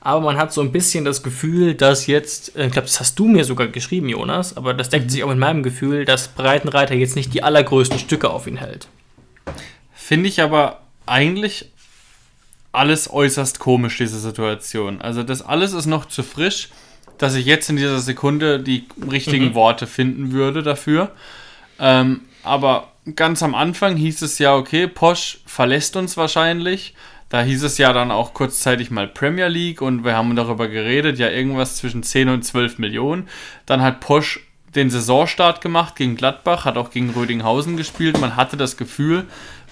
Aber 0.00 0.20
man 0.20 0.38
hat 0.38 0.52
so 0.52 0.62
ein 0.62 0.72
bisschen 0.72 1.04
das 1.04 1.22
Gefühl, 1.22 1.74
dass 1.74 2.06
jetzt, 2.06 2.56
äh, 2.56 2.66
ich 2.66 2.72
glaube, 2.72 2.86
das 2.86 3.00
hast 3.00 3.18
du 3.18 3.26
mir 3.26 3.44
sogar 3.44 3.68
geschrieben, 3.68 4.08
Jonas, 4.08 4.56
aber 4.56 4.72
das 4.72 4.88
deckt 4.88 5.10
sich 5.10 5.22
auch 5.22 5.28
mit 5.28 5.38
meinem 5.38 5.62
Gefühl, 5.62 6.04
dass 6.04 6.28
Breitenreiter 6.28 6.94
jetzt 6.94 7.16
nicht 7.16 7.34
die 7.34 7.42
allergrößten 7.42 7.98
Stücke 7.98 8.30
auf 8.30 8.46
ihn 8.46 8.56
hält. 8.56 8.88
Finde 9.92 10.28
ich 10.28 10.40
aber 10.40 10.80
eigentlich 11.06 11.70
alles 12.72 13.10
äußerst 13.10 13.58
komisch, 13.58 13.98
diese 13.98 14.18
Situation. 14.18 15.00
Also 15.00 15.22
das 15.22 15.42
alles 15.42 15.72
ist 15.72 15.86
noch 15.86 16.06
zu 16.06 16.22
frisch, 16.22 16.68
dass 17.18 17.34
ich 17.34 17.44
jetzt 17.44 17.68
in 17.68 17.76
dieser 17.76 18.00
Sekunde 18.00 18.60
die 18.60 18.86
richtigen 19.10 19.48
mhm. 19.48 19.54
Worte 19.54 19.86
finden 19.86 20.32
würde 20.32 20.62
dafür. 20.62 21.10
Ähm, 21.78 22.22
aber 22.42 22.88
ganz 23.16 23.42
am 23.42 23.54
Anfang 23.54 23.96
hieß 23.96 24.22
es 24.22 24.38
ja, 24.38 24.54
okay, 24.54 24.86
Posch 24.86 25.40
verlässt 25.44 25.96
uns 25.96 26.16
wahrscheinlich. 26.16 26.94
Da 27.30 27.42
hieß 27.42 27.62
es 27.62 27.78
ja 27.78 27.92
dann 27.92 28.10
auch 28.10 28.34
kurzzeitig 28.34 28.90
mal 28.90 29.08
Premier 29.08 29.48
League 29.48 29.80
und 29.80 30.04
wir 30.04 30.16
haben 30.16 30.36
darüber 30.36 30.68
geredet, 30.68 31.18
ja 31.18 31.30
irgendwas 31.30 31.76
zwischen 31.76 32.02
10 32.02 32.28
und 32.28 32.42
12 32.42 32.78
Millionen. 32.78 33.28
Dann 33.66 33.80
hat 33.80 34.00
Posch 34.00 34.40
den 34.74 34.90
Saisonstart 34.90 35.60
gemacht 35.60 35.96
gegen 35.96 36.16
Gladbach, 36.16 36.64
hat 36.64 36.76
auch 36.76 36.90
gegen 36.90 37.10
Rödinghausen 37.10 37.76
gespielt. 37.76 38.20
Man 38.20 38.36
hatte 38.36 38.56
das 38.56 38.76
Gefühl, 38.76 39.26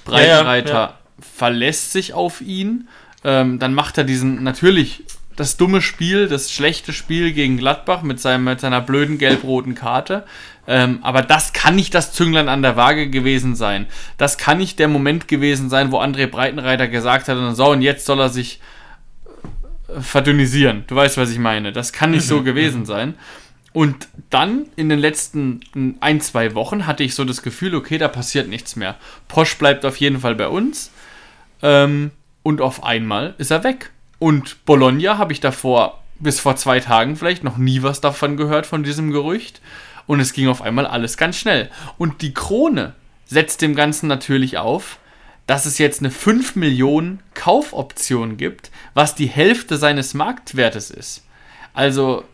Breitenreiter 0.05 0.73
ja, 0.73 0.81
ja 0.87 0.99
verlässt 1.21 1.93
sich 1.93 2.15
auf 2.15 2.41
ihn. 2.41 2.89
Ähm, 3.25 3.59
dann 3.59 3.75
macht 3.75 3.99
er 3.99 4.05
diesen 4.05 4.43
natürlich 4.43 5.05
das 5.37 5.57
dumme 5.57 5.83
Spiel, 5.83 6.29
das 6.29 6.51
schlechte 6.51 6.93
Spiel 6.93 7.33
gegen 7.33 7.59
Gladbach 7.59 8.03
mit, 8.03 8.21
seinem, 8.21 8.45
mit 8.45 8.61
seiner 8.61 8.81
blöden 8.81 9.19
gelb-roten 9.19 9.75
Karte. 9.75 10.25
Ähm, 10.71 10.99
aber 11.01 11.23
das 11.23 11.55
kann 11.55 11.77
nicht 11.77 11.95
das 11.95 12.13
Zünglein 12.13 12.51
an 12.51 12.61
der 12.61 12.77
Waage 12.77 13.09
gewesen 13.09 13.57
sein. 13.57 13.87
Das 14.19 14.37
kann 14.37 14.59
nicht 14.59 14.79
der 14.79 14.87
Moment 14.87 15.27
gewesen 15.27 15.71
sein, 15.71 15.91
wo 15.93 15.99
André 15.99 16.27
Breitenreiter 16.27 16.89
gesagt 16.89 17.29
hat, 17.29 17.57
so 17.57 17.71
und 17.71 17.81
jetzt 17.81 18.05
soll 18.05 18.21
er 18.21 18.29
sich 18.29 18.61
äh, 19.89 20.03
verdünnisieren. 20.03 20.85
Du 20.87 20.95
weißt, 20.95 21.17
was 21.17 21.31
ich 21.31 21.39
meine. 21.39 21.73
Das 21.73 21.95
kann 21.95 22.11
nicht 22.11 22.27
so 22.27 22.43
gewesen 22.43 22.85
sein. 22.85 23.15
Und 23.73 24.09
dann 24.29 24.67
in 24.77 24.91
den 24.91 24.99
letzten 24.99 25.97
ein, 26.01 26.21
zwei 26.21 26.55
Wochen 26.55 26.87
hatte 26.87 27.03
ich 27.03 27.15
so 27.15 27.25
das 27.25 27.41
Gefühl, 27.41 27.75
okay, 27.75 27.97
da 27.97 28.09
passiert 28.09 28.49
nichts 28.49 28.77
mehr. 28.77 28.97
Posch 29.27 29.57
bleibt 29.57 29.87
auf 29.87 29.97
jeden 29.97 30.21
Fall 30.21 30.35
bei 30.35 30.49
uns. 30.49 30.91
Ähm, 31.63 32.11
und 32.43 32.61
auf 32.61 32.85
einmal 32.85 33.35
ist 33.39 33.51
er 33.51 33.65
weg. 33.65 33.91
Und 34.19 34.67
Bologna 34.67 35.17
habe 35.17 35.33
ich 35.33 35.41
davor, 35.41 36.03
bis 36.19 36.41
vor 36.41 36.57
zwei 36.57 36.81
Tagen 36.81 37.17
vielleicht, 37.17 37.43
noch 37.43 37.57
nie 37.57 37.83
was 37.83 38.03
davon 38.03 38.37
gehört, 38.37 38.67
von 38.67 38.83
diesem 38.83 39.13
Gerücht. 39.13 39.63
Und 40.09 40.19
es 40.19 40.33
ging 40.33 40.49
auf 40.49 40.61
einmal 40.61 40.87
alles 40.87 41.17
ganz 41.17 41.37
schnell. 41.37 41.71
Und 41.99 42.23
die 42.23 42.35
Krone 42.35 42.95
setzt 43.27 43.63
dem 43.63 43.77
Ganzen 43.77 44.09
natürlich 44.09 44.59
auf, 44.59 44.99
dass 45.47 45.67
es 45.67 45.79
jetzt 45.79 46.01
eine 46.01 46.11
5 46.11 46.57
Millionen 46.57 47.21
Kaufoption 47.35 48.37
gibt, 48.37 48.73
was 48.95 49.15
die 49.15 49.27
Hälfte 49.27 49.77
seines 49.77 50.15
Marktwertes 50.15 50.91
ist. 50.91 51.25
Also 51.75 52.25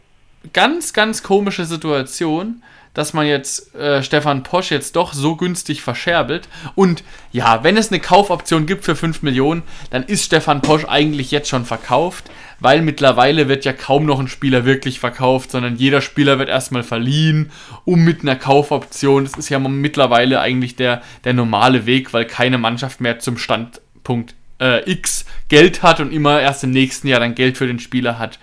ganz, 0.53 0.95
ganz 0.95 1.23
komische 1.23 1.67
Situation 1.67 2.63
dass 2.95 3.13
man 3.13 3.27
jetzt 3.27 3.75
äh, 3.75 4.03
Stefan 4.03 4.45
Posch 4.45 4.71
jetzt 4.71 4.97
doch 4.97 5.13
so 5.13 5.37
günstig 5.37 5.83
verscherbelt. 5.83 6.49
Und 6.77 7.03
ja, 7.33 7.63
wenn 7.65 7.77
es 7.77 7.91
eine 7.91 8.01
Kaufoption 8.01 8.67
gibt 8.67 8.85
für 8.85 8.97
5 8.97 9.23
Millionen, 9.23 9.63
dann 9.91 10.05
ist 10.05 10.25
Stefan 10.25 10.63
Posch 10.63 10.85
eigentlich 10.87 11.33
jetzt 11.33 11.49
schon 11.49 11.65
verkauft, 11.65 12.31
weil 12.65 12.81
mittlerweile 12.81 13.47
wird 13.47 13.67
ja 13.67 13.75
kaum 13.75 14.07
noch 14.07 14.19
ein 14.19 14.27
Spieler 14.27 14.65
wirklich 14.65 14.99
verkauft, 14.99 15.51
sondern 15.51 15.77
jeder 15.77 16.01
Spieler 16.01 16.39
wird 16.39 16.49
erstmal 16.49 16.83
verliehen, 16.83 17.53
um 17.85 18.03
mit 18.03 18.23
einer 18.23 18.37
Kaufoption. 18.37 19.25
Das 19.25 19.35
ist 19.35 19.51
ja 19.51 19.59
mittlerweile 19.59 20.41
eigentlich 20.41 20.75
der, 20.75 21.03
der 21.25 21.35
normale 21.35 21.85
Weg, 21.85 22.15
weil 22.15 22.25
keine 22.25 22.57
Mannschaft 22.57 23.03
mehr 23.03 23.19
zum 23.19 23.37
Standpunkt 23.37 24.35
äh, 24.63 24.91
X 24.91 25.27
Geld 25.51 25.83
hat 25.83 26.01
und 26.01 26.11
immer 26.11 26.41
erst 26.41 26.65
im 26.65 26.71
nächsten 26.71 27.07
Jahr 27.07 27.21
dann 27.21 27.35
Geld 27.35 27.59
für 27.59 27.67
den 27.67 27.81
Spieler 27.81 28.19
hat. 28.19 28.39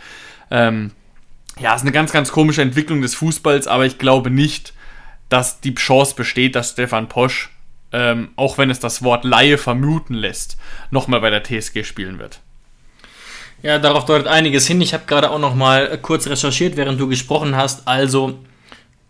Ähm, 0.52 0.92
ja, 1.60 1.74
ist 1.74 1.82
eine 1.82 1.92
ganz, 1.92 2.12
ganz 2.12 2.32
komische 2.32 2.62
Entwicklung 2.62 3.02
des 3.02 3.16
Fußballs, 3.16 3.66
aber 3.66 3.88
ich 3.88 3.98
glaube 3.98 4.30
nicht, 4.30 4.74
dass 5.30 5.62
die 5.62 5.74
Chance 5.74 6.14
besteht, 6.14 6.54
dass 6.54 6.74
Stefan 6.74 7.10
Posch, 7.10 7.50
ähm, 7.92 8.30
auch 8.36 8.60
wenn 8.60 8.70
es 8.70 8.80
das 8.80 9.02
Wort 9.02 9.24
Laie 9.24 9.58
vermuten 9.58 10.14
lässt, 10.14 10.60
nochmal 10.92 11.22
bei 11.22 11.32
der 11.32 11.44
TSG 11.44 11.84
spielen 11.84 12.20
wird. 12.20 12.40
Ja, 13.64 13.78
darauf 13.78 14.06
deutet 14.06 14.28
einiges 14.28 14.68
hin. 14.68 14.82
Ich 14.82 14.94
habe 14.94 15.04
gerade 15.06 15.30
auch 15.30 15.40
noch 15.40 15.56
mal 15.56 15.98
kurz 16.02 16.28
recherchiert, 16.28 16.78
während 16.78 17.00
du 17.00 17.08
gesprochen 17.08 17.56
hast. 17.56 17.88
Also, 17.88 18.40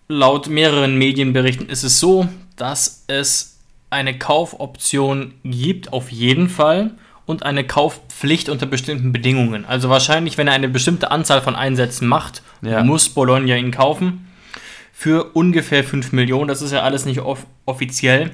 laut 0.08 0.47
mehreren 0.47 0.97
Medienberichten 0.97 1.70
ist 1.70 1.84
es 1.84 1.99
so, 1.99 2.28
dass 2.58 3.06
es 3.08 3.60
eine 3.89 4.18
Kaufoption 4.18 5.34
gibt, 5.43 5.93
auf 5.93 6.12
jeden 6.12 6.49
Fall 6.49 6.91
und 7.26 7.43
eine 7.43 7.66
Kaufpflicht 7.66 8.49
unter 8.49 8.66
bestimmten 8.66 9.12
Bedingungen. 9.12 9.66
Also 9.66 9.89
wahrscheinlich, 9.89 10.38
wenn 10.38 10.47
er 10.47 10.54
eine 10.54 10.70
bestimmte 10.70 11.12
Anzahl 11.12 11.41
von 11.41 11.56
Einsätzen 11.56 12.08
macht, 12.08 12.41
ja. 12.62 12.84
muss 12.84 13.10
Bologna 13.10 13.56
ihn 13.56 13.72
kaufen. 13.72 14.28
Für 14.93 15.32
ungefähr 15.34 15.84
5 15.84 16.12
Millionen. 16.12 16.47
Das 16.47 16.62
ist 16.62 16.72
ja 16.72 16.82
alles 16.82 17.06
nicht 17.06 17.22
off 17.22 17.45
offiziell. 17.66 18.32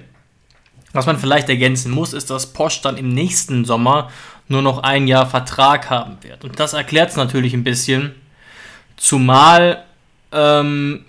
Was 0.94 1.06
man 1.06 1.18
vielleicht 1.18 1.48
ergänzen 1.50 1.92
muss, 1.92 2.14
ist, 2.14 2.30
dass 2.30 2.54
Posch 2.54 2.82
dann 2.82 2.98
im 2.98 3.10
nächsten 3.10 3.66
Sommer 3.66 4.10
nur 4.48 4.62
noch 4.62 4.84
ein 4.84 5.08
Jahr 5.08 5.26
Vertrag 5.26 5.90
haben 5.90 6.18
wird. 6.22 6.44
Und 6.44 6.60
das 6.60 6.74
erklärt 6.74 7.10
es 7.10 7.16
natürlich 7.16 7.54
ein 7.54 7.64
bisschen. 7.64 8.16
Zumal 8.96 9.84
ähm, 10.32 11.06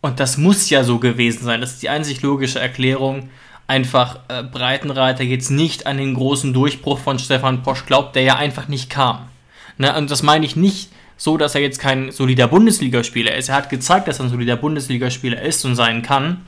Und 0.00 0.20
das 0.20 0.38
muss 0.38 0.70
ja 0.70 0.84
so 0.84 0.98
gewesen 0.98 1.44
sein. 1.44 1.60
Das 1.60 1.72
ist 1.72 1.82
die 1.82 1.88
einzig 1.88 2.22
logische 2.22 2.60
Erklärung. 2.60 3.30
Einfach 3.66 4.20
äh, 4.28 4.42
Breitenreiter 4.42 5.24
jetzt 5.24 5.50
nicht 5.50 5.86
an 5.86 5.98
den 5.98 6.14
großen 6.14 6.52
Durchbruch 6.52 6.98
von 6.98 7.18
Stefan 7.18 7.62
Posch 7.62 7.84
glaubt, 7.84 8.16
der 8.16 8.22
ja 8.22 8.36
einfach 8.36 8.68
nicht 8.68 8.88
kam. 8.88 9.28
Ne? 9.76 9.94
Und 9.96 10.10
das 10.10 10.22
meine 10.22 10.46
ich 10.46 10.56
nicht 10.56 10.90
so, 11.16 11.36
dass 11.36 11.54
er 11.54 11.60
jetzt 11.60 11.80
kein 11.80 12.12
solider 12.12 12.46
Bundesligaspieler 12.46 13.34
ist. 13.34 13.48
Er 13.48 13.56
hat 13.56 13.70
gezeigt, 13.70 14.08
dass 14.08 14.20
er 14.20 14.26
ein 14.26 14.30
solider 14.30 14.56
Bundesligaspieler 14.56 15.42
ist 15.42 15.64
und 15.64 15.74
sein 15.74 16.02
kann. 16.02 16.46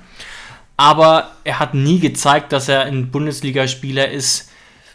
Aber 0.77 1.33
er 1.45 1.59
hat 1.59 1.75
nie 1.75 1.99
gezeigt, 1.99 2.53
dass 2.53 2.69
er 2.69 2.83
ein 2.85 3.11
Bundesligaspieler 3.11 4.09
ist 4.09 4.50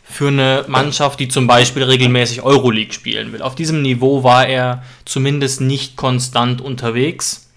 für 0.07 0.27
eine 0.27 0.65
Mannschaft, 0.67 1.19
die 1.19 1.27
zum 1.27 1.47
Beispiel 1.47 1.83
regelmäßig 1.83 2.43
Euroleague 2.43 2.93
spielen 2.93 3.33
will. 3.33 3.41
Auf 3.41 3.55
diesem 3.55 3.81
Niveau 3.81 4.23
war 4.23 4.47
er 4.47 4.83
zumindest 5.03 5.61
nicht 5.61 5.97
konstant 5.97 6.61
unterwegs. 6.61 7.51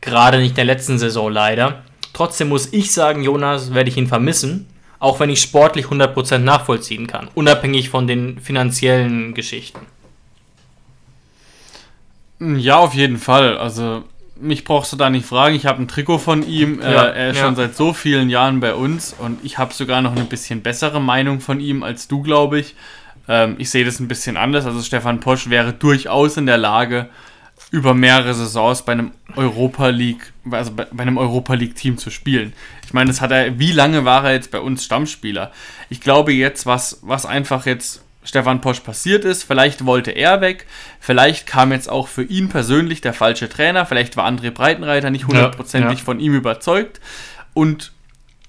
Gerade 0.00 0.38
nicht 0.38 0.50
in 0.50 0.56
der 0.56 0.64
letzten 0.64 0.98
Saison 0.98 1.30
leider. 1.30 1.84
Trotzdem 2.12 2.48
muss 2.48 2.72
ich 2.72 2.92
sagen, 2.92 3.22
Jonas, 3.22 3.72
werde 3.72 3.88
ich 3.88 3.96
ihn 3.96 4.08
vermissen. 4.08 4.66
Auch 4.98 5.20
wenn 5.20 5.30
ich 5.30 5.40
sportlich 5.40 5.86
100% 5.86 6.38
nachvollziehen 6.38 7.06
kann. 7.06 7.28
Unabhängig 7.34 7.88
von 7.88 8.06
den 8.06 8.40
finanziellen 8.40 9.32
Geschichten. 9.34 9.80
Ja, 12.40 12.78
auf 12.78 12.94
jeden 12.94 13.18
Fall. 13.18 13.56
Also, 13.56 14.04
mich 14.42 14.64
brauchst 14.64 14.92
du 14.92 14.96
da 14.96 15.08
nicht 15.08 15.26
fragen. 15.26 15.54
Ich 15.54 15.66
habe 15.66 15.80
ein 15.80 15.88
Trikot 15.88 16.18
von 16.18 16.46
ihm. 16.46 16.80
Ja, 16.80 17.06
äh, 17.06 17.18
er 17.18 17.30
ist 17.30 17.38
ja. 17.38 17.44
schon 17.44 17.56
seit 17.56 17.76
so 17.76 17.92
vielen 17.92 18.28
Jahren 18.28 18.60
bei 18.60 18.74
uns 18.74 19.14
und 19.18 19.38
ich 19.44 19.58
habe 19.58 19.72
sogar 19.72 20.02
noch 20.02 20.12
eine 20.12 20.24
bisschen 20.24 20.62
bessere 20.62 21.00
Meinung 21.00 21.40
von 21.40 21.60
ihm 21.60 21.82
als 21.82 22.08
du, 22.08 22.22
glaube 22.22 22.60
ich. 22.60 22.74
Ähm, 23.28 23.54
ich 23.58 23.70
sehe 23.70 23.84
das 23.84 24.00
ein 24.00 24.08
bisschen 24.08 24.36
anders. 24.36 24.66
Also, 24.66 24.82
Stefan 24.82 25.20
Posch 25.20 25.48
wäre 25.48 25.72
durchaus 25.72 26.36
in 26.36 26.46
der 26.46 26.58
Lage, 26.58 27.08
über 27.70 27.94
mehrere 27.94 28.34
Saisons 28.34 28.82
bei 28.82 28.92
einem 28.92 29.12
Europa 29.36 29.88
League, 29.88 30.32
also 30.50 30.72
bei, 30.72 30.86
bei 30.90 31.02
einem 31.02 31.16
Europa 31.16 31.54
League 31.54 31.74
Team 31.74 31.96
zu 31.96 32.10
spielen. 32.10 32.52
Ich 32.84 32.92
meine, 32.92 33.08
das 33.08 33.20
hat 33.20 33.30
er, 33.30 33.58
wie 33.58 33.72
lange 33.72 34.04
war 34.04 34.24
er 34.24 34.32
jetzt 34.32 34.50
bei 34.50 34.60
uns 34.60 34.84
Stammspieler? 34.84 35.52
Ich 35.88 36.00
glaube 36.00 36.32
jetzt, 36.32 36.66
was, 36.66 36.98
was 37.02 37.24
einfach 37.24 37.64
jetzt 37.64 38.02
Stefan 38.24 38.60
Posch 38.60 38.80
passiert 38.80 39.24
ist, 39.24 39.42
vielleicht 39.42 39.84
wollte 39.84 40.12
er 40.12 40.40
weg, 40.40 40.66
vielleicht 41.00 41.46
kam 41.46 41.72
jetzt 41.72 41.90
auch 41.90 42.08
für 42.08 42.22
ihn 42.22 42.48
persönlich 42.48 43.00
der 43.00 43.14
falsche 43.14 43.48
Trainer, 43.48 43.84
vielleicht 43.84 44.16
war 44.16 44.26
André 44.26 44.50
Breitenreiter 44.50 45.10
nicht 45.10 45.26
hundertprozentig 45.26 45.90
ja, 45.90 45.98
ja. 45.98 46.04
von 46.04 46.20
ihm 46.20 46.34
überzeugt 46.34 47.00
und 47.54 47.92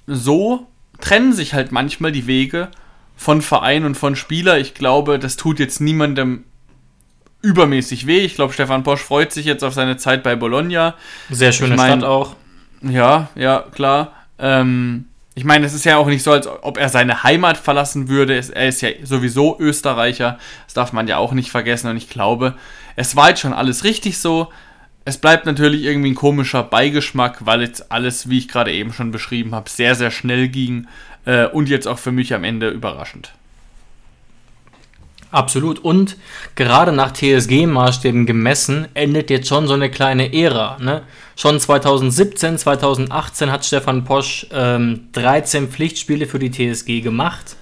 so 0.06 0.68
trennen 1.00 1.34
sich 1.34 1.54
halt 1.54 1.72
manchmal 1.72 2.12
die 2.12 2.28
Wege 2.28 2.70
von 3.16 3.42
Verein 3.42 3.86
und 3.86 3.96
von 3.96 4.16
Spieler. 4.16 4.58
Ich 4.58 4.74
glaube, 4.74 5.20
das 5.20 5.38
tut 5.38 5.60
jetzt 5.60 5.82
niemandem 5.82 6.44
übermäßig 7.42 8.08
weh. 8.08 8.20
Ich 8.20 8.36
glaube, 8.36 8.54
Stefan 8.54 8.84
Bosch 8.84 9.02
freut 9.02 9.32
sich 9.32 9.46
jetzt 9.46 9.64
auf 9.64 9.74
seine 9.74 9.98
Zeit 9.98 10.24
bei 10.24 10.36
Bologna. 10.36 10.96
Sehr 11.30 11.52
schöne 11.52 11.76
ich 11.76 11.78
mein, 11.78 12.00
Stadt 12.00 12.10
auch. 12.10 12.36
Ja, 12.82 13.30
ja, 13.36 13.66
klar. 13.74 14.14
Ähm, 14.40 15.06
ich 15.36 15.46
meine, 15.46 15.66
es 15.66 15.74
ist 15.74 15.86
ja 15.86 15.98
auch 15.98 16.06
nicht 16.08 16.24
so, 16.24 16.32
als 16.32 16.48
ob 16.48 16.78
er 16.78 16.90
seine 16.90 17.24
Heimat 17.24 17.58
verlassen 17.58 18.08
würde. 18.08 18.36
Er 18.54 18.68
ist 18.68 18.82
ja 18.82 18.90
sowieso 19.04 19.58
Österreicher. 19.60 20.38
Das 20.66 20.76
darf 20.76 20.94
man 20.94 21.08
ja 21.08 21.18
auch 21.18 21.32
nicht 21.32 21.50
vergessen. 21.50 21.90
Und 21.90 21.98
ich 21.98 22.10
glaube, 22.10 22.56
es 22.96 23.16
war 23.16 23.30
jetzt 23.30 23.42
schon 23.42 23.54
alles 23.54 23.84
richtig 23.84 24.20
so. 24.20 24.52
Es 25.06 25.18
bleibt 25.18 25.46
natürlich 25.46 25.84
irgendwie 25.84 26.12
ein 26.12 26.16
komischer 26.16 26.64
Beigeschmack, 26.64 27.46
weil 27.46 27.62
jetzt 27.62 27.92
alles, 27.92 28.30
wie 28.30 28.38
ich 28.38 28.48
gerade 28.48 28.72
eben 28.72 28.94
schon 28.94 29.12
beschrieben 29.12 29.56
habe, 29.56 29.70
sehr, 29.70 29.96
sehr 29.96 30.12
schnell 30.12 30.50
ging. 30.50 30.88
Äh, 31.26 31.48
und 31.48 31.68
jetzt 31.68 31.88
auch 31.88 32.00
für 32.00 32.12
mich 32.12 32.34
am 32.34 32.44
Ende 32.44 32.70
überraschend. 32.70 33.34
Absolut. 35.34 35.80
Und 35.80 36.16
gerade 36.54 36.92
nach 36.92 37.12
TSG-Maßstäben 37.12 38.28
gemessen, 38.28 38.88
endet 38.94 39.32
jetzt 39.32 39.48
schon 39.48 39.66
so 39.66 39.74
eine 39.74 39.90
kleine 39.90 40.32
Ära. 40.32 40.78
Ne? 40.80 41.02
Schon 41.36 41.60
2017, 41.60 42.60
2018 42.60 43.52
hat 43.52 43.66
Stefan 43.66 44.04
Posch 44.04 44.46
ähm, 44.54 45.08
13 45.14 45.70
Pflichtspiele 45.70 46.28
für 46.28 46.38
die 46.38 46.52
TSG 46.52 47.02
gemacht 47.02 47.56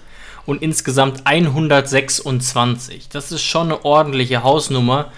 und 0.46 0.62
insgesamt 0.62 1.22
126. 1.24 3.08
Das 3.08 3.32
ist 3.32 3.44
schon 3.44 3.72
eine 3.72 3.86
ordentliche 3.86 4.44
Hausnummer 4.44 5.10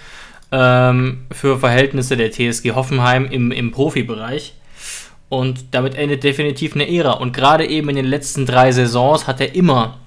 ähm, 0.51 1.26
für 1.32 1.58
Verhältnisse 1.58 2.18
der 2.18 2.30
TSG 2.32 2.74
Hoffenheim 2.74 3.26
im, 3.26 3.51
im 3.51 3.72
Profibereich. 3.72 4.54
Und 5.28 5.66
damit 5.72 5.95
endet 5.95 6.24
definitiv 6.24 6.76
eine 6.76 6.88
Ära. 6.88 7.14
Und 7.14 7.34
gerade 7.34 7.66
eben 7.66 7.89
in 7.89 7.95
den 7.95 8.06
letzten 8.06 8.45
drei 8.45 8.72
Saisons 8.72 9.26
hat 9.26 9.41
er 9.41 9.56
immer 9.56 9.97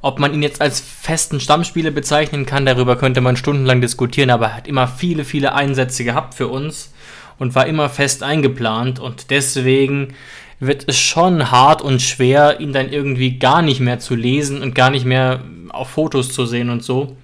ob 0.00 0.18
man 0.18 0.32
ihn 0.32 0.42
jetzt 0.42 0.60
als 0.60 0.80
festen 0.80 1.40
Stammspieler 1.40 1.90
bezeichnen 1.90 2.46
kann, 2.46 2.66
darüber 2.66 2.96
könnte 2.96 3.20
man 3.20 3.36
stundenlang 3.36 3.80
diskutieren, 3.80 4.30
aber 4.30 4.46
er 4.46 4.56
hat 4.56 4.68
immer 4.68 4.86
viele, 4.86 5.24
viele 5.24 5.54
Einsätze 5.54 6.04
gehabt 6.04 6.34
für 6.34 6.48
uns 6.48 6.92
und 7.38 7.54
war 7.54 7.66
immer 7.66 7.88
fest 7.88 8.22
eingeplant 8.22 9.00
und 9.00 9.30
deswegen 9.30 10.14
wird 10.60 10.84
es 10.88 10.98
schon 10.98 11.50
hart 11.50 11.82
und 11.82 12.02
schwer, 12.02 12.60
ihn 12.60 12.72
dann 12.72 12.92
irgendwie 12.92 13.38
gar 13.38 13.62
nicht 13.62 13.80
mehr 13.80 13.98
zu 13.98 14.14
lesen 14.14 14.62
und 14.62 14.74
gar 14.74 14.90
nicht 14.90 15.04
mehr 15.04 15.40
auf 15.70 15.90
Fotos 15.90 16.32
zu 16.32 16.46
sehen 16.46 16.70
und 16.70 16.82
so. 16.82 17.16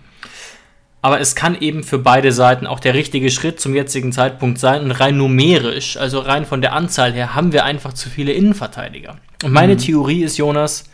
Aber 1.02 1.20
es 1.20 1.34
kann 1.34 1.60
eben 1.60 1.82
für 1.82 1.98
beide 1.98 2.32
Seiten 2.32 2.66
auch 2.66 2.80
der 2.80 2.94
richtige 2.94 3.30
Schritt 3.30 3.60
zum 3.60 3.74
jetzigen 3.74 4.10
Zeitpunkt 4.10 4.58
sein. 4.58 4.84
Und 4.84 4.92
rein 4.92 5.18
numerisch, 5.18 5.98
also 5.98 6.20
rein 6.20 6.46
von 6.46 6.62
der 6.62 6.72
Anzahl 6.72 7.12
her, 7.12 7.34
haben 7.34 7.52
wir 7.52 7.64
einfach 7.64 7.92
zu 7.92 8.08
viele 8.08 8.32
Innenverteidiger. 8.32 9.18
Und 9.42 9.52
meine 9.52 9.74
mhm. 9.74 9.78
Theorie 9.78 10.22
ist, 10.22 10.38
Jonas, 10.38 10.84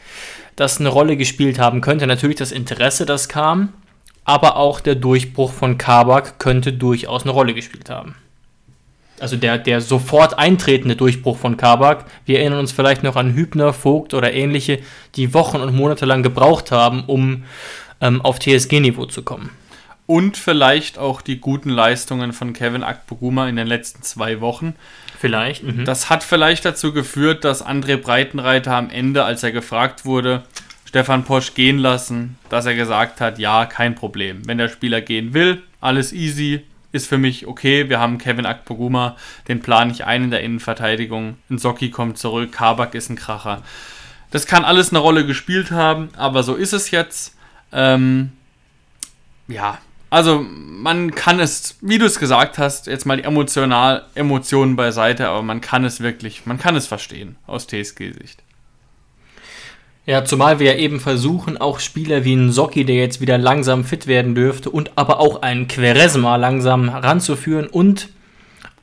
das 0.60 0.78
eine 0.78 0.90
Rolle 0.90 1.16
gespielt 1.16 1.58
haben 1.58 1.80
könnte. 1.80 2.06
Natürlich 2.06 2.36
das 2.36 2.52
Interesse, 2.52 3.06
das 3.06 3.30
kam, 3.30 3.72
aber 4.24 4.56
auch 4.56 4.80
der 4.80 4.94
Durchbruch 4.94 5.52
von 5.52 5.78
Kabak 5.78 6.38
könnte 6.38 6.74
durchaus 6.74 7.22
eine 7.22 7.32
Rolle 7.32 7.54
gespielt 7.54 7.88
haben. 7.88 8.14
Also 9.18 9.36
der, 9.36 9.56
der 9.56 9.80
sofort 9.80 10.38
eintretende 10.38 10.96
Durchbruch 10.96 11.38
von 11.38 11.56
Kabak. 11.56 12.04
Wir 12.26 12.40
erinnern 12.40 12.58
uns 12.58 12.72
vielleicht 12.72 13.02
noch 13.02 13.16
an 13.16 13.34
Hübner, 13.34 13.72
Vogt 13.72 14.12
oder 14.12 14.34
ähnliche, 14.34 14.80
die 15.16 15.32
Wochen 15.32 15.56
und 15.58 15.74
Monate 15.74 16.04
lang 16.04 16.22
gebraucht 16.22 16.70
haben, 16.70 17.04
um 17.06 17.44
ähm, 18.02 18.20
auf 18.20 18.38
TSG-Niveau 18.38 19.06
zu 19.06 19.22
kommen. 19.22 19.50
Und 20.06 20.36
vielleicht 20.36 20.98
auch 20.98 21.22
die 21.22 21.38
guten 21.38 21.70
Leistungen 21.70 22.32
von 22.32 22.52
Kevin 22.52 22.82
Akpoguma 22.82 23.48
in 23.48 23.56
den 23.56 23.66
letzten 23.66 24.02
zwei 24.02 24.40
Wochen. 24.42 24.74
Vielleicht. 25.20 25.64
Mhm. 25.64 25.84
Das 25.84 26.08
hat 26.08 26.24
vielleicht 26.24 26.64
dazu 26.64 26.94
geführt, 26.94 27.44
dass 27.44 27.62
André 27.62 27.98
Breitenreiter 27.98 28.74
am 28.74 28.88
Ende, 28.88 29.22
als 29.22 29.42
er 29.42 29.52
gefragt 29.52 30.06
wurde, 30.06 30.44
Stefan 30.86 31.24
Posch 31.24 31.52
gehen 31.52 31.76
lassen, 31.76 32.38
dass 32.48 32.64
er 32.64 32.74
gesagt 32.74 33.20
hat, 33.20 33.38
ja, 33.38 33.66
kein 33.66 33.94
Problem. 33.94 34.46
Wenn 34.46 34.56
der 34.56 34.70
Spieler 34.70 35.02
gehen 35.02 35.34
will, 35.34 35.62
alles 35.82 36.14
easy, 36.14 36.64
ist 36.90 37.06
für 37.06 37.18
mich 37.18 37.46
okay. 37.46 37.90
Wir 37.90 38.00
haben 38.00 38.16
Kevin 38.16 38.46
Akpoguma, 38.46 39.14
den 39.46 39.60
plane 39.60 39.92
ich 39.92 40.06
ein 40.06 40.24
in 40.24 40.30
der 40.30 40.40
Innenverteidigung. 40.40 41.36
Nsocki 41.50 41.90
kommt 41.90 42.16
zurück, 42.16 42.52
Kabak 42.52 42.94
ist 42.94 43.10
ein 43.10 43.16
Kracher. 43.16 43.62
Das 44.30 44.46
kann 44.46 44.64
alles 44.64 44.88
eine 44.88 45.00
Rolle 45.00 45.26
gespielt 45.26 45.70
haben, 45.70 46.08
aber 46.16 46.42
so 46.42 46.54
ist 46.54 46.72
es 46.72 46.90
jetzt. 46.92 47.36
Ähm, 47.72 48.32
ja, 49.48 49.76
also 50.10 50.44
man 50.44 51.12
kann 51.14 51.38
es, 51.38 51.78
wie 51.80 51.98
du 51.98 52.06
es 52.06 52.18
gesagt 52.18 52.58
hast, 52.58 52.88
jetzt 52.88 53.06
mal 53.06 53.16
die 53.16 53.24
emotional, 53.24 54.04
Emotionen 54.14 54.74
beiseite, 54.74 55.28
aber 55.28 55.42
man 55.42 55.60
kann 55.60 55.84
es 55.84 56.00
wirklich, 56.00 56.46
man 56.46 56.58
kann 56.58 56.74
es 56.74 56.88
verstehen 56.88 57.36
aus 57.46 57.66
TSG-Sicht. 57.68 58.42
Ja, 60.06 60.24
zumal 60.24 60.58
wir 60.58 60.72
ja 60.72 60.78
eben 60.78 60.98
versuchen, 60.98 61.56
auch 61.58 61.78
Spieler 61.78 62.24
wie 62.24 62.34
ein 62.34 62.50
Socki, 62.50 62.84
der 62.84 62.96
jetzt 62.96 63.20
wieder 63.20 63.38
langsam 63.38 63.84
fit 63.84 64.08
werden 64.08 64.34
dürfte, 64.34 64.68
und 64.70 64.92
aber 64.96 65.20
auch 65.20 65.42
einen 65.42 65.68
Quaresma 65.68 66.34
langsam 66.34 66.90
heranzuführen. 66.90 67.68
Und 67.68 68.08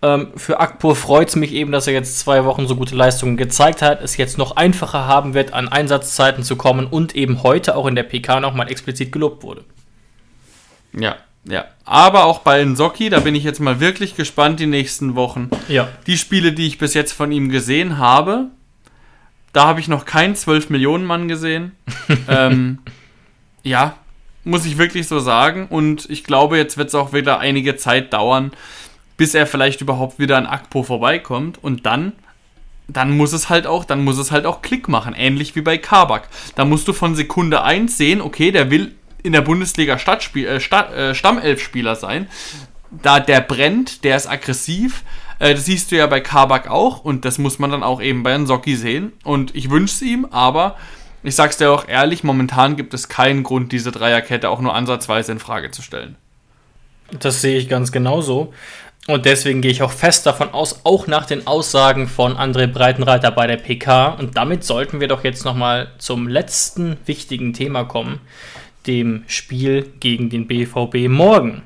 ähm, 0.02 0.30
für 0.38 0.62
Akpur 0.62 0.96
freut 0.96 1.28
es 1.30 1.36
mich 1.36 1.52
eben, 1.52 1.74
dass 1.74 1.88
er 1.88 1.94
jetzt 1.94 2.20
zwei 2.20 2.46
Wochen 2.46 2.68
so 2.68 2.76
gute 2.78 2.96
Leistungen 2.96 3.36
gezeigt 3.36 3.82
hat, 3.82 4.02
es 4.02 4.16
jetzt 4.16 4.38
noch 4.38 4.56
einfacher 4.56 5.08
haben 5.08 5.34
wird, 5.34 5.54
an 5.54 5.68
Einsatzzeiten 5.68 6.44
zu 6.44 6.56
kommen 6.56 6.86
und 6.86 7.16
eben 7.16 7.44
heute 7.44 7.76
auch 7.76 7.88
in 7.88 7.96
der 7.96 8.04
PK 8.04 8.40
nochmal 8.40 8.72
explizit 8.72 9.12
gelobt 9.12 9.44
wurde. 9.44 9.66
Ja, 11.00 11.18
ja. 11.48 11.66
Aber 11.86 12.26
auch 12.26 12.40
bei 12.40 12.64
Nsocki, 12.64 13.10
da 13.10 13.22
bin 13.22 13.36
ich 13.36 13.44
jetzt 13.44 13.60
mal 13.60 13.80
wirklich 13.80 14.16
gespannt 14.16 14.60
die 14.60 14.68
nächsten 14.68 15.16
Wochen. 15.16 15.50
Ja. 15.68 15.88
Die 16.06 16.18
Spiele, 16.18 16.52
die 16.52 16.68
ich 16.68 16.78
bis 16.78 16.94
jetzt 16.94 17.14
von 17.14 17.32
ihm 17.32 17.50
gesehen 17.50 17.98
habe, 17.98 18.48
da 19.54 19.66
habe 19.66 19.80
ich 19.80 19.88
noch 19.88 20.06
keinen 20.06 20.36
12 20.36 20.70
Millionen 20.70 21.06
Mann 21.06 21.28
gesehen. 21.28 21.72
ähm, 22.28 22.80
ja, 23.64 23.96
muss 24.44 24.66
ich 24.66 24.78
wirklich 24.78 25.08
so 25.08 25.20
sagen. 25.20 25.68
Und 25.68 26.10
ich 26.10 26.24
glaube, 26.24 26.58
jetzt 26.58 26.78
wird 26.78 26.90
es 26.90 26.96
auch 26.96 27.14
wieder 27.14 27.40
einige 27.40 27.78
Zeit 27.78 28.14
dauern, 28.14 28.52
bis 29.16 29.34
er 29.34 29.48
vielleicht 29.48 29.82
überhaupt 29.82 30.20
wieder 30.20 30.38
an 30.38 30.46
Akpo 30.46 30.84
vorbeikommt. 30.84 31.64
Und 31.64 31.86
dann, 31.86 32.14
dann 32.88 33.16
muss 33.16 33.34
es 33.34 33.50
halt 33.50 33.66
auch, 33.66 33.86
dann 33.86 34.04
muss 34.04 34.18
es 34.18 34.32
halt 34.32 34.46
auch 34.46 34.62
Klick 34.62 34.90
machen. 34.90 35.16
Ähnlich 35.18 35.56
wie 35.56 35.62
bei 35.62 35.78
Kabak. 35.78 36.28
Da 36.56 36.66
musst 36.66 36.88
du 36.88 36.94
von 36.94 37.16
Sekunde 37.16 37.64
1 37.64 37.98
sehen, 37.98 38.22
okay, 38.22 38.52
der 38.52 38.70
will 38.70 38.94
in 39.24 39.34
der 39.34 39.42
Bundesliga 39.42 39.98
Stadtspiel, 39.98 40.48
äh, 40.48 40.60
Stadt, 40.60 40.94
äh, 40.94 41.16
Stammelfspieler 41.16 41.96
sein. 41.96 42.28
Da 42.92 43.20
der 43.20 43.42
brennt, 43.42 44.04
der 44.04 44.16
ist 44.16 44.28
aggressiv. 44.28 45.04
Äh, 45.40 45.56
das 45.56 45.66
siehst 45.66 45.92
du 45.92 45.98
ja 45.98 46.08
bei 46.08 46.20
Kabak 46.20 46.70
auch 46.70 47.04
und 47.04 47.26
das 47.26 47.38
muss 47.38 47.60
man 47.60 47.72
dann 47.72 47.84
auch 47.84 48.02
eben 48.02 48.24
bei 48.24 48.38
Nsocki 48.38 48.76
sehen. 48.76 49.14
Und 49.24 49.56
ich 49.56 49.70
wünsche 49.70 49.96
es 49.96 50.02
ihm, 50.02 50.26
aber 50.32 50.78
ich 51.24 51.36
sag's 51.36 51.58
dir 51.58 51.72
auch 51.72 51.88
ehrlich, 51.88 52.24
momentan 52.24 52.76
gibt 52.76 52.94
es 52.94 53.10
keinen 53.10 53.44
Grund, 53.44 53.72
diese 53.72 53.92
Dreierkette 53.92 54.50
auch 54.50 54.62
nur 54.62 54.74
ansatzweise 54.74 55.32
in 55.32 55.40
Frage 55.40 55.72
zu 55.72 55.82
stellen. 55.82 56.16
Das 57.20 57.42
sehe 57.42 57.58
ich 57.58 57.70
ganz 57.70 57.92
genauso. 57.92 58.54
Und 59.08 59.26
deswegen 59.26 59.62
gehe 59.62 59.72
ich 59.72 59.84
auch 59.84 59.92
fest 59.92 60.26
davon 60.26 60.50
aus, 60.50 60.82
auch 60.84 61.08
nach 61.08 61.26
den 61.26 61.48
Aussagen 61.48 62.08
von 62.08 62.36
André 62.36 62.68
Breitenreiter 62.68 63.32
bei 63.32 63.48
der 63.48 63.56
PK. 63.56 64.10
Und 64.10 64.36
damit 64.36 64.66
sollten 64.66 65.00
wir 65.00 65.08
doch 65.08 65.24
jetzt 65.24 65.46
nochmal 65.46 65.92
zum 65.98 66.28
letzten 66.28 66.98
wichtigen 67.06 67.54
Thema 67.54 67.86
kommen, 67.86 68.20
dem 68.88 69.24
Spiel 69.28 69.92
gegen 70.00 70.30
den 70.30 70.48
BVB 70.48 71.10
morgen. 71.10 71.62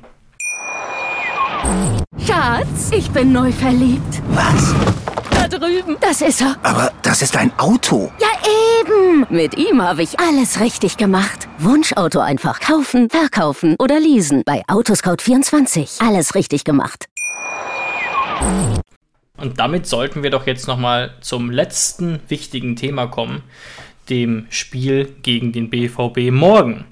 Schatz, 2.26 2.90
ich 2.90 3.10
bin 3.10 3.32
neu 3.32 3.52
verliebt. 3.52 4.20
Was? 4.30 4.74
Da 5.30 5.46
drüben. 5.46 5.96
Das 6.00 6.20
ist 6.20 6.40
er. 6.40 6.56
Aber 6.62 6.92
das 7.02 7.22
ist 7.22 7.36
ein 7.36 7.52
Auto. 7.58 8.10
Ja, 8.20 8.28
eben. 8.80 9.26
Mit 9.30 9.56
ihm 9.56 9.80
habe 9.80 10.02
ich 10.02 10.18
alles 10.18 10.60
richtig 10.60 10.96
gemacht. 10.96 11.48
Wunschauto 11.58 12.20
einfach 12.20 12.60
kaufen, 12.60 13.08
verkaufen 13.08 13.76
oder 13.78 14.00
leasen. 14.00 14.42
Bei 14.44 14.62
Autoscout24. 14.66 16.04
Alles 16.06 16.34
richtig 16.34 16.64
gemacht. 16.64 17.06
Und 19.36 19.58
damit 19.58 19.86
sollten 19.86 20.22
wir 20.22 20.30
doch 20.30 20.46
jetzt 20.46 20.66
nochmal 20.66 21.14
zum 21.20 21.50
letzten 21.50 22.20
wichtigen 22.28 22.76
Thema 22.76 23.06
kommen, 23.06 23.42
dem 24.08 24.46
Spiel 24.50 25.14
gegen 25.22 25.52
den 25.52 25.70
BVB 25.70 26.32
morgen. 26.32 26.84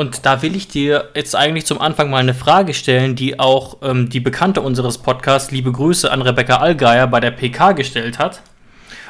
Und 0.00 0.24
da 0.24 0.40
will 0.40 0.56
ich 0.56 0.66
dir 0.66 1.10
jetzt 1.14 1.36
eigentlich 1.36 1.66
zum 1.66 1.78
Anfang 1.78 2.08
mal 2.08 2.16
eine 2.16 2.32
Frage 2.32 2.72
stellen, 2.72 3.16
die 3.16 3.38
auch 3.38 3.76
ähm, 3.82 4.08
die 4.08 4.20
Bekannte 4.20 4.62
unseres 4.62 4.96
Podcasts, 4.96 5.50
liebe 5.50 5.70
Grüße 5.72 6.10
an 6.10 6.22
Rebecca 6.22 6.56
Allgeier, 6.56 7.06
bei 7.06 7.20
der 7.20 7.32
PK 7.32 7.72
gestellt 7.72 8.18
hat. 8.18 8.40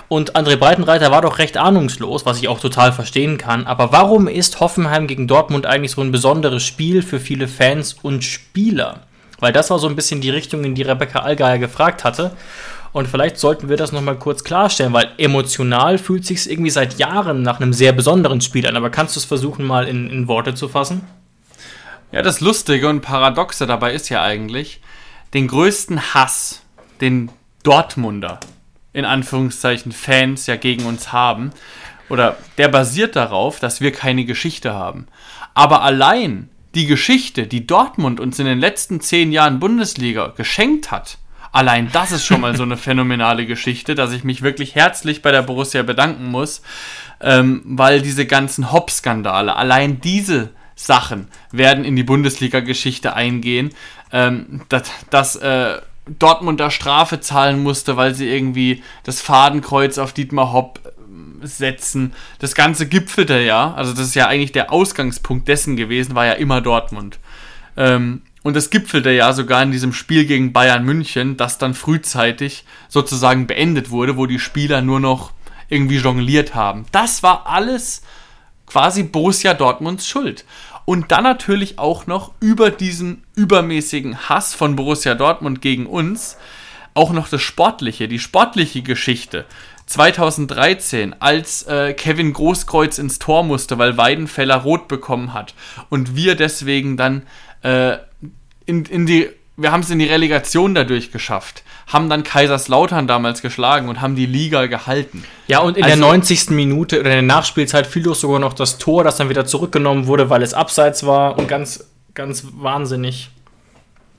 Und 0.08 0.34
André 0.34 0.56
Breitenreiter 0.56 1.12
war 1.12 1.22
doch 1.22 1.38
recht 1.38 1.56
ahnungslos, 1.56 2.26
was 2.26 2.38
ich 2.40 2.48
auch 2.48 2.58
total 2.58 2.90
verstehen 2.90 3.38
kann. 3.38 3.68
Aber 3.68 3.92
warum 3.92 4.26
ist 4.26 4.58
Hoffenheim 4.58 5.06
gegen 5.06 5.28
Dortmund 5.28 5.64
eigentlich 5.64 5.92
so 5.92 6.00
ein 6.00 6.10
besonderes 6.10 6.64
Spiel 6.64 7.02
für 7.02 7.20
viele 7.20 7.46
Fans 7.46 7.94
und 8.02 8.24
Spieler? 8.24 9.02
Weil 9.38 9.52
das 9.52 9.70
war 9.70 9.78
so 9.78 9.86
ein 9.86 9.94
bisschen 9.94 10.20
die 10.20 10.30
Richtung, 10.30 10.64
in 10.64 10.74
die 10.74 10.82
Rebecca 10.82 11.20
Allgeier 11.20 11.58
gefragt 11.58 12.02
hatte. 12.02 12.32
Und 12.92 13.06
vielleicht 13.06 13.38
sollten 13.38 13.68
wir 13.68 13.76
das 13.76 13.92
nochmal 13.92 14.18
kurz 14.18 14.42
klarstellen, 14.42 14.92
weil 14.92 15.12
emotional 15.16 15.96
fühlt 15.98 16.26
sich 16.26 16.50
irgendwie 16.50 16.70
seit 16.70 16.98
Jahren 16.98 17.42
nach 17.42 17.60
einem 17.60 17.72
sehr 17.72 17.92
besonderen 17.92 18.40
Spiel 18.40 18.66
an. 18.66 18.76
Aber 18.76 18.90
kannst 18.90 19.14
du 19.14 19.20
es 19.20 19.24
versuchen, 19.24 19.64
mal 19.64 19.86
in, 19.86 20.10
in 20.10 20.26
Worte 20.26 20.54
zu 20.54 20.68
fassen? 20.68 21.02
Ja, 22.10 22.22
das 22.22 22.40
Lustige 22.40 22.88
und 22.88 23.02
Paradoxe 23.02 23.66
dabei 23.66 23.94
ist 23.94 24.08
ja 24.08 24.22
eigentlich, 24.22 24.80
den 25.32 25.46
größten 25.46 26.14
Hass, 26.14 26.62
den 27.00 27.30
Dortmunder, 27.62 28.40
in 28.92 29.04
Anführungszeichen 29.04 29.92
Fans 29.92 30.46
ja 30.46 30.56
gegen 30.56 30.86
uns 30.86 31.12
haben, 31.12 31.52
oder 32.08 32.36
der 32.58 32.66
basiert 32.66 33.14
darauf, 33.14 33.60
dass 33.60 33.80
wir 33.80 33.92
keine 33.92 34.24
Geschichte 34.24 34.74
haben. 34.74 35.06
Aber 35.54 35.82
allein 35.82 36.48
die 36.74 36.86
Geschichte, 36.86 37.46
die 37.46 37.66
Dortmund 37.66 38.18
uns 38.18 38.40
in 38.40 38.46
den 38.46 38.58
letzten 38.58 39.00
zehn 39.00 39.30
Jahren 39.30 39.60
Bundesliga 39.60 40.32
geschenkt 40.36 40.90
hat, 40.90 41.18
Allein 41.52 41.90
das 41.92 42.12
ist 42.12 42.24
schon 42.24 42.40
mal 42.40 42.56
so 42.56 42.62
eine 42.62 42.76
phänomenale 42.76 43.44
Geschichte, 43.44 43.94
dass 43.94 44.12
ich 44.12 44.22
mich 44.22 44.42
wirklich 44.42 44.76
herzlich 44.76 45.20
bei 45.20 45.32
der 45.32 45.42
Borussia 45.42 45.82
bedanken 45.82 46.26
muss, 46.26 46.62
ähm, 47.20 47.62
weil 47.64 48.02
diese 48.02 48.24
ganzen 48.26 48.70
Hop-Skandale, 48.70 49.56
allein 49.56 50.00
diese 50.00 50.50
Sachen 50.76 51.28
werden 51.50 51.84
in 51.84 51.96
die 51.96 52.04
Bundesliga-Geschichte 52.04 53.14
eingehen, 53.14 53.70
ähm, 54.12 54.62
dass, 54.68 54.90
dass 55.10 55.36
äh, 55.36 55.78
Dortmund 56.18 56.60
da 56.60 56.70
Strafe 56.70 57.20
zahlen 57.20 57.62
musste, 57.62 57.96
weil 57.96 58.14
sie 58.14 58.28
irgendwie 58.28 58.82
das 59.04 59.20
Fadenkreuz 59.20 59.98
auf 59.98 60.12
Dietmar 60.12 60.52
Hopp 60.52 60.80
äh, 60.84 61.46
setzen. 61.46 62.14
Das 62.38 62.54
Ganze 62.54 62.86
gipfelte 62.86 63.40
ja, 63.40 63.74
also 63.74 63.92
das 63.92 64.06
ist 64.06 64.14
ja 64.14 64.28
eigentlich 64.28 64.52
der 64.52 64.72
Ausgangspunkt 64.72 65.48
dessen 65.48 65.76
gewesen, 65.76 66.14
war 66.14 66.26
ja 66.26 66.32
immer 66.32 66.60
Dortmund. 66.60 67.18
Ähm, 67.76 68.22
und 68.42 68.56
es 68.56 68.70
gipfelte 68.70 69.10
ja 69.10 69.32
sogar 69.32 69.62
in 69.62 69.72
diesem 69.72 69.92
Spiel 69.92 70.24
gegen 70.24 70.52
Bayern 70.52 70.84
München, 70.84 71.36
das 71.36 71.58
dann 71.58 71.74
frühzeitig 71.74 72.64
sozusagen 72.88 73.46
beendet 73.46 73.90
wurde, 73.90 74.16
wo 74.16 74.26
die 74.26 74.38
Spieler 74.38 74.80
nur 74.80 75.00
noch 75.00 75.32
irgendwie 75.68 75.98
jongliert 75.98 76.54
haben. 76.54 76.86
Das 76.92 77.22
war 77.22 77.46
alles 77.46 78.02
quasi 78.66 79.02
Borussia 79.02 79.54
Dortmunds 79.54 80.06
Schuld. 80.06 80.44
Und 80.84 81.12
dann 81.12 81.24
natürlich 81.24 81.78
auch 81.78 82.06
noch 82.06 82.32
über 82.40 82.70
diesen 82.70 83.24
übermäßigen 83.36 84.28
Hass 84.28 84.54
von 84.54 84.74
Borussia 84.74 85.14
Dortmund 85.14 85.60
gegen 85.60 85.86
uns 85.86 86.36
auch 86.94 87.12
noch 87.12 87.28
das 87.28 87.42
Sportliche, 87.42 88.08
die 88.08 88.18
sportliche 88.18 88.82
Geschichte. 88.82 89.46
2013, 89.86 91.16
als 91.20 91.64
äh, 91.64 91.94
Kevin 91.94 92.32
Großkreuz 92.32 92.98
ins 92.98 93.18
Tor 93.18 93.42
musste, 93.42 93.78
weil 93.78 93.96
Weidenfeller 93.96 94.56
rot 94.56 94.86
bekommen 94.86 95.34
hat 95.34 95.54
und 95.88 96.14
wir 96.14 96.36
deswegen 96.36 96.96
dann 96.96 97.22
äh, 97.62 97.98
in, 98.66 98.84
in 98.84 99.06
die, 99.06 99.28
wir 99.56 99.72
haben 99.72 99.80
es 99.80 99.90
in 99.90 99.98
die 99.98 100.06
Relegation 100.06 100.74
dadurch 100.74 101.12
geschafft, 101.12 101.62
haben 101.86 102.08
dann 102.08 102.22
Kaiserslautern 102.22 103.06
damals 103.06 103.42
geschlagen 103.42 103.88
und 103.88 104.00
haben 104.00 104.14
die 104.14 104.26
Liga 104.26 104.66
gehalten. 104.66 105.24
Ja, 105.48 105.60
und 105.60 105.76
in 105.76 105.84
also, 105.84 105.96
der 105.96 106.06
90. 106.06 106.50
Minute 106.50 107.00
oder 107.00 107.10
in 107.10 107.26
der 107.26 107.36
Nachspielzeit 107.36 107.86
fiel 107.86 108.04
doch 108.04 108.14
sogar 108.14 108.38
noch 108.38 108.52
das 108.52 108.78
Tor, 108.78 109.04
das 109.04 109.16
dann 109.16 109.28
wieder 109.28 109.44
zurückgenommen 109.44 110.06
wurde, 110.06 110.30
weil 110.30 110.42
es 110.42 110.54
abseits 110.54 111.04
war 111.04 111.36
und 111.38 111.48
ganz, 111.48 111.90
ganz 112.14 112.46
wahnsinnig. 112.52 113.30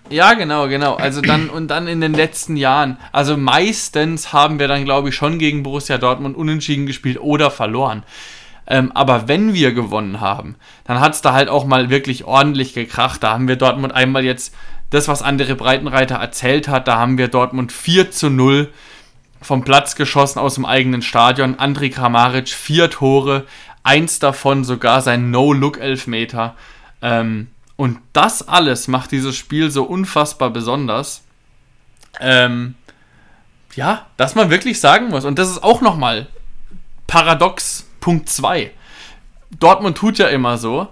Ja, 0.10 0.34
genau, 0.34 0.68
genau. 0.68 0.96
Also 0.96 1.22
dann 1.22 1.50
und 1.50 1.70
dann 1.70 1.88
in 1.88 2.02
den 2.02 2.14
letzten 2.14 2.58
Jahren. 2.58 2.98
Also 3.14 3.38
meistens 3.38 4.34
haben 4.34 4.60
wir 4.60 4.68
dann, 4.68 4.84
glaube 4.84 5.10
ich, 5.10 5.16
schon 5.16 5.40
gegen 5.40 5.64
Borussia 5.64 5.98
Dortmund 5.98 6.36
unentschieden 6.36 6.86
gespielt 6.86 7.20
oder 7.22 7.50
verloren. 7.50 8.04
Ähm, 8.72 8.94
aber 8.94 9.28
wenn 9.28 9.54
wir 9.54 9.74
gewonnen 9.74 10.22
haben, 10.22 10.56
dann 10.86 11.02
hat 11.02 11.14
es 11.14 11.22
da 11.22 11.34
halt 11.34 11.50
auch 11.50 11.66
mal 11.66 11.90
wirklich 11.90 12.24
ordentlich 12.24 12.74
gekracht. 12.74 13.22
Da 13.22 13.34
haben 13.34 13.50
wir 13.50 13.58
Dortmund 13.58 13.94
einmal 13.94 14.24
jetzt 14.24 14.56
das, 14.92 15.10
was 15.10 15.22
andere 15.22 15.56
Breitenreiter 15.56 16.16
erzählt 16.16 16.70
hat, 16.70 16.88
da 16.88 16.96
haben 16.98 17.18
wir 17.18 17.28
Dortmund 17.28 17.74
4 17.74 18.12
zu 18.12 18.30
0 18.30 18.72
vom 19.42 19.66
Platz 19.66 19.96
geschossen 19.96 20.40
aus 20.40 20.56
dem 20.56 20.66
eigenen 20.66 21.02
Stadion. 21.02 21.60
Andri 21.60 21.90
Kramaric 21.90 22.48
vier 22.48 22.90
Tore, 22.90 23.46
eins 23.84 24.20
davon 24.20 24.64
sogar 24.64 25.02
sein 25.02 25.32
No-Look-Elfmeter. 25.32 26.56
Ähm, 27.02 27.48
und 27.76 28.00
das 28.14 28.48
alles 28.48 28.88
macht 28.88 29.12
dieses 29.12 29.36
Spiel 29.36 29.70
so 29.70 29.84
unfassbar 29.84 30.50
besonders. 30.50 31.24
Ähm, 32.22 32.76
ja, 33.76 34.06
dass 34.16 34.36
man 34.36 34.50
wirklich 34.50 34.80
sagen 34.80 35.10
muss. 35.10 35.26
Und 35.26 35.40
das 35.40 35.50
ist 35.50 35.62
auch 35.62 35.82
nochmal 35.82 36.28
paradox 37.08 37.91
Punkt 38.02 38.28
2. 38.28 38.72
Dortmund 39.58 39.98
tut 39.98 40.18
ja 40.18 40.28
immer 40.28 40.58
so, 40.58 40.90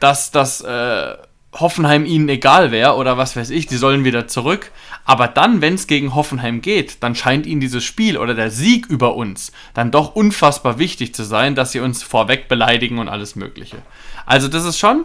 dass 0.00 0.30
das 0.30 0.62
äh, 0.62 1.16
Hoffenheim 1.52 2.04
ihnen 2.04 2.28
egal 2.28 2.70
wäre 2.70 2.94
oder 2.94 3.16
was 3.16 3.36
weiß 3.36 3.50
ich, 3.50 3.66
die 3.66 3.76
sollen 3.76 4.04
wieder 4.04 4.28
zurück. 4.28 4.70
Aber 5.04 5.28
dann, 5.28 5.60
wenn 5.60 5.74
es 5.74 5.86
gegen 5.86 6.14
Hoffenheim 6.14 6.60
geht, 6.60 7.02
dann 7.02 7.14
scheint 7.14 7.46
ihnen 7.46 7.60
dieses 7.60 7.82
Spiel 7.84 8.18
oder 8.18 8.34
der 8.34 8.50
Sieg 8.50 8.86
über 8.86 9.14
uns 9.16 9.52
dann 9.74 9.90
doch 9.90 10.14
unfassbar 10.14 10.78
wichtig 10.78 11.14
zu 11.14 11.24
sein, 11.24 11.54
dass 11.54 11.72
sie 11.72 11.80
uns 11.80 12.02
vorweg 12.02 12.48
beleidigen 12.48 12.98
und 12.98 13.08
alles 13.08 13.34
Mögliche. 13.34 13.78
Also 14.26 14.48
das 14.48 14.64
ist 14.64 14.78
schon, 14.78 15.04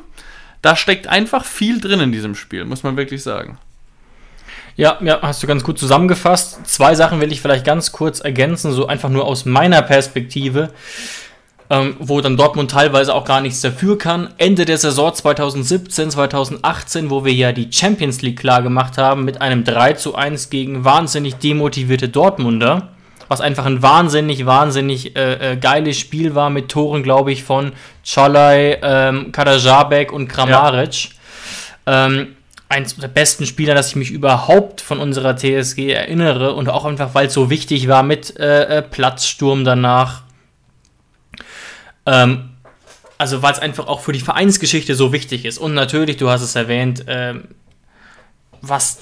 da 0.61 0.75
steckt 0.75 1.07
einfach 1.07 1.45
viel 1.45 1.79
drin 1.79 2.01
in 2.01 2.11
diesem 2.11 2.35
Spiel, 2.35 2.65
muss 2.65 2.83
man 2.83 2.97
wirklich 2.97 3.23
sagen. 3.23 3.57
Ja, 4.75 4.97
ja, 5.01 5.21
hast 5.21 5.43
du 5.43 5.47
ganz 5.47 5.63
gut 5.63 5.77
zusammengefasst. 5.77 6.65
Zwei 6.65 6.95
Sachen 6.95 7.21
will 7.21 7.31
ich 7.31 7.41
vielleicht 7.41 7.65
ganz 7.65 7.91
kurz 7.91 8.19
ergänzen, 8.19 8.71
so 8.71 8.87
einfach 8.87 9.09
nur 9.09 9.25
aus 9.25 9.45
meiner 9.45 9.83
Perspektive 9.83 10.71
ähm, 11.69 11.95
wo 11.99 12.21
dann 12.21 12.37
Dortmund 12.37 12.71
teilweise 12.71 13.13
auch 13.13 13.25
gar 13.25 13.41
nichts 13.41 13.61
dafür 13.61 13.97
kann. 13.97 14.29
Ende 14.37 14.65
der 14.65 14.77
Saison 14.77 15.13
2017, 15.13 16.11
2018, 16.11 17.09
wo 17.09 17.25
wir 17.25 17.33
ja 17.33 17.51
die 17.51 17.71
Champions 17.71 18.21
League 18.21 18.39
klar 18.39 18.61
gemacht 18.61 18.97
haben, 18.97 19.25
mit 19.25 19.41
einem 19.41 19.63
3 19.63 19.93
zu 19.93 20.15
1 20.15 20.49
gegen 20.49 20.83
wahnsinnig 20.83 21.35
demotivierte 21.35 22.09
Dortmunder, 22.09 22.89
was 23.27 23.41
einfach 23.41 23.65
ein 23.65 23.81
wahnsinnig, 23.81 24.45
wahnsinnig 24.45 25.15
äh, 25.15 25.53
äh, 25.53 25.57
geiles 25.57 25.97
Spiel 25.97 26.35
war, 26.35 26.49
mit 26.49 26.69
Toren, 26.69 27.03
glaube 27.03 27.31
ich, 27.31 27.43
von 27.43 27.71
Cholai, 28.05 28.79
ähm, 28.81 29.31
Kadajabek 29.31 30.11
und 30.11 30.27
Kramaric. 30.27 31.09
Ja. 31.87 32.05
Ähm, 32.05 32.35
eins 32.69 32.95
der 32.95 33.07
besten 33.07 33.45
Spieler, 33.45 33.75
dass 33.75 33.89
ich 33.89 33.95
mich 33.95 34.11
überhaupt 34.11 34.81
von 34.81 34.99
unserer 34.99 35.35
TSG 35.37 35.91
erinnere 35.91 36.53
und 36.53 36.69
auch 36.69 36.85
einfach, 36.85 37.13
weil 37.13 37.27
es 37.27 37.33
so 37.33 37.49
wichtig 37.49 37.87
war 37.87 38.03
mit 38.03 38.37
äh, 38.39 38.79
äh 38.79 38.81
Platzsturm 38.81 39.63
danach 39.63 40.23
ähm, 42.05 42.49
also 43.17 43.41
weil 43.41 43.53
es 43.53 43.59
einfach 43.59 43.87
auch 43.87 44.01
für 44.01 44.11
die 44.11 44.19
Vereinsgeschichte 44.19 44.95
so 44.95 45.13
wichtig 45.13 45.45
ist. 45.45 45.57
Und 45.57 45.73
natürlich, 45.73 46.17
du 46.17 46.29
hast 46.29 46.41
es 46.41 46.55
erwähnt, 46.55 47.05
ähm, 47.07 47.49
was 48.61 48.99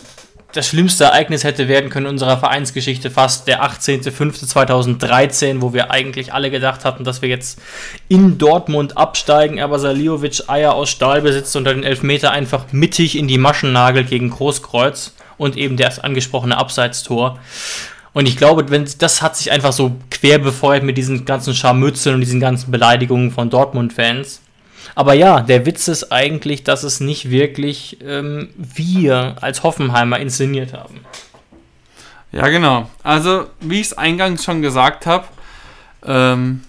das 0.53 0.67
schlimmste 0.67 1.05
Ereignis 1.05 1.43
hätte 1.43 1.67
werden 1.67 1.89
können 1.89 2.07
in 2.07 2.11
unserer 2.11 2.37
Vereinsgeschichte, 2.37 3.09
fast 3.09 3.47
der 3.47 3.63
18.05.2013, 3.63 5.61
wo 5.61 5.73
wir 5.73 5.91
eigentlich 5.91 6.33
alle 6.33 6.51
gedacht 6.51 6.83
hatten, 6.83 7.03
dass 7.03 7.21
wir 7.21 7.29
jetzt 7.29 7.61
in 8.09 8.37
Dortmund 8.37 8.97
absteigen, 8.97 9.61
aber 9.61 9.79
Saliovic 9.79 10.49
Eier 10.49 10.73
aus 10.73 10.89
Stahl 10.89 11.21
besitzt 11.21 11.55
und 11.55 11.65
den 11.65 11.83
Elfmeter 11.83 12.31
einfach 12.31 12.65
mittig 12.71 13.17
in 13.17 13.27
die 13.27 13.37
Maschen 13.37 13.71
nagelt 13.71 14.09
gegen 14.09 14.29
Großkreuz 14.29 15.13
und 15.37 15.55
eben 15.57 15.77
das 15.77 15.99
angesprochene 15.99 16.57
Abseitstor. 16.57 17.39
Und 18.13 18.27
ich 18.27 18.35
glaube, 18.37 18.69
wenn, 18.69 18.87
das 18.99 19.21
hat 19.21 19.37
sich 19.37 19.51
einfach 19.51 19.71
so 19.71 19.95
quer 20.09 20.39
befeuert 20.39 20.83
mit 20.83 20.97
diesen 20.97 21.25
ganzen 21.25 21.53
Scharmützeln 21.53 22.15
und 22.15 22.21
diesen 22.21 22.39
ganzen 22.39 22.71
Beleidigungen 22.71 23.31
von 23.31 23.49
Dortmund-Fans. 23.49 24.41
Aber 24.95 25.13
ja, 25.13 25.39
der 25.41 25.65
Witz 25.65 25.87
ist 25.87 26.11
eigentlich, 26.11 26.63
dass 26.63 26.83
es 26.83 26.99
nicht 26.99 27.29
wirklich 27.29 27.99
ähm, 28.05 28.49
wir 28.57 29.37
als 29.39 29.63
Hoffenheimer 29.63 30.19
inszeniert 30.19 30.73
haben. 30.73 30.99
Ja, 32.33 32.47
genau. 32.47 32.89
Also, 33.03 33.47
wie 33.59 33.79
ich 33.79 33.87
es 33.87 33.97
eingangs 33.97 34.43
schon 34.43 34.61
gesagt 34.61 35.05
habe, 35.05 35.25
ähm, 36.05 36.61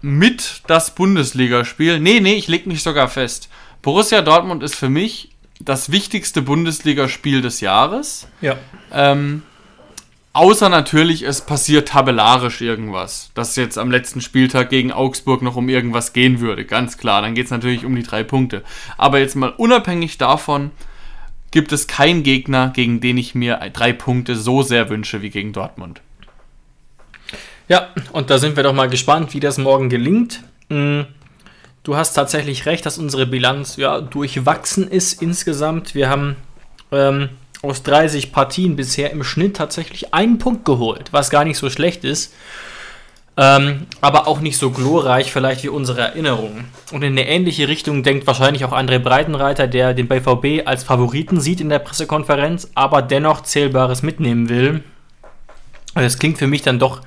mit 0.00 0.62
das 0.66 0.94
Bundesligaspiel. 0.94 1.98
Nee, 1.98 2.20
nee, 2.20 2.34
ich 2.34 2.48
leg 2.48 2.66
mich 2.66 2.82
sogar 2.82 3.08
fest. 3.08 3.48
Borussia 3.82 4.22
Dortmund 4.22 4.62
ist 4.62 4.74
für 4.74 4.90
mich 4.90 5.30
das 5.60 5.90
wichtigste 5.90 6.42
Bundesligaspiel 6.42 7.40
des 7.40 7.60
Jahres. 7.60 8.28
Ja. 8.40 8.56
Ähm, 8.92 9.42
außer 10.34 10.68
natürlich, 10.68 11.22
es 11.22 11.40
passiert 11.40 11.88
tabellarisch 11.88 12.60
irgendwas. 12.60 13.30
Dass 13.34 13.56
jetzt 13.56 13.78
am 13.78 13.90
letzten 13.90 14.20
Spieltag 14.20 14.68
gegen 14.68 14.92
Augsburg 14.92 15.40
noch 15.40 15.56
um 15.56 15.68
irgendwas 15.68 16.12
gehen 16.12 16.40
würde. 16.40 16.66
Ganz 16.66 16.98
klar. 16.98 17.22
Dann 17.22 17.34
geht 17.34 17.46
es 17.46 17.50
natürlich 17.50 17.86
um 17.86 17.96
die 17.96 18.02
drei 18.02 18.22
Punkte. 18.22 18.62
Aber 18.98 19.18
jetzt 19.18 19.36
mal 19.36 19.50
unabhängig 19.56 20.18
davon, 20.18 20.70
gibt 21.50 21.72
es 21.72 21.86
keinen 21.86 22.22
Gegner, 22.24 22.70
gegen 22.74 23.00
den 23.00 23.16
ich 23.16 23.34
mir 23.34 23.60
drei 23.72 23.92
Punkte 23.92 24.36
so 24.36 24.62
sehr 24.62 24.90
wünsche 24.90 25.22
wie 25.22 25.30
gegen 25.30 25.52
Dortmund. 25.52 26.02
Ja, 27.68 27.88
und 28.12 28.28
da 28.28 28.38
sind 28.38 28.56
wir 28.56 28.62
doch 28.62 28.74
mal 28.74 28.88
gespannt, 28.88 29.32
wie 29.32 29.40
das 29.40 29.56
morgen 29.56 29.88
gelingt. 29.88 30.42
Mm, 30.68 31.02
du 31.82 31.96
hast 31.96 32.12
tatsächlich 32.12 32.66
recht, 32.66 32.84
dass 32.84 32.98
unsere 32.98 33.26
Bilanz 33.26 33.76
ja 33.76 34.00
durchwachsen 34.00 34.88
ist 34.88 35.22
insgesamt. 35.22 35.94
Wir 35.94 36.08
haben 36.08 36.36
ähm, 36.92 37.30
aus 37.64 37.82
30 37.82 38.32
Partien 38.32 38.76
bisher 38.76 39.10
im 39.10 39.24
Schnitt 39.24 39.56
tatsächlich 39.56 40.14
einen 40.14 40.38
Punkt 40.38 40.64
geholt, 40.64 41.08
was 41.12 41.30
gar 41.30 41.44
nicht 41.44 41.58
so 41.58 41.70
schlecht 41.70 42.04
ist. 42.04 42.34
Ähm, 43.36 43.86
aber 44.00 44.28
auch 44.28 44.40
nicht 44.40 44.58
so 44.58 44.70
glorreich 44.70 45.32
vielleicht 45.32 45.64
wie 45.64 45.68
unsere 45.68 46.02
Erinnerungen. 46.02 46.66
Und 46.92 47.02
in 47.02 47.12
eine 47.12 47.26
ähnliche 47.26 47.66
Richtung 47.66 48.04
denkt 48.04 48.28
wahrscheinlich 48.28 48.64
auch 48.64 48.72
André 48.72 49.00
Breitenreiter, 49.00 49.66
der 49.66 49.92
den 49.92 50.06
BVB 50.06 50.66
als 50.66 50.84
Favoriten 50.84 51.40
sieht 51.40 51.60
in 51.60 51.68
der 51.68 51.80
Pressekonferenz, 51.80 52.70
aber 52.76 53.02
dennoch 53.02 53.42
Zählbares 53.42 54.02
mitnehmen 54.02 54.48
will. 54.48 54.84
Das 55.94 56.18
klingt 56.18 56.38
für 56.38 56.46
mich 56.46 56.62
dann 56.62 56.78
doch 56.78 57.00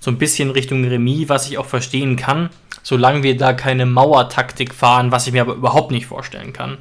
so 0.00 0.10
ein 0.10 0.18
bisschen 0.18 0.50
Richtung 0.50 0.84
Remis, 0.84 1.30
was 1.30 1.48
ich 1.48 1.56
auch 1.56 1.64
verstehen 1.64 2.16
kann, 2.16 2.50
solange 2.82 3.22
wir 3.22 3.38
da 3.38 3.54
keine 3.54 3.86
Mauertaktik 3.86 4.74
fahren, 4.74 5.12
was 5.12 5.26
ich 5.26 5.32
mir 5.32 5.40
aber 5.40 5.54
überhaupt 5.54 5.90
nicht 5.90 6.06
vorstellen 6.06 6.52
kann. 6.52 6.76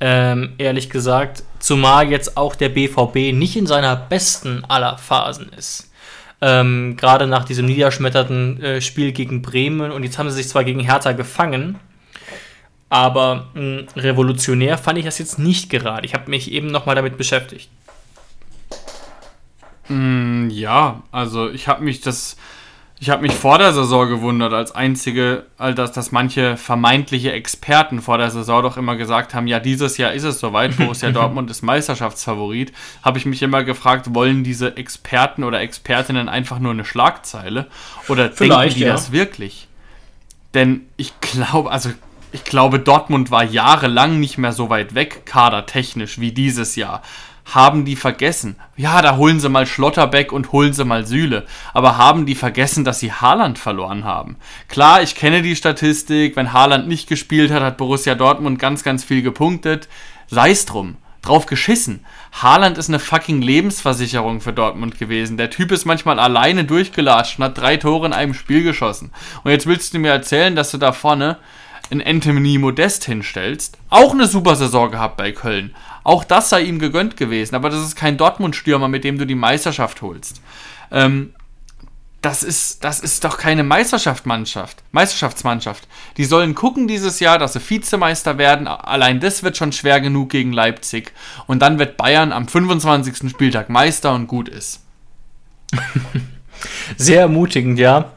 Ähm, 0.00 0.54
ehrlich 0.58 0.90
gesagt, 0.90 1.42
zumal 1.58 2.08
jetzt 2.08 2.36
auch 2.36 2.54
der 2.54 2.68
BVB 2.68 3.32
nicht 3.36 3.56
in 3.56 3.66
seiner 3.66 3.96
besten 3.96 4.64
aller 4.64 4.96
Phasen 4.96 5.50
ist. 5.56 5.90
Ähm, 6.40 6.96
Gerade 6.96 7.26
nach 7.26 7.44
diesem 7.44 7.66
niederschmetterten 7.66 8.62
äh, 8.62 8.80
Spiel 8.80 9.10
gegen 9.10 9.42
Bremen 9.42 9.90
und 9.90 10.04
jetzt 10.04 10.18
haben 10.18 10.30
sie 10.30 10.36
sich 10.36 10.48
zwar 10.48 10.62
gegen 10.62 10.78
Hertha 10.80 11.12
gefangen, 11.12 11.80
aber 12.90 13.48
mh, 13.54 13.86
revolutionär 13.96 14.78
fand 14.78 14.98
ich 14.98 15.04
das 15.04 15.18
jetzt 15.18 15.40
nicht 15.40 15.68
gerade. 15.68 16.06
Ich 16.06 16.14
habe 16.14 16.30
mich 16.30 16.52
eben 16.52 16.68
nochmal 16.68 16.94
damit 16.94 17.18
beschäftigt. 17.18 17.68
Mm, 19.88 20.48
ja, 20.50 21.02
also 21.10 21.50
ich 21.50 21.66
habe 21.66 21.82
mich 21.82 22.00
das, 22.00 22.36
ich 23.00 23.10
habe 23.10 23.22
mich 23.22 23.32
vor 23.32 23.58
der 23.58 23.72
Saison 23.72 24.08
gewundert 24.08 24.52
als 24.52 24.72
einzige, 24.72 25.44
dass, 25.56 25.92
dass 25.92 26.10
manche 26.10 26.56
vermeintliche 26.56 27.30
Experten 27.30 28.02
vor 28.02 28.18
der 28.18 28.30
Saison 28.30 28.62
doch 28.62 28.76
immer 28.76 28.96
gesagt 28.96 29.34
haben, 29.34 29.46
ja 29.46 29.60
dieses 29.60 29.98
Jahr 29.98 30.12
ist 30.12 30.24
es 30.24 30.40
soweit, 30.40 30.76
Borussia 30.76 31.10
Dortmund 31.12 31.48
ist 31.48 31.62
Meisterschaftsfavorit, 31.62 32.72
habe 33.02 33.18
ich 33.18 33.26
mich 33.26 33.42
immer 33.42 33.62
gefragt, 33.62 34.14
wollen 34.14 34.42
diese 34.42 34.76
Experten 34.76 35.44
oder 35.44 35.60
Expertinnen 35.60 36.28
einfach 36.28 36.58
nur 36.58 36.72
eine 36.72 36.84
Schlagzeile 36.84 37.68
oder 38.08 38.32
Vielleicht, 38.32 38.62
denken 38.62 38.74
die 38.74 38.80
ja. 38.80 38.92
das 38.92 39.12
wirklich? 39.12 39.68
Denn 40.54 40.82
ich 40.96 41.12
glaube, 41.20 41.70
also 41.70 41.90
ich 42.32 42.44
glaube, 42.44 42.80
Dortmund 42.80 43.30
war 43.30 43.44
jahrelang 43.44 44.18
nicht 44.18 44.38
mehr 44.38 44.52
so 44.52 44.70
weit 44.70 44.94
weg, 44.94 45.24
kadertechnisch, 45.24 46.18
wie 46.20 46.32
dieses 46.32 46.74
Jahr 46.74 47.02
haben 47.54 47.84
die 47.84 47.96
vergessen. 47.96 48.56
Ja, 48.76 49.00
da 49.02 49.16
holen 49.16 49.40
sie 49.40 49.48
mal 49.48 49.66
Schlotterbeck 49.66 50.32
und 50.32 50.52
holen 50.52 50.72
sie 50.72 50.84
mal 50.84 51.06
Sühle. 51.06 51.46
Aber 51.72 51.96
haben 51.96 52.26
die 52.26 52.34
vergessen, 52.34 52.84
dass 52.84 53.00
sie 53.00 53.12
Haaland 53.12 53.58
verloren 53.58 54.04
haben? 54.04 54.36
Klar, 54.68 55.02
ich 55.02 55.14
kenne 55.14 55.42
die 55.42 55.56
Statistik. 55.56 56.36
Wenn 56.36 56.52
Haaland 56.52 56.88
nicht 56.88 57.08
gespielt 57.08 57.50
hat, 57.50 57.62
hat 57.62 57.76
Borussia 57.78 58.14
Dortmund 58.14 58.58
ganz, 58.58 58.84
ganz 58.84 59.02
viel 59.04 59.22
gepunktet. 59.22 59.88
Sei's 60.28 60.66
drum. 60.66 60.96
Drauf 61.22 61.46
geschissen. 61.46 62.04
Haaland 62.32 62.78
ist 62.78 62.88
eine 62.88 63.00
fucking 63.00 63.42
Lebensversicherung 63.42 64.40
für 64.40 64.52
Dortmund 64.52 64.98
gewesen. 64.98 65.36
Der 65.36 65.50
Typ 65.50 65.72
ist 65.72 65.84
manchmal 65.84 66.20
alleine 66.20 66.64
durchgelatscht 66.64 67.38
und 67.38 67.44
hat 67.44 67.58
drei 67.58 67.76
Tore 67.76 68.06
in 68.06 68.12
einem 68.12 68.34
Spiel 68.34 68.62
geschossen. 68.62 69.10
Und 69.42 69.50
jetzt 69.50 69.66
willst 69.66 69.94
du 69.94 69.98
mir 69.98 70.12
erzählen, 70.12 70.54
dass 70.54 70.70
du 70.70 70.78
da 70.78 70.92
vorne 70.92 71.38
in 71.90 72.02
Anthony 72.02 72.58
Modest 72.58 73.04
hinstellst. 73.04 73.78
Auch 73.88 74.12
eine 74.12 74.26
super 74.26 74.56
Saison 74.56 74.90
gehabt 74.90 75.16
bei 75.16 75.32
Köln. 75.32 75.74
Auch 76.04 76.24
das 76.24 76.50
sei 76.50 76.62
ihm 76.62 76.78
gegönnt 76.78 77.16
gewesen. 77.16 77.54
Aber 77.54 77.70
das 77.70 77.80
ist 77.80 77.96
kein 77.96 78.16
Dortmund-Stürmer, 78.16 78.88
mit 78.88 79.04
dem 79.04 79.18
du 79.18 79.26
die 79.26 79.34
Meisterschaft 79.34 80.02
holst. 80.02 80.40
Ähm, 80.90 81.34
das 82.20 82.42
ist, 82.42 82.82
das 82.82 82.98
ist 82.98 83.22
doch 83.24 83.38
keine 83.38 83.62
Meisterschaftsmannschaft, 83.62 84.82
Meisterschaftsmannschaft. 84.90 85.86
Die 86.16 86.24
sollen 86.24 86.56
gucken 86.56 86.88
dieses 86.88 87.20
Jahr, 87.20 87.38
dass 87.38 87.52
sie 87.52 87.60
Vizemeister 87.60 88.38
werden. 88.38 88.66
Allein 88.66 89.20
das 89.20 89.44
wird 89.44 89.56
schon 89.56 89.70
schwer 89.70 90.00
genug 90.00 90.30
gegen 90.30 90.52
Leipzig. 90.52 91.12
Und 91.46 91.60
dann 91.60 91.78
wird 91.78 91.96
Bayern 91.96 92.32
am 92.32 92.48
25. 92.48 93.30
Spieltag 93.30 93.68
Meister 93.68 94.14
und 94.14 94.26
gut 94.26 94.48
ist. 94.48 94.82
Sehr 96.96 97.20
ermutigend, 97.20 97.78
ja. 97.78 98.12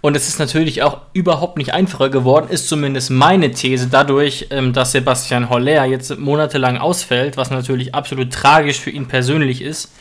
Und 0.00 0.16
es 0.16 0.28
ist 0.28 0.38
natürlich 0.38 0.82
auch 0.82 0.98
überhaupt 1.12 1.58
nicht 1.58 1.74
einfacher 1.74 2.08
geworden, 2.08 2.48
ist 2.48 2.68
zumindest 2.68 3.10
meine 3.10 3.50
These 3.50 3.88
dadurch, 3.88 4.46
ähm, 4.50 4.72
dass 4.72 4.92
Sebastian 4.92 5.50
Holler 5.50 5.84
jetzt 5.84 6.18
monatelang 6.18 6.78
ausfällt, 6.78 7.36
was 7.36 7.50
natürlich 7.50 7.94
absolut 7.94 8.32
tragisch 8.32 8.78
für 8.78 8.90
ihn 8.90 9.06
persönlich 9.06 9.62
ist, 9.62 9.92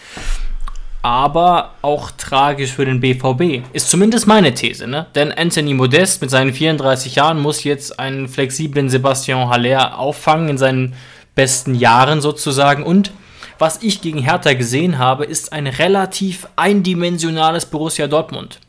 aber 1.01 1.71
auch 1.82 2.11
tragisch 2.11 2.71
für 2.71 2.86
den 2.86 2.99
BVB. 2.99 3.63
Ist 3.73 3.89
zumindest 3.89 4.28
meine 4.28 4.53
These, 4.53 4.88
ne? 4.88 5.07
Denn 5.15 5.32
Anthony 5.32 5.73
Modest 5.73 6.21
mit 6.21 6.32
seinen 6.32 6.53
34 6.53 7.15
Jahren 7.15 7.41
muss 7.41 7.63
jetzt 7.63 7.99
einen 7.99 8.28
flexiblen 8.28 8.89
Sebastian 8.89 9.49
Haller 9.49 9.99
auffangen 9.99 10.49
in 10.49 10.57
seinen 10.57 10.93
besten 11.36 11.76
Jahren 11.76 12.21
sozusagen 12.21 12.84
und 12.84 13.11
was 13.57 13.82
ich 13.82 14.01
gegen 14.01 14.19
Hertha 14.19 14.53
gesehen 14.53 14.97
habe, 14.97 15.23
ist 15.23 15.53
ein 15.53 15.67
relativ 15.67 16.45
eindimensionales 16.57 17.65
Borussia 17.65 18.07
Dortmund 18.07 18.59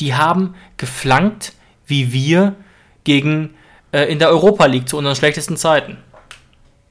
die 0.00 0.14
haben 0.14 0.54
geflankt 0.76 1.52
wie 1.86 2.12
wir 2.12 2.54
gegen 3.04 3.54
äh, 3.92 4.10
in 4.10 4.18
der 4.18 4.30
Europa 4.30 4.66
League 4.66 4.88
zu 4.88 4.96
unseren 4.96 5.16
schlechtesten 5.16 5.56
Zeiten. 5.56 5.98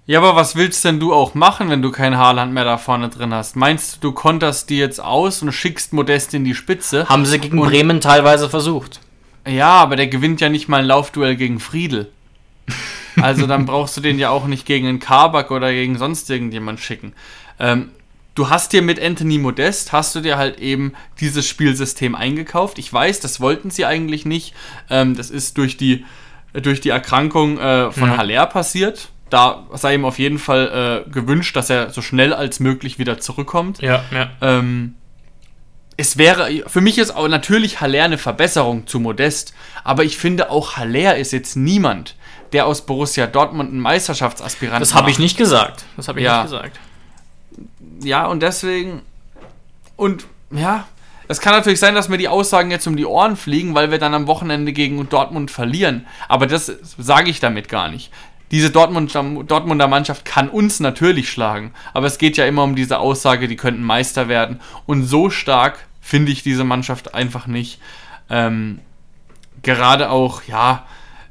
Ja, 0.06 0.20
aber 0.20 0.36
was 0.36 0.56
willst 0.56 0.84
denn 0.84 1.00
du 1.00 1.14
auch 1.14 1.34
machen, 1.34 1.70
wenn 1.70 1.82
du 1.82 1.90
kein 1.90 2.18
Haaland 2.18 2.54
mehr 2.54 2.66
da 2.66 2.78
vorne 2.78 3.08
drin 3.10 3.34
hast? 3.34 3.56
Meinst 3.56 3.96
du, 3.96 4.10
du 4.10 4.12
konterst 4.12 4.70
die 4.70 4.78
jetzt 4.78 5.02
aus 5.02 5.42
und 5.42 5.54
schickst 5.54 5.94
Modest 5.94 6.34
in 6.34 6.44
die 6.44 6.56
Spitze? 6.56 7.08
Haben 7.08 7.26
sie 7.26 7.40
gegen 7.40 7.58
Bremen 7.60 8.02
teilweise 8.02 8.50
versucht. 8.50 9.00
Ja, 9.48 9.70
aber 9.70 9.96
der 9.96 10.08
gewinnt 10.08 10.42
ja 10.42 10.50
nicht 10.50 10.68
mal 10.68 10.82
ein 10.82 10.86
Laufduell 10.86 11.36
gegen 11.36 11.60
Friedel. 11.60 12.12
Also 13.22 13.48
dann 13.48 13.66
brauchst 13.66 13.96
du 13.96 14.02
den 14.02 14.20
ja 14.20 14.30
auch 14.30 14.48
nicht 14.48 14.66
gegen 14.66 14.88
einen 14.88 15.00
Kabak 15.00 15.52
oder 15.52 15.72
gegen 15.72 15.98
sonst 15.98 16.30
irgendjemand 16.30 16.80
schicken. 16.80 17.14
Ähm, 17.60 17.92
du 18.36 18.50
hast 18.50 18.74
dir 18.74 18.82
mit 18.82 19.02
Anthony 19.02 19.38
Modest, 19.38 19.92
hast 19.92 20.16
du 20.16 20.22
dir 20.22 20.38
halt 20.38 20.60
eben 20.60 20.94
dieses 21.20 21.48
Spielsystem 21.48 22.16
eingekauft. 22.16 22.80
Ich 22.80 22.92
weiß, 22.92 23.20
das 23.20 23.40
wollten 23.40 23.70
sie 23.70 23.86
eigentlich 23.86 24.26
nicht. 24.26 24.54
Ähm, 24.90 25.16
das 25.16 25.30
ist 25.30 25.58
durch 25.58 25.78
die, 25.78 26.06
durch 26.54 26.82
die 26.82 26.90
Erkrankung 26.90 27.58
äh, 27.60 27.92
von 27.92 28.10
Ja. 28.10 28.18
Haller 28.18 28.46
passiert. 28.48 29.10
Da 29.30 29.66
sei 29.74 29.96
ihm 29.96 30.06
auf 30.06 30.20
jeden 30.20 30.38
Fall 30.38 31.04
äh, 31.08 31.10
gewünscht, 31.10 31.56
dass 31.56 31.70
er 31.70 31.90
so 31.90 32.02
schnell 32.02 32.34
als 32.34 32.60
möglich 32.60 33.00
wieder 33.00 33.20
zurückkommt. 33.20 33.82
Ja, 33.82 34.04
ja. 34.12 34.30
Ähm, 34.42 34.94
es 35.98 36.18
wäre, 36.18 36.64
für 36.68 36.82
mich 36.82 36.98
ist 36.98 37.12
auch 37.16 37.28
natürlich 37.28 37.82
Haller 37.82 38.04
eine 38.04 38.18
Verbesserung 38.18 38.88
zu 38.88 39.00
Modest, 39.00 39.54
aber 39.84 40.04
ich 40.04 40.18
finde 40.18 40.50
auch 40.50 40.76
Haller 40.78 41.18
ist 41.18 41.34
jetzt 41.34 41.56
niemand, 41.56 42.16
der 42.52 42.66
aus 42.68 42.86
Borussia 42.86 43.26
Dortmund 43.28 43.70
einen 43.72 43.80
Meisterschaftsaspiranten 43.80 44.80
Das 44.82 44.94
habe 44.94 45.10
ich 45.12 45.20
nicht 45.20 45.38
gesagt. 45.38 45.86
Das 45.98 46.08
habe 46.08 46.20
ich 46.20 46.26
Ja. 46.26 46.44
nicht 46.44 46.52
gesagt. 46.52 46.80
Ja, 48.02 48.26
und 48.28 48.42
deswegen, 48.42 49.02
und 49.96 50.26
ja, 50.52 50.88
es 51.28 51.40
kann 51.40 51.54
natürlich 51.54 51.80
sein, 51.80 51.96
dass 51.96 52.10
mir 52.10 52.18
die 52.18 52.28
Aussagen 52.28 52.72
jetzt 52.72 52.88
um 52.88 52.98
die 52.98 53.06
Ohren 53.06 53.38
fliegen, 53.38 53.76
weil 53.76 53.92
wir 53.92 53.98
dann 53.98 54.14
am 54.14 54.28
Wochenende 54.28 54.74
gegen 54.74 55.08
Dortmund 55.10 55.52
verlieren, 55.52 56.06
aber 56.28 56.48
das 56.48 56.72
sage 56.98 57.30
ich 57.30 57.40
damit 57.40 57.70
gar 57.70 57.90
nicht. 57.90 58.12
Diese 58.52 58.70
Dortmund, 58.70 59.16
Dortmunder 59.16 59.88
Mannschaft 59.88 60.26
kann 60.26 60.48
uns 60.48 60.80
natürlich 60.80 61.32
schlagen, 61.32 61.74
aber 61.94 62.06
es 62.06 62.20
geht 62.20 62.38
ja 62.38 62.46
immer 62.46 62.64
um 62.64 62.76
diese 62.76 63.00
Aussage, 63.00 63.48
die 63.48 63.56
könnten 63.56 63.82
Meister 63.82 64.28
werden. 64.28 64.60
Und 64.86 65.06
so 65.06 65.32
stark 65.32 65.88
finde 66.02 66.32
ich 66.32 66.44
diese 66.44 66.64
Mannschaft 66.64 67.16
einfach 67.16 67.48
nicht. 67.48 67.80
Ähm, 68.30 68.80
gerade 69.64 70.12
auch, 70.12 70.44
ja, 70.44 70.86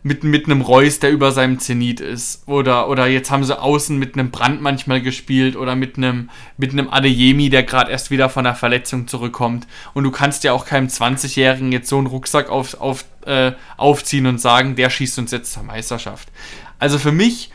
mit, 0.05 0.25
mit 0.25 0.47
einem 0.47 0.63
Reus, 0.63 0.99
der 0.99 1.11
über 1.11 1.31
seinem 1.31 1.61
Zenit 1.61 2.01
ist. 2.01 2.47
Oder, 2.49 2.89
oder 2.89 3.07
jetzt 3.07 3.31
haben 3.31 3.45
sie 3.45 3.59
außen 3.59 3.97
mit 3.97 4.15
einem 4.15 4.31
Brand 4.31 4.61
manchmal 4.61 5.01
gespielt 5.01 5.57
oder 5.57 5.77
mit 5.77 5.97
einem, 5.97 6.31
mit 6.57 6.73
einem 6.73 6.89
Adeyemi, 6.91 7.51
der 7.51 7.63
gerade 7.63 7.91
erst 7.93 8.11
wieder 8.11 8.29
von 8.29 8.45
der 8.45 8.55
Verletzung 8.55 9.07
zurückkommt. 9.07 9.67
Und 9.95 10.05
du 10.05 10.11
kannst 10.11 10.43
ja 10.45 10.53
auch 10.53 10.67
keinem 10.67 10.89
20-Jährigen 10.89 11.71
jetzt 11.71 11.89
so 11.89 11.99
einen 11.99 12.09
Rucksack 12.09 12.51
auf, 12.51 12.81
auf, 12.81 13.05
äh, 13.27 13.53
aufziehen 13.77 14.27
und 14.27 14.41
sagen, 14.41 14.75
der 14.75 14.91
schießt 14.91 15.19
uns 15.19 15.31
jetzt 15.31 15.53
zur 15.53 15.63
Meisterschaft. 15.63 16.29
Also 16.81 16.99
für 16.99 17.13
mich 17.13 17.51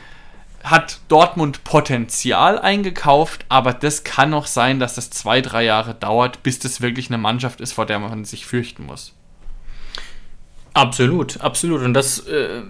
hat 0.64 1.00
Dortmund 1.08 1.64
Potenzial 1.64 2.58
eingekauft, 2.58 3.44
aber 3.48 3.74
das 3.74 4.04
kann 4.04 4.30
noch 4.30 4.46
sein, 4.46 4.80
dass 4.80 4.94
das 4.94 5.10
zwei, 5.10 5.40
drei 5.40 5.64
Jahre 5.64 5.94
dauert, 5.94 6.42
bis 6.42 6.58
das 6.58 6.80
wirklich 6.80 7.08
eine 7.08 7.18
Mannschaft 7.18 7.60
ist, 7.60 7.72
vor 7.72 7.86
der 7.86 7.98
man 7.98 8.24
sich 8.24 8.46
fürchten 8.46 8.86
muss. 8.86 9.14
Absolut, 10.74 11.40
absolut. 11.40 11.82
Und 11.82 11.94
das 11.94 12.20
äh, 12.26 12.62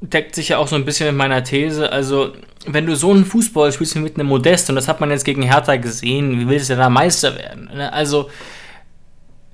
deckt 0.00 0.34
sich 0.34 0.50
ja 0.50 0.58
auch 0.58 0.68
so 0.68 0.76
ein 0.76 0.84
bisschen 0.84 1.06
mit 1.08 1.16
meiner 1.16 1.44
These. 1.44 1.90
Also, 1.90 2.32
wenn 2.66 2.86
du 2.86 2.96
so 2.96 3.10
einen 3.10 3.24
Fußball 3.24 3.72
spielst 3.72 3.96
mit 3.96 4.16
einem 4.16 4.28
Modest, 4.28 4.68
und 4.68 4.76
das 4.76 4.88
hat 4.88 5.00
man 5.00 5.10
jetzt 5.10 5.24
gegen 5.24 5.42
Hertha 5.42 5.76
gesehen, 5.76 6.38
wie 6.38 6.48
willst 6.48 6.70
du 6.70 6.76
da 6.76 6.90
Meister 6.90 7.36
werden? 7.36 7.70
Ne? 7.74 7.92
Also, 7.92 8.30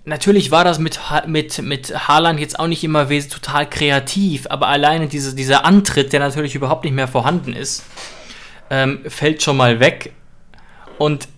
natürlich 0.05 0.51
war 0.51 0.65
das 0.65 0.79
mit, 0.79 0.99
mit, 1.27 1.63
mit 1.63 2.09
Haaland 2.09 2.41
jetzt 2.41 2.59
auch 2.59 2.67
nicht 2.67 2.83
immer 2.83 3.09
total 3.09 3.69
kreativ, 3.69 4.47
aber 4.49 4.69
alleine 4.69 5.07
diese, 5.07 5.35
dieser 5.35 5.65
Antritt, 5.65 6.13
der 6.13 6.21
natürlich 6.21 6.55
überhaupt 6.55 6.85
nicht 6.85 6.95
mehr 6.95 7.09
vorhanden 7.09 7.53
ist, 7.53 7.85
ähm, 8.71 9.01
fällt 9.07 9.43
schon 9.43 9.57
mal 9.57 9.81
weg. 9.81 10.13
Und 10.99 11.29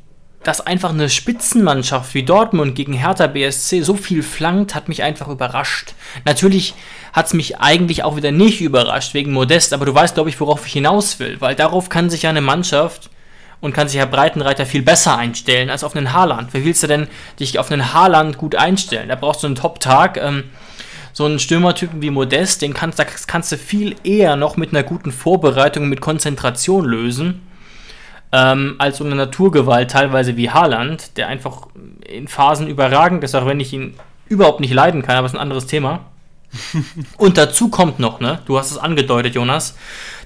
dass 0.42 0.66
einfach 0.66 0.90
eine 0.90 1.10
Spitzenmannschaft 1.10 2.14
wie 2.14 2.22
Dortmund 2.22 2.74
gegen 2.74 2.94
Hertha 2.94 3.26
BSC 3.26 3.82
so 3.82 3.94
viel 3.94 4.22
flankt, 4.22 4.74
hat 4.74 4.88
mich 4.88 5.02
einfach 5.02 5.28
überrascht. 5.28 5.94
Natürlich 6.24 6.74
hat 7.12 7.26
es 7.26 7.34
mich 7.34 7.58
eigentlich 7.58 8.04
auch 8.04 8.16
wieder 8.16 8.32
nicht 8.32 8.60
überrascht 8.60 9.12
wegen 9.12 9.32
Modest, 9.32 9.74
aber 9.74 9.84
du 9.84 9.94
weißt, 9.94 10.14
glaube 10.14 10.30
ich, 10.30 10.40
worauf 10.40 10.66
ich 10.66 10.72
hinaus 10.72 11.18
will, 11.18 11.40
weil 11.40 11.54
darauf 11.54 11.90
kann 11.90 12.08
sich 12.08 12.22
ja 12.22 12.30
eine 12.30 12.40
Mannschaft 12.40 13.10
und 13.60 13.74
kann 13.74 13.88
sich 13.88 13.98
Herr 13.98 14.06
Breitenreiter 14.06 14.64
viel 14.64 14.82
besser 14.82 15.18
einstellen 15.18 15.68
als 15.68 15.84
auf 15.84 15.94
einen 15.94 16.14
Haarland. 16.14 16.54
Wie 16.54 16.64
willst 16.64 16.82
du 16.82 16.86
denn 16.86 17.08
dich 17.38 17.58
auf 17.58 17.70
einen 17.70 17.92
Haarland 17.92 18.38
gut 18.38 18.54
einstellen? 18.54 19.10
Da 19.10 19.16
brauchst 19.16 19.42
du 19.42 19.46
einen 19.46 19.56
Top-Tag. 19.56 20.16
Ähm, 20.16 20.44
so 21.12 21.24
einen 21.24 21.40
Stürmertypen 21.40 22.00
wie 22.00 22.10
Modest, 22.10 22.62
den 22.62 22.72
kannst, 22.72 23.02
kannst 23.26 23.50
du 23.50 23.58
viel 23.58 23.96
eher 24.04 24.36
noch 24.36 24.56
mit 24.56 24.70
einer 24.70 24.84
guten 24.84 25.10
Vorbereitung, 25.10 25.88
mit 25.88 26.00
Konzentration 26.00 26.84
lösen 26.84 27.42
ähm, 28.32 28.76
als 28.78 28.98
so 28.98 29.04
eine 29.04 29.14
Naturgewalt 29.14 29.90
teilweise 29.90 30.36
wie 30.36 30.50
Haaland, 30.50 31.16
der 31.16 31.28
einfach 31.28 31.68
in 32.08 32.28
Phasen 32.28 32.68
überragend 32.68 33.24
ist, 33.24 33.34
auch 33.34 33.46
wenn 33.46 33.60
ich 33.60 33.72
ihn 33.72 33.94
überhaupt 34.28 34.60
nicht 34.60 34.72
leiden 34.72 35.02
kann, 35.02 35.16
aber 35.16 35.26
es 35.26 35.32
ist 35.32 35.38
ein 35.38 35.42
anderes 35.42 35.66
Thema. 35.66 36.00
und 37.16 37.38
dazu 37.38 37.68
kommt 37.68 37.98
noch, 37.98 38.20
ne, 38.20 38.40
du 38.46 38.58
hast 38.58 38.70
es 38.70 38.78
angedeutet, 38.78 39.34
Jonas, 39.34 39.76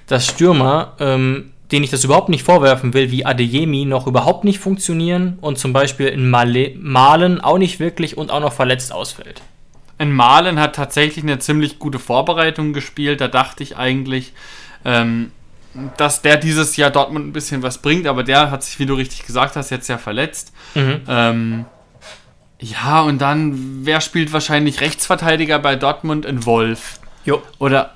dass 0.07 0.27
Stürmer, 0.27 0.93
ähm, 0.99 1.51
denen 1.71 1.83
ich 1.83 1.89
das 1.89 2.03
überhaupt 2.03 2.29
nicht 2.29 2.43
vorwerfen 2.43 2.93
will, 2.93 3.09
wie 3.11 3.25
Adeyemi, 3.25 3.85
noch 3.85 4.05
überhaupt 4.05 4.43
nicht 4.43 4.59
funktionieren 4.59 5.37
und 5.41 5.57
zum 5.57 5.73
Beispiel 5.73 6.07
in 6.07 6.29
Male 6.29 6.73
Malen 6.77 7.41
auch 7.41 7.57
nicht 7.57 7.79
wirklich 7.79 8.17
und 8.17 8.31
auch 8.31 8.39
noch 8.39 8.53
verletzt 8.53 8.91
ausfällt. 8.91 9.41
In 9.97 10.11
Malen 10.11 10.59
hat 10.59 10.75
tatsächlich 10.75 11.23
eine 11.23 11.39
ziemlich 11.39 11.79
gute 11.79 11.99
Vorbereitung 11.99 12.73
gespielt. 12.73 13.21
Da 13.21 13.27
dachte 13.27 13.63
ich 13.63 13.77
eigentlich, 13.77 14.33
ähm, 14.83 15.31
dass 15.97 16.21
der 16.21 16.37
dieses 16.37 16.77
Jahr 16.77 16.89
Dortmund 16.89 17.27
ein 17.27 17.33
bisschen 17.33 17.63
was 17.63 17.79
bringt, 17.79 18.07
aber 18.07 18.23
der 18.23 18.51
hat 18.51 18.63
sich, 18.63 18.79
wie 18.79 18.85
du 18.85 18.93
richtig 18.93 19.25
gesagt 19.25 19.55
hast, 19.55 19.71
jetzt 19.71 19.87
ja 19.87 19.97
verletzt. 19.97 20.53
Mhm. 20.73 21.01
Ähm, 21.07 21.65
ja, 22.59 23.01
und 23.01 23.21
dann, 23.21 23.85
wer 23.85 24.01
spielt 24.01 24.31
wahrscheinlich 24.31 24.81
Rechtsverteidiger 24.81 25.59
bei 25.59 25.75
Dortmund 25.75 26.25
in 26.25 26.45
Wolf? 26.45 26.99
Jo. 27.25 27.41
Oder, 27.59 27.95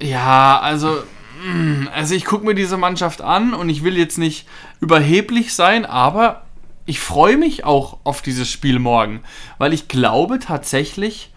ja, 0.00 0.60
also, 0.60 1.02
mm, 1.44 1.88
also 1.94 2.14
ich 2.14 2.24
gucke 2.24 2.44
mir 2.44 2.54
diese 2.54 2.76
Mannschaft 2.76 3.22
an 3.22 3.54
und 3.54 3.70
ich 3.70 3.82
will 3.82 3.96
jetzt 3.96 4.18
nicht 4.18 4.46
überheblich 4.80 5.54
sein, 5.54 5.86
aber 5.86 6.42
ich 6.86 7.00
freue 7.00 7.38
mich 7.38 7.64
auch 7.64 7.98
auf 8.04 8.20
dieses 8.20 8.50
Spiel 8.50 8.78
morgen, 8.78 9.22
weil 9.56 9.72
ich 9.72 9.88
glaube 9.88 10.38
tatsächlich, 10.38 11.32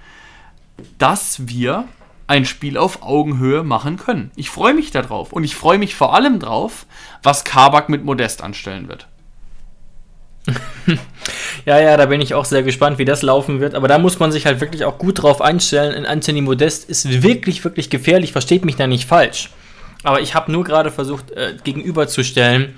dass 0.97 1.47
wir 1.47 1.85
ein 2.27 2.45
Spiel 2.45 2.77
auf 2.77 3.03
Augenhöhe 3.03 3.63
machen 3.63 3.97
können. 3.97 4.31
Ich 4.35 4.49
freue 4.49 4.73
mich 4.73 4.91
darauf 4.91 5.31
und 5.31 5.43
ich 5.43 5.55
freue 5.55 5.77
mich 5.77 5.95
vor 5.95 6.13
allem 6.13 6.39
drauf, 6.39 6.85
was 7.23 7.45
Kabak 7.45 7.89
mit 7.89 8.03
Modest 8.03 8.43
anstellen 8.43 8.89
wird. 8.89 9.07
ja, 11.65 11.79
ja, 11.79 11.97
da 11.97 12.05
bin 12.05 12.21
ich 12.21 12.33
auch 12.33 12.45
sehr 12.45 12.63
gespannt, 12.63 12.97
wie 12.97 13.05
das 13.05 13.21
laufen 13.21 13.59
wird. 13.59 13.75
Aber 13.75 13.87
da 13.87 13.97
muss 13.97 14.19
man 14.19 14.31
sich 14.31 14.45
halt 14.45 14.61
wirklich 14.61 14.85
auch 14.85 14.97
gut 14.97 15.21
drauf 15.21 15.41
einstellen. 15.41 16.05
Anthony 16.05 16.41
Modest 16.41 16.89
ist 16.89 17.23
wirklich, 17.23 17.63
wirklich 17.63 17.89
gefährlich. 17.89 18.31
Versteht 18.31 18.65
mich 18.65 18.75
da 18.75 18.87
nicht 18.87 19.07
falsch. 19.07 19.49
Aber 20.03 20.21
ich 20.21 20.35
habe 20.35 20.51
nur 20.51 20.63
gerade 20.63 20.91
versucht, 20.91 21.31
äh, 21.31 21.55
gegenüberzustellen, 21.63 22.75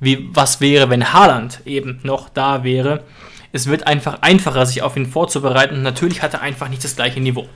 wie, 0.00 0.28
was 0.32 0.60
wäre, 0.60 0.90
wenn 0.90 1.12
Haaland 1.12 1.60
eben 1.64 1.98
noch 2.02 2.28
da 2.28 2.62
wäre. 2.62 3.02
Es 3.50 3.66
wird 3.66 3.86
einfach 3.86 4.18
einfacher, 4.20 4.66
sich 4.66 4.82
auf 4.82 4.96
ihn 4.96 5.06
vorzubereiten. 5.06 5.82
Natürlich 5.82 6.22
hat 6.22 6.34
er 6.34 6.42
einfach 6.42 6.68
nicht 6.68 6.84
das 6.84 6.94
gleiche 6.94 7.20
Niveau. 7.20 7.48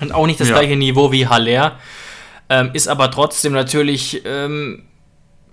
Und 0.00 0.12
auch 0.12 0.26
nicht 0.26 0.40
das 0.40 0.48
ja. 0.48 0.54
gleiche 0.54 0.76
Niveau 0.76 1.12
wie 1.12 1.26
Haller. 1.26 1.78
Ähm, 2.48 2.70
ist 2.72 2.88
aber 2.88 3.10
trotzdem 3.10 3.52
natürlich 3.52 4.22
ähm, 4.24 4.82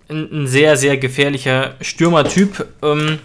ein, 0.09 0.29
ein, 0.31 0.47
sehr, 0.47 0.77
sehr 0.77 0.97
gefährlicher 0.97 1.75
Stürmertyp. 1.81 2.65
Ähm, 2.81 3.19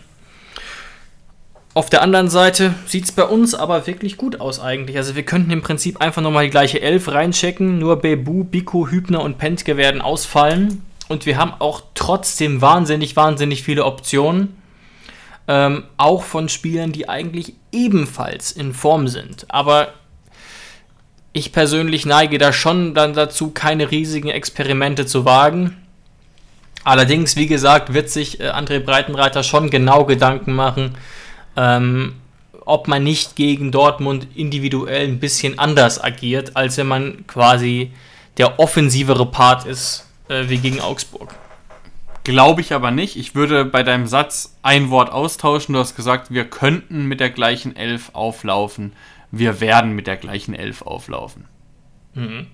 auf 1.75 1.89
der 1.89 2.03
anderen 2.03 2.29
Seite 2.29 2.75
sieht 2.85 3.05
es 3.05 3.13
bei 3.13 3.25
uns 3.25 3.55
aber 3.55 3.87
wirklich 3.87 4.19
gut 4.19 4.41
aus 4.41 4.61
eigentlich. 4.61 4.99
Also 4.99 5.17
wir 5.17 5.23
könnten 5.23 5.51
im 5.51 5.63
Prinzip 5.63 6.03
einfach 6.03 6.21
nochmal 6.21 6.45
die 6.45 6.51
gleiche 6.51 6.83
Elf 6.83 7.09
reinchecken. 7.09 7.79
Nur 7.79 7.97
Bebu, 7.97 8.45
Biko, 8.45 8.89
Hübner 8.89 9.23
und 9.23 9.39
Pentke 9.39 9.79
werden 9.79 10.03
ausfallen. 10.03 10.85
Und 11.09 11.25
wir 11.25 11.39
haben 11.39 11.55
auch 11.59 11.83
trotzdem 11.95 12.61
wahnsinnig, 12.61 13.17
wahnsinnig 13.17 13.63
viele 13.63 13.87
Optionen. 13.87 14.57
Ähm, 15.49 15.85
auch 15.97 16.25
von 16.25 16.51
Spielern, 16.51 16.93
die 16.93 17.09
eigentlich 17.09 17.55
ebenfalls 17.73 18.53
in 18.53 18.75
Form 18.75 19.09
sind. 19.09 19.47
Aber 19.49 19.95
ich 21.33 21.53
persönlich 21.53 22.07
neige 22.07 22.39
da 22.39 22.53
schon 22.53 22.95
dann 22.95 23.15
dazu, 23.15 23.51
keine 23.51 23.91
riesigen 23.91 24.29
Experimente 24.29 25.07
zu 25.07 25.25
wagen. 25.25 25.77
Allerdings, 26.85 27.37
wie 27.37 27.47
gesagt, 27.47 27.95
wird 27.95 28.11
sich 28.11 28.41
äh, 28.41 28.51
André 28.51 28.81
Breitenreiter 28.81 29.43
schon 29.43 29.71
genau 29.71 30.05
Gedanken 30.05 30.53
machen, 30.53 30.97
ähm, 31.57 32.15
ob 32.65 32.89
man 32.89 33.03
nicht 33.03 33.37
gegen 33.37 33.73
Dortmund 33.73 34.27
individuell 34.35 35.07
ein 35.07 35.21
bisschen 35.21 35.59
anders 35.59 36.03
agiert, 36.03 36.57
als 36.57 36.77
wenn 36.77 36.87
man 36.87 37.27
quasi 37.27 37.93
der 38.37 38.59
offensivere 38.59 39.27
Part 39.27 39.65
ist 39.65 40.07
äh, 40.29 40.49
wie 40.49 40.59
gegen 40.59 40.81
Augsburg. 40.81 41.35
Glaube 42.25 42.61
ich 42.61 42.73
aber 42.73 42.91
nicht. 42.91 43.17
Ich 43.17 43.35
würde 43.35 43.65
bei 43.65 43.83
deinem 43.83 44.07
Satz 44.07 44.57
ein 44.63 44.91
Wort 44.91 45.11
austauschen. 45.11 45.75
Du 45.75 45.81
hast 45.81 45.97
gesagt, 45.97 46.33
wir 46.33 46.45
könnten 46.45 47.07
mit 47.07 47.21
der 47.21 47.31
gleichen 47.31 47.75
Elf 47.75 48.11
auflaufen 48.13 48.93
wir 49.33 49.61
werden 49.61 49.93
mit 49.93 50.07
der 50.07 50.17
gleichen 50.17 50.55
Elf 50.55 50.83
auflaufen. 50.83 51.49
Mhm. 52.15 52.47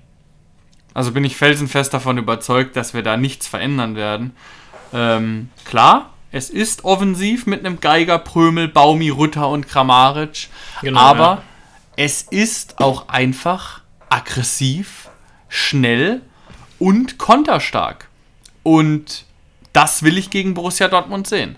Also 0.95 1.12
bin 1.12 1.24
ich 1.24 1.37
felsenfest 1.37 1.93
davon 1.93 2.16
überzeugt, 2.16 2.76
dass 2.76 2.95
wir 2.95 3.03
da 3.03 3.16
nichts 3.16 3.47
verändern 3.47 3.95
werden. 3.95 4.33
Ähm, 4.93 5.51
klar, 5.64 6.14
es 6.31 6.51
ist 6.51 6.85
offensiv 6.85 7.47
mit 7.47 7.64
einem 7.64 7.81
Geiger, 7.81 8.18
Prömel, 8.18 8.68
Baumi, 8.68 9.11
Rütter 9.11 9.49
und 9.49 9.68
Kramaric. 9.68 10.49
Genau, 10.81 11.01
aber 11.01 11.24
ja. 11.24 11.43
es 11.97 12.22
ist 12.22 12.81
auch 12.81 13.09
einfach 13.09 13.83
aggressiv, 14.09 15.09
schnell 15.49 16.22
und 16.79 17.18
konterstark. 17.18 18.09
Und 18.62 19.24
das 19.72 20.03
will 20.03 20.16
ich 20.16 20.31
gegen 20.31 20.55
Borussia 20.55 20.89
Dortmund 20.89 21.26
sehen. 21.26 21.57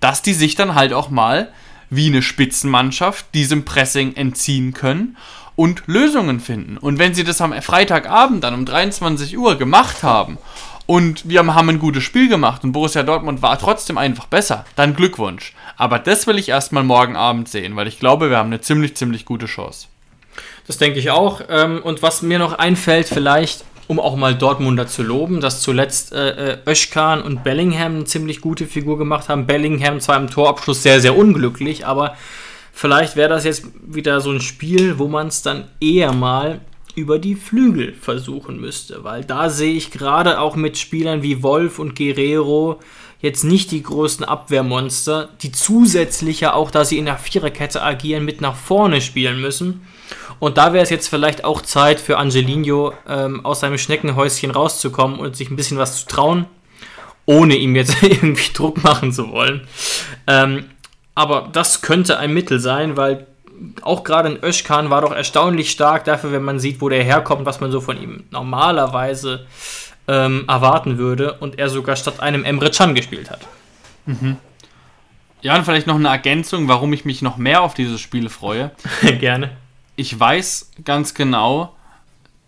Dass 0.00 0.22
die 0.22 0.34
sich 0.34 0.54
dann 0.54 0.74
halt 0.74 0.92
auch 0.92 1.10
mal 1.10 1.52
wie 1.96 2.08
eine 2.08 2.22
Spitzenmannschaft 2.22 3.26
diesem 3.34 3.64
Pressing 3.64 4.14
entziehen 4.14 4.72
können 4.72 5.16
und 5.56 5.82
Lösungen 5.86 6.40
finden. 6.40 6.78
Und 6.78 6.98
wenn 6.98 7.14
sie 7.14 7.24
das 7.24 7.40
am 7.40 7.52
Freitagabend 7.60 8.44
dann 8.44 8.54
um 8.54 8.64
23 8.64 9.36
Uhr 9.38 9.56
gemacht 9.56 10.02
haben 10.02 10.38
und 10.86 11.28
wir 11.28 11.40
haben 11.46 11.68
ein 11.68 11.78
gutes 11.78 12.02
Spiel 12.02 12.28
gemacht 12.28 12.64
und 12.64 12.72
Borussia 12.72 13.02
Dortmund 13.02 13.42
war 13.42 13.58
trotzdem 13.58 13.98
einfach 13.98 14.26
besser, 14.26 14.64
dann 14.76 14.94
Glückwunsch. 14.94 15.54
Aber 15.76 15.98
das 15.98 16.26
will 16.26 16.38
ich 16.38 16.48
erstmal 16.48 16.84
morgen 16.84 17.16
Abend 17.16 17.48
sehen, 17.48 17.76
weil 17.76 17.88
ich 17.88 17.98
glaube, 17.98 18.30
wir 18.30 18.38
haben 18.38 18.48
eine 18.48 18.60
ziemlich, 18.60 18.96
ziemlich 18.96 19.24
gute 19.24 19.46
Chance. 19.46 19.88
Das 20.66 20.78
denke 20.78 20.98
ich 20.98 21.10
auch. 21.10 21.42
Ähm, 21.48 21.80
und 21.82 22.02
was 22.02 22.22
mir 22.22 22.38
noch 22.38 22.58
einfällt, 22.58 23.08
vielleicht, 23.08 23.64
um 23.86 24.00
auch 24.00 24.16
mal 24.16 24.34
Dortmunder 24.34 24.86
zu 24.86 25.02
loben, 25.02 25.40
dass 25.40 25.60
zuletzt 25.60 26.12
äh, 26.12 26.52
äh, 26.52 26.58
Özkan 26.66 27.22
und 27.22 27.44
Bellingham 27.44 27.96
eine 27.96 28.04
ziemlich 28.04 28.40
gute 28.40 28.66
Figur 28.66 28.98
gemacht 28.98 29.28
haben. 29.28 29.46
Bellingham 29.46 30.00
zwar 30.00 30.16
im 30.16 30.30
Torabschluss 30.30 30.82
sehr, 30.82 31.00
sehr 31.00 31.16
unglücklich, 31.16 31.86
aber 31.86 32.16
vielleicht 32.72 33.16
wäre 33.16 33.28
das 33.28 33.44
jetzt 33.44 33.66
wieder 33.86 34.20
so 34.20 34.30
ein 34.30 34.40
Spiel, 34.40 34.98
wo 34.98 35.08
man 35.08 35.28
es 35.28 35.42
dann 35.42 35.68
eher 35.80 36.12
mal 36.12 36.60
über 36.94 37.18
die 37.18 37.34
Flügel 37.34 37.92
versuchen 37.92 38.60
müsste, 38.60 39.02
weil 39.02 39.24
da 39.24 39.50
sehe 39.50 39.74
ich 39.74 39.90
gerade 39.90 40.40
auch 40.40 40.56
mit 40.56 40.78
Spielern 40.78 41.22
wie 41.22 41.42
Wolf 41.42 41.78
und 41.78 41.96
Guerrero 41.96 42.80
jetzt 43.20 43.42
nicht 43.42 43.70
die 43.70 43.82
größten 43.82 44.24
Abwehrmonster, 44.24 45.30
die 45.42 45.50
zusätzlich 45.50 46.40
ja 46.40 46.52
auch, 46.52 46.70
da 46.70 46.84
sie 46.84 46.98
in 46.98 47.06
der 47.06 47.16
Viererkette 47.16 47.82
agieren, 47.82 48.24
mit 48.24 48.40
nach 48.40 48.54
vorne 48.54 49.00
spielen 49.00 49.40
müssen. 49.40 49.80
Und 50.38 50.58
da 50.58 50.72
wäre 50.72 50.82
es 50.82 50.90
jetzt 50.90 51.08
vielleicht 51.08 51.44
auch 51.44 51.62
Zeit 51.62 52.00
für 52.00 52.18
Angelino, 52.18 52.92
ähm, 53.08 53.44
aus 53.44 53.60
seinem 53.60 53.78
Schneckenhäuschen 53.78 54.50
rauszukommen 54.50 55.18
und 55.18 55.36
sich 55.36 55.50
ein 55.50 55.56
bisschen 55.56 55.78
was 55.78 56.00
zu 56.00 56.06
trauen, 56.06 56.46
ohne 57.26 57.56
ihm 57.56 57.76
jetzt 57.76 57.96
irgendwie 58.02 58.52
Druck 58.52 58.82
machen 58.82 59.12
zu 59.12 59.30
wollen. 59.30 59.66
Ähm, 60.26 60.66
aber 61.14 61.48
das 61.52 61.82
könnte 61.82 62.18
ein 62.18 62.34
Mittel 62.34 62.58
sein, 62.58 62.96
weil 62.96 63.26
auch 63.82 64.04
gerade 64.04 64.28
in 64.30 64.42
Özkan 64.42 64.90
war 64.90 65.00
doch 65.00 65.12
erstaunlich 65.12 65.70
stark 65.70 66.04
dafür, 66.04 66.32
wenn 66.32 66.42
man 66.42 66.58
sieht, 66.58 66.80
wo 66.80 66.88
der 66.88 67.04
herkommt, 67.04 67.46
was 67.46 67.60
man 67.60 67.70
so 67.70 67.80
von 67.80 68.00
ihm 68.00 68.24
normalerweise 68.30 69.46
ähm, 70.08 70.44
erwarten 70.48 70.98
würde 70.98 71.34
und 71.34 71.58
er 71.58 71.68
sogar 71.68 71.96
statt 71.96 72.20
einem 72.20 72.44
Emre 72.44 72.70
Can 72.70 72.94
gespielt 72.94 73.30
hat. 73.30 73.40
Mhm. 74.06 74.36
Ja, 75.40 75.56
und 75.56 75.64
vielleicht 75.64 75.86
noch 75.86 75.96
eine 75.96 76.08
Ergänzung, 76.08 76.68
warum 76.68 76.92
ich 76.92 77.04
mich 77.04 77.22
noch 77.22 77.36
mehr 77.36 77.62
auf 77.62 77.74
diese 77.74 77.98
Spiele 77.98 78.30
freue. 78.30 78.70
Gerne. 79.20 79.50
Ich 79.96 80.18
weiß 80.18 80.72
ganz 80.84 81.14
genau, 81.14 81.74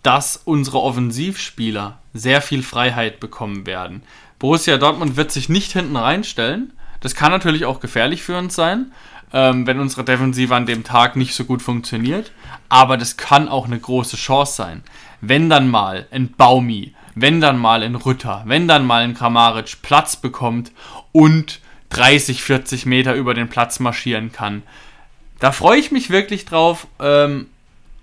dass 0.02 0.36
unsere 0.36 0.80
Offensivspieler 0.80 1.98
sehr 2.12 2.42
viel 2.42 2.62
Freiheit 2.62 3.20
bekommen 3.20 3.66
werden. 3.66 4.02
Borussia 4.38 4.78
Dortmund 4.78 5.16
wird 5.16 5.30
sich 5.30 5.48
nicht 5.48 5.72
hinten 5.72 5.96
reinstellen. 5.96 6.72
Das 7.00 7.14
kann 7.14 7.30
natürlich 7.30 7.64
auch 7.64 7.80
gefährlich 7.80 8.22
für 8.22 8.36
uns 8.36 8.54
sein, 8.54 8.92
ähm, 9.32 9.66
wenn 9.66 9.80
unsere 9.80 10.04
Defensive 10.04 10.54
an 10.54 10.66
dem 10.66 10.84
Tag 10.84 11.16
nicht 11.16 11.34
so 11.34 11.44
gut 11.44 11.62
funktioniert. 11.62 12.32
Aber 12.68 12.96
das 12.96 13.16
kann 13.16 13.48
auch 13.48 13.66
eine 13.66 13.78
große 13.78 14.16
Chance 14.16 14.54
sein. 14.54 14.82
Wenn 15.20 15.48
dann 15.48 15.68
mal 15.68 16.06
ein 16.10 16.32
Baumi, 16.32 16.94
wenn 17.14 17.40
dann 17.40 17.58
mal 17.58 17.82
ein 17.82 17.94
Rütter, 17.94 18.42
wenn 18.46 18.68
dann 18.68 18.86
mal 18.86 19.02
ein 19.02 19.14
Kramaric 19.14 19.82
Platz 19.82 20.16
bekommt 20.16 20.72
und 21.12 21.60
30, 21.90 22.42
40 22.42 22.86
Meter 22.86 23.14
über 23.14 23.34
den 23.34 23.48
Platz 23.48 23.78
marschieren 23.78 24.32
kann. 24.32 24.62
Da 25.38 25.52
freue 25.52 25.78
ich 25.78 25.90
mich 25.90 26.10
wirklich 26.10 26.44
drauf. 26.44 26.86
Ähm, 27.00 27.46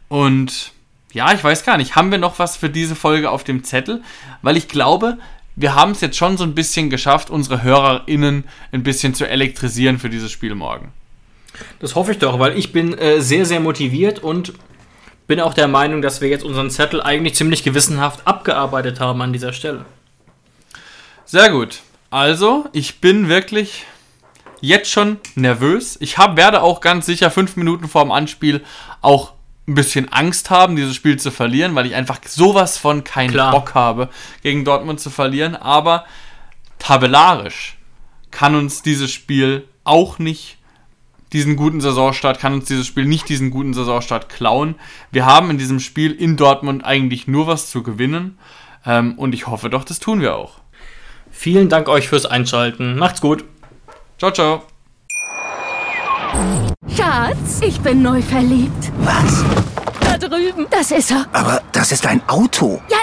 und 0.07 0.71
ja, 1.13 1.33
ich 1.33 1.43
weiß 1.43 1.63
gar 1.63 1.77
nicht, 1.77 1.95
haben 1.95 2.11
wir 2.11 2.17
noch 2.17 2.39
was 2.39 2.57
für 2.57 2.69
diese 2.69 2.95
Folge 2.95 3.29
auf 3.29 3.43
dem 3.43 3.63
Zettel? 3.63 4.01
Weil 4.41 4.57
ich 4.57 4.67
glaube, 4.67 5.17
wir 5.55 5.75
haben 5.75 5.91
es 5.91 6.01
jetzt 6.01 6.17
schon 6.17 6.37
so 6.37 6.43
ein 6.43 6.55
bisschen 6.55 6.89
geschafft, 6.89 7.29
unsere 7.29 7.63
HörerInnen 7.63 8.45
ein 8.71 8.83
bisschen 8.83 9.13
zu 9.13 9.27
elektrisieren 9.27 9.99
für 9.99 10.09
dieses 10.09 10.31
Spiel 10.31 10.55
morgen. 10.55 10.91
Das 11.79 11.95
hoffe 11.95 12.11
ich 12.11 12.17
doch, 12.17 12.39
weil 12.39 12.57
ich 12.57 12.71
bin 12.71 12.97
äh, 12.97 13.21
sehr, 13.21 13.45
sehr 13.45 13.59
motiviert 13.59 14.19
und 14.19 14.53
bin 15.27 15.39
auch 15.39 15.53
der 15.53 15.67
Meinung, 15.67 16.01
dass 16.01 16.21
wir 16.21 16.29
jetzt 16.29 16.43
unseren 16.43 16.71
Zettel 16.71 17.01
eigentlich 17.01 17.35
ziemlich 17.35 17.63
gewissenhaft 17.63 18.25
abgearbeitet 18.25 18.99
haben 18.99 19.21
an 19.21 19.31
dieser 19.31 19.53
Stelle. 19.53 19.85
Sehr 21.25 21.51
gut. 21.51 21.79
Also, 22.09 22.65
ich 22.73 22.99
bin 22.99 23.29
wirklich 23.29 23.85
jetzt 24.63 24.89
schon 24.89 25.17
nervös. 25.35 25.97
Ich 25.99 26.17
hab, 26.17 26.37
werde 26.37 26.61
auch 26.61 26.79
ganz 26.79 27.05
sicher 27.05 27.29
fünf 27.29 27.57
Minuten 27.57 27.89
vor 27.89 28.01
dem 28.01 28.11
Anspiel 28.11 28.63
auch 29.01 29.33
ein 29.67 29.75
bisschen 29.75 30.11
Angst 30.11 30.49
haben, 30.49 30.77
dieses 30.77 30.95
Spiel 30.95 31.19
zu 31.19 31.31
verlieren, 31.31 31.75
weil 31.75 31.85
ich 31.85 31.95
einfach 31.95 32.19
sowas 32.25 32.77
von 32.77 33.03
keinen 33.03 33.31
Klar. 33.31 33.51
Bock 33.51 33.75
habe, 33.75 34.09
gegen 34.41 34.63
Dortmund 34.63 35.01
zu 35.01 35.09
verlieren. 35.09 35.57
Aber 35.57 36.05
tabellarisch 36.79 37.77
kann 38.31 38.55
uns 38.55 38.81
dieses 38.81 39.11
Spiel 39.11 39.67
auch 39.83 40.17
nicht 40.17 40.57
diesen 41.33 41.57
guten 41.57 41.81
Saisonstart, 41.81 42.39
kann 42.39 42.53
uns 42.53 42.65
dieses 42.65 42.87
Spiel 42.87 43.05
nicht 43.05 43.27
diesen 43.27 43.51
guten 43.51 43.73
Saisonstart 43.73 44.29
klauen. 44.29 44.75
Wir 45.11 45.25
haben 45.25 45.49
in 45.49 45.57
diesem 45.57 45.81
Spiel 45.81 46.11
in 46.13 46.37
Dortmund 46.37 46.85
eigentlich 46.85 47.27
nur 47.27 47.47
was 47.47 47.69
zu 47.69 47.83
gewinnen. 47.83 48.37
Ähm, 48.85 49.15
und 49.17 49.35
ich 49.35 49.45
hoffe 49.47 49.69
doch, 49.69 49.83
das 49.83 49.99
tun 49.99 50.21
wir 50.21 50.35
auch. 50.35 50.61
Vielen 51.31 51.67
Dank 51.67 51.89
euch 51.89 52.07
fürs 52.07 52.25
Einschalten. 52.25 52.97
Macht's 52.97 53.19
gut. 53.19 53.43
Ciao, 54.23 54.31
ciao. 54.31 54.61
Schatz, 56.95 57.59
ich 57.59 57.77
bin 57.81 58.01
neu 58.01 58.21
verliebt. 58.21 58.89
Was? 58.99 59.43
Da 59.99 60.17
drüben. 60.17 60.65
Das 60.69 60.91
ist 60.91 61.11
er. 61.11 61.25
Aber 61.33 61.61
das 61.73 61.91
ist 61.91 62.05
ein 62.05 62.21
Auto. 62.29 62.81
Ja, 62.89 62.99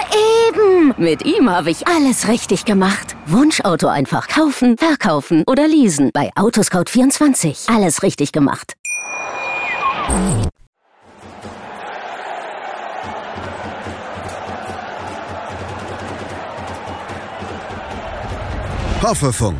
eben. 0.47 0.95
Mit 0.97 1.23
ihm 1.23 1.47
habe 1.47 1.69
ich 1.69 1.87
alles 1.87 2.27
richtig 2.27 2.65
gemacht. 2.65 3.15
Wunschauto 3.27 3.87
einfach 3.87 4.29
kaufen, 4.29 4.79
verkaufen 4.79 5.43
oder 5.45 5.67
leasen. 5.67 6.09
Bei 6.11 6.31
Autoscout24. 6.33 7.71
Alles 7.71 8.01
richtig 8.01 8.31
gemacht. 8.31 8.73
Hoffefunk, 19.03 19.59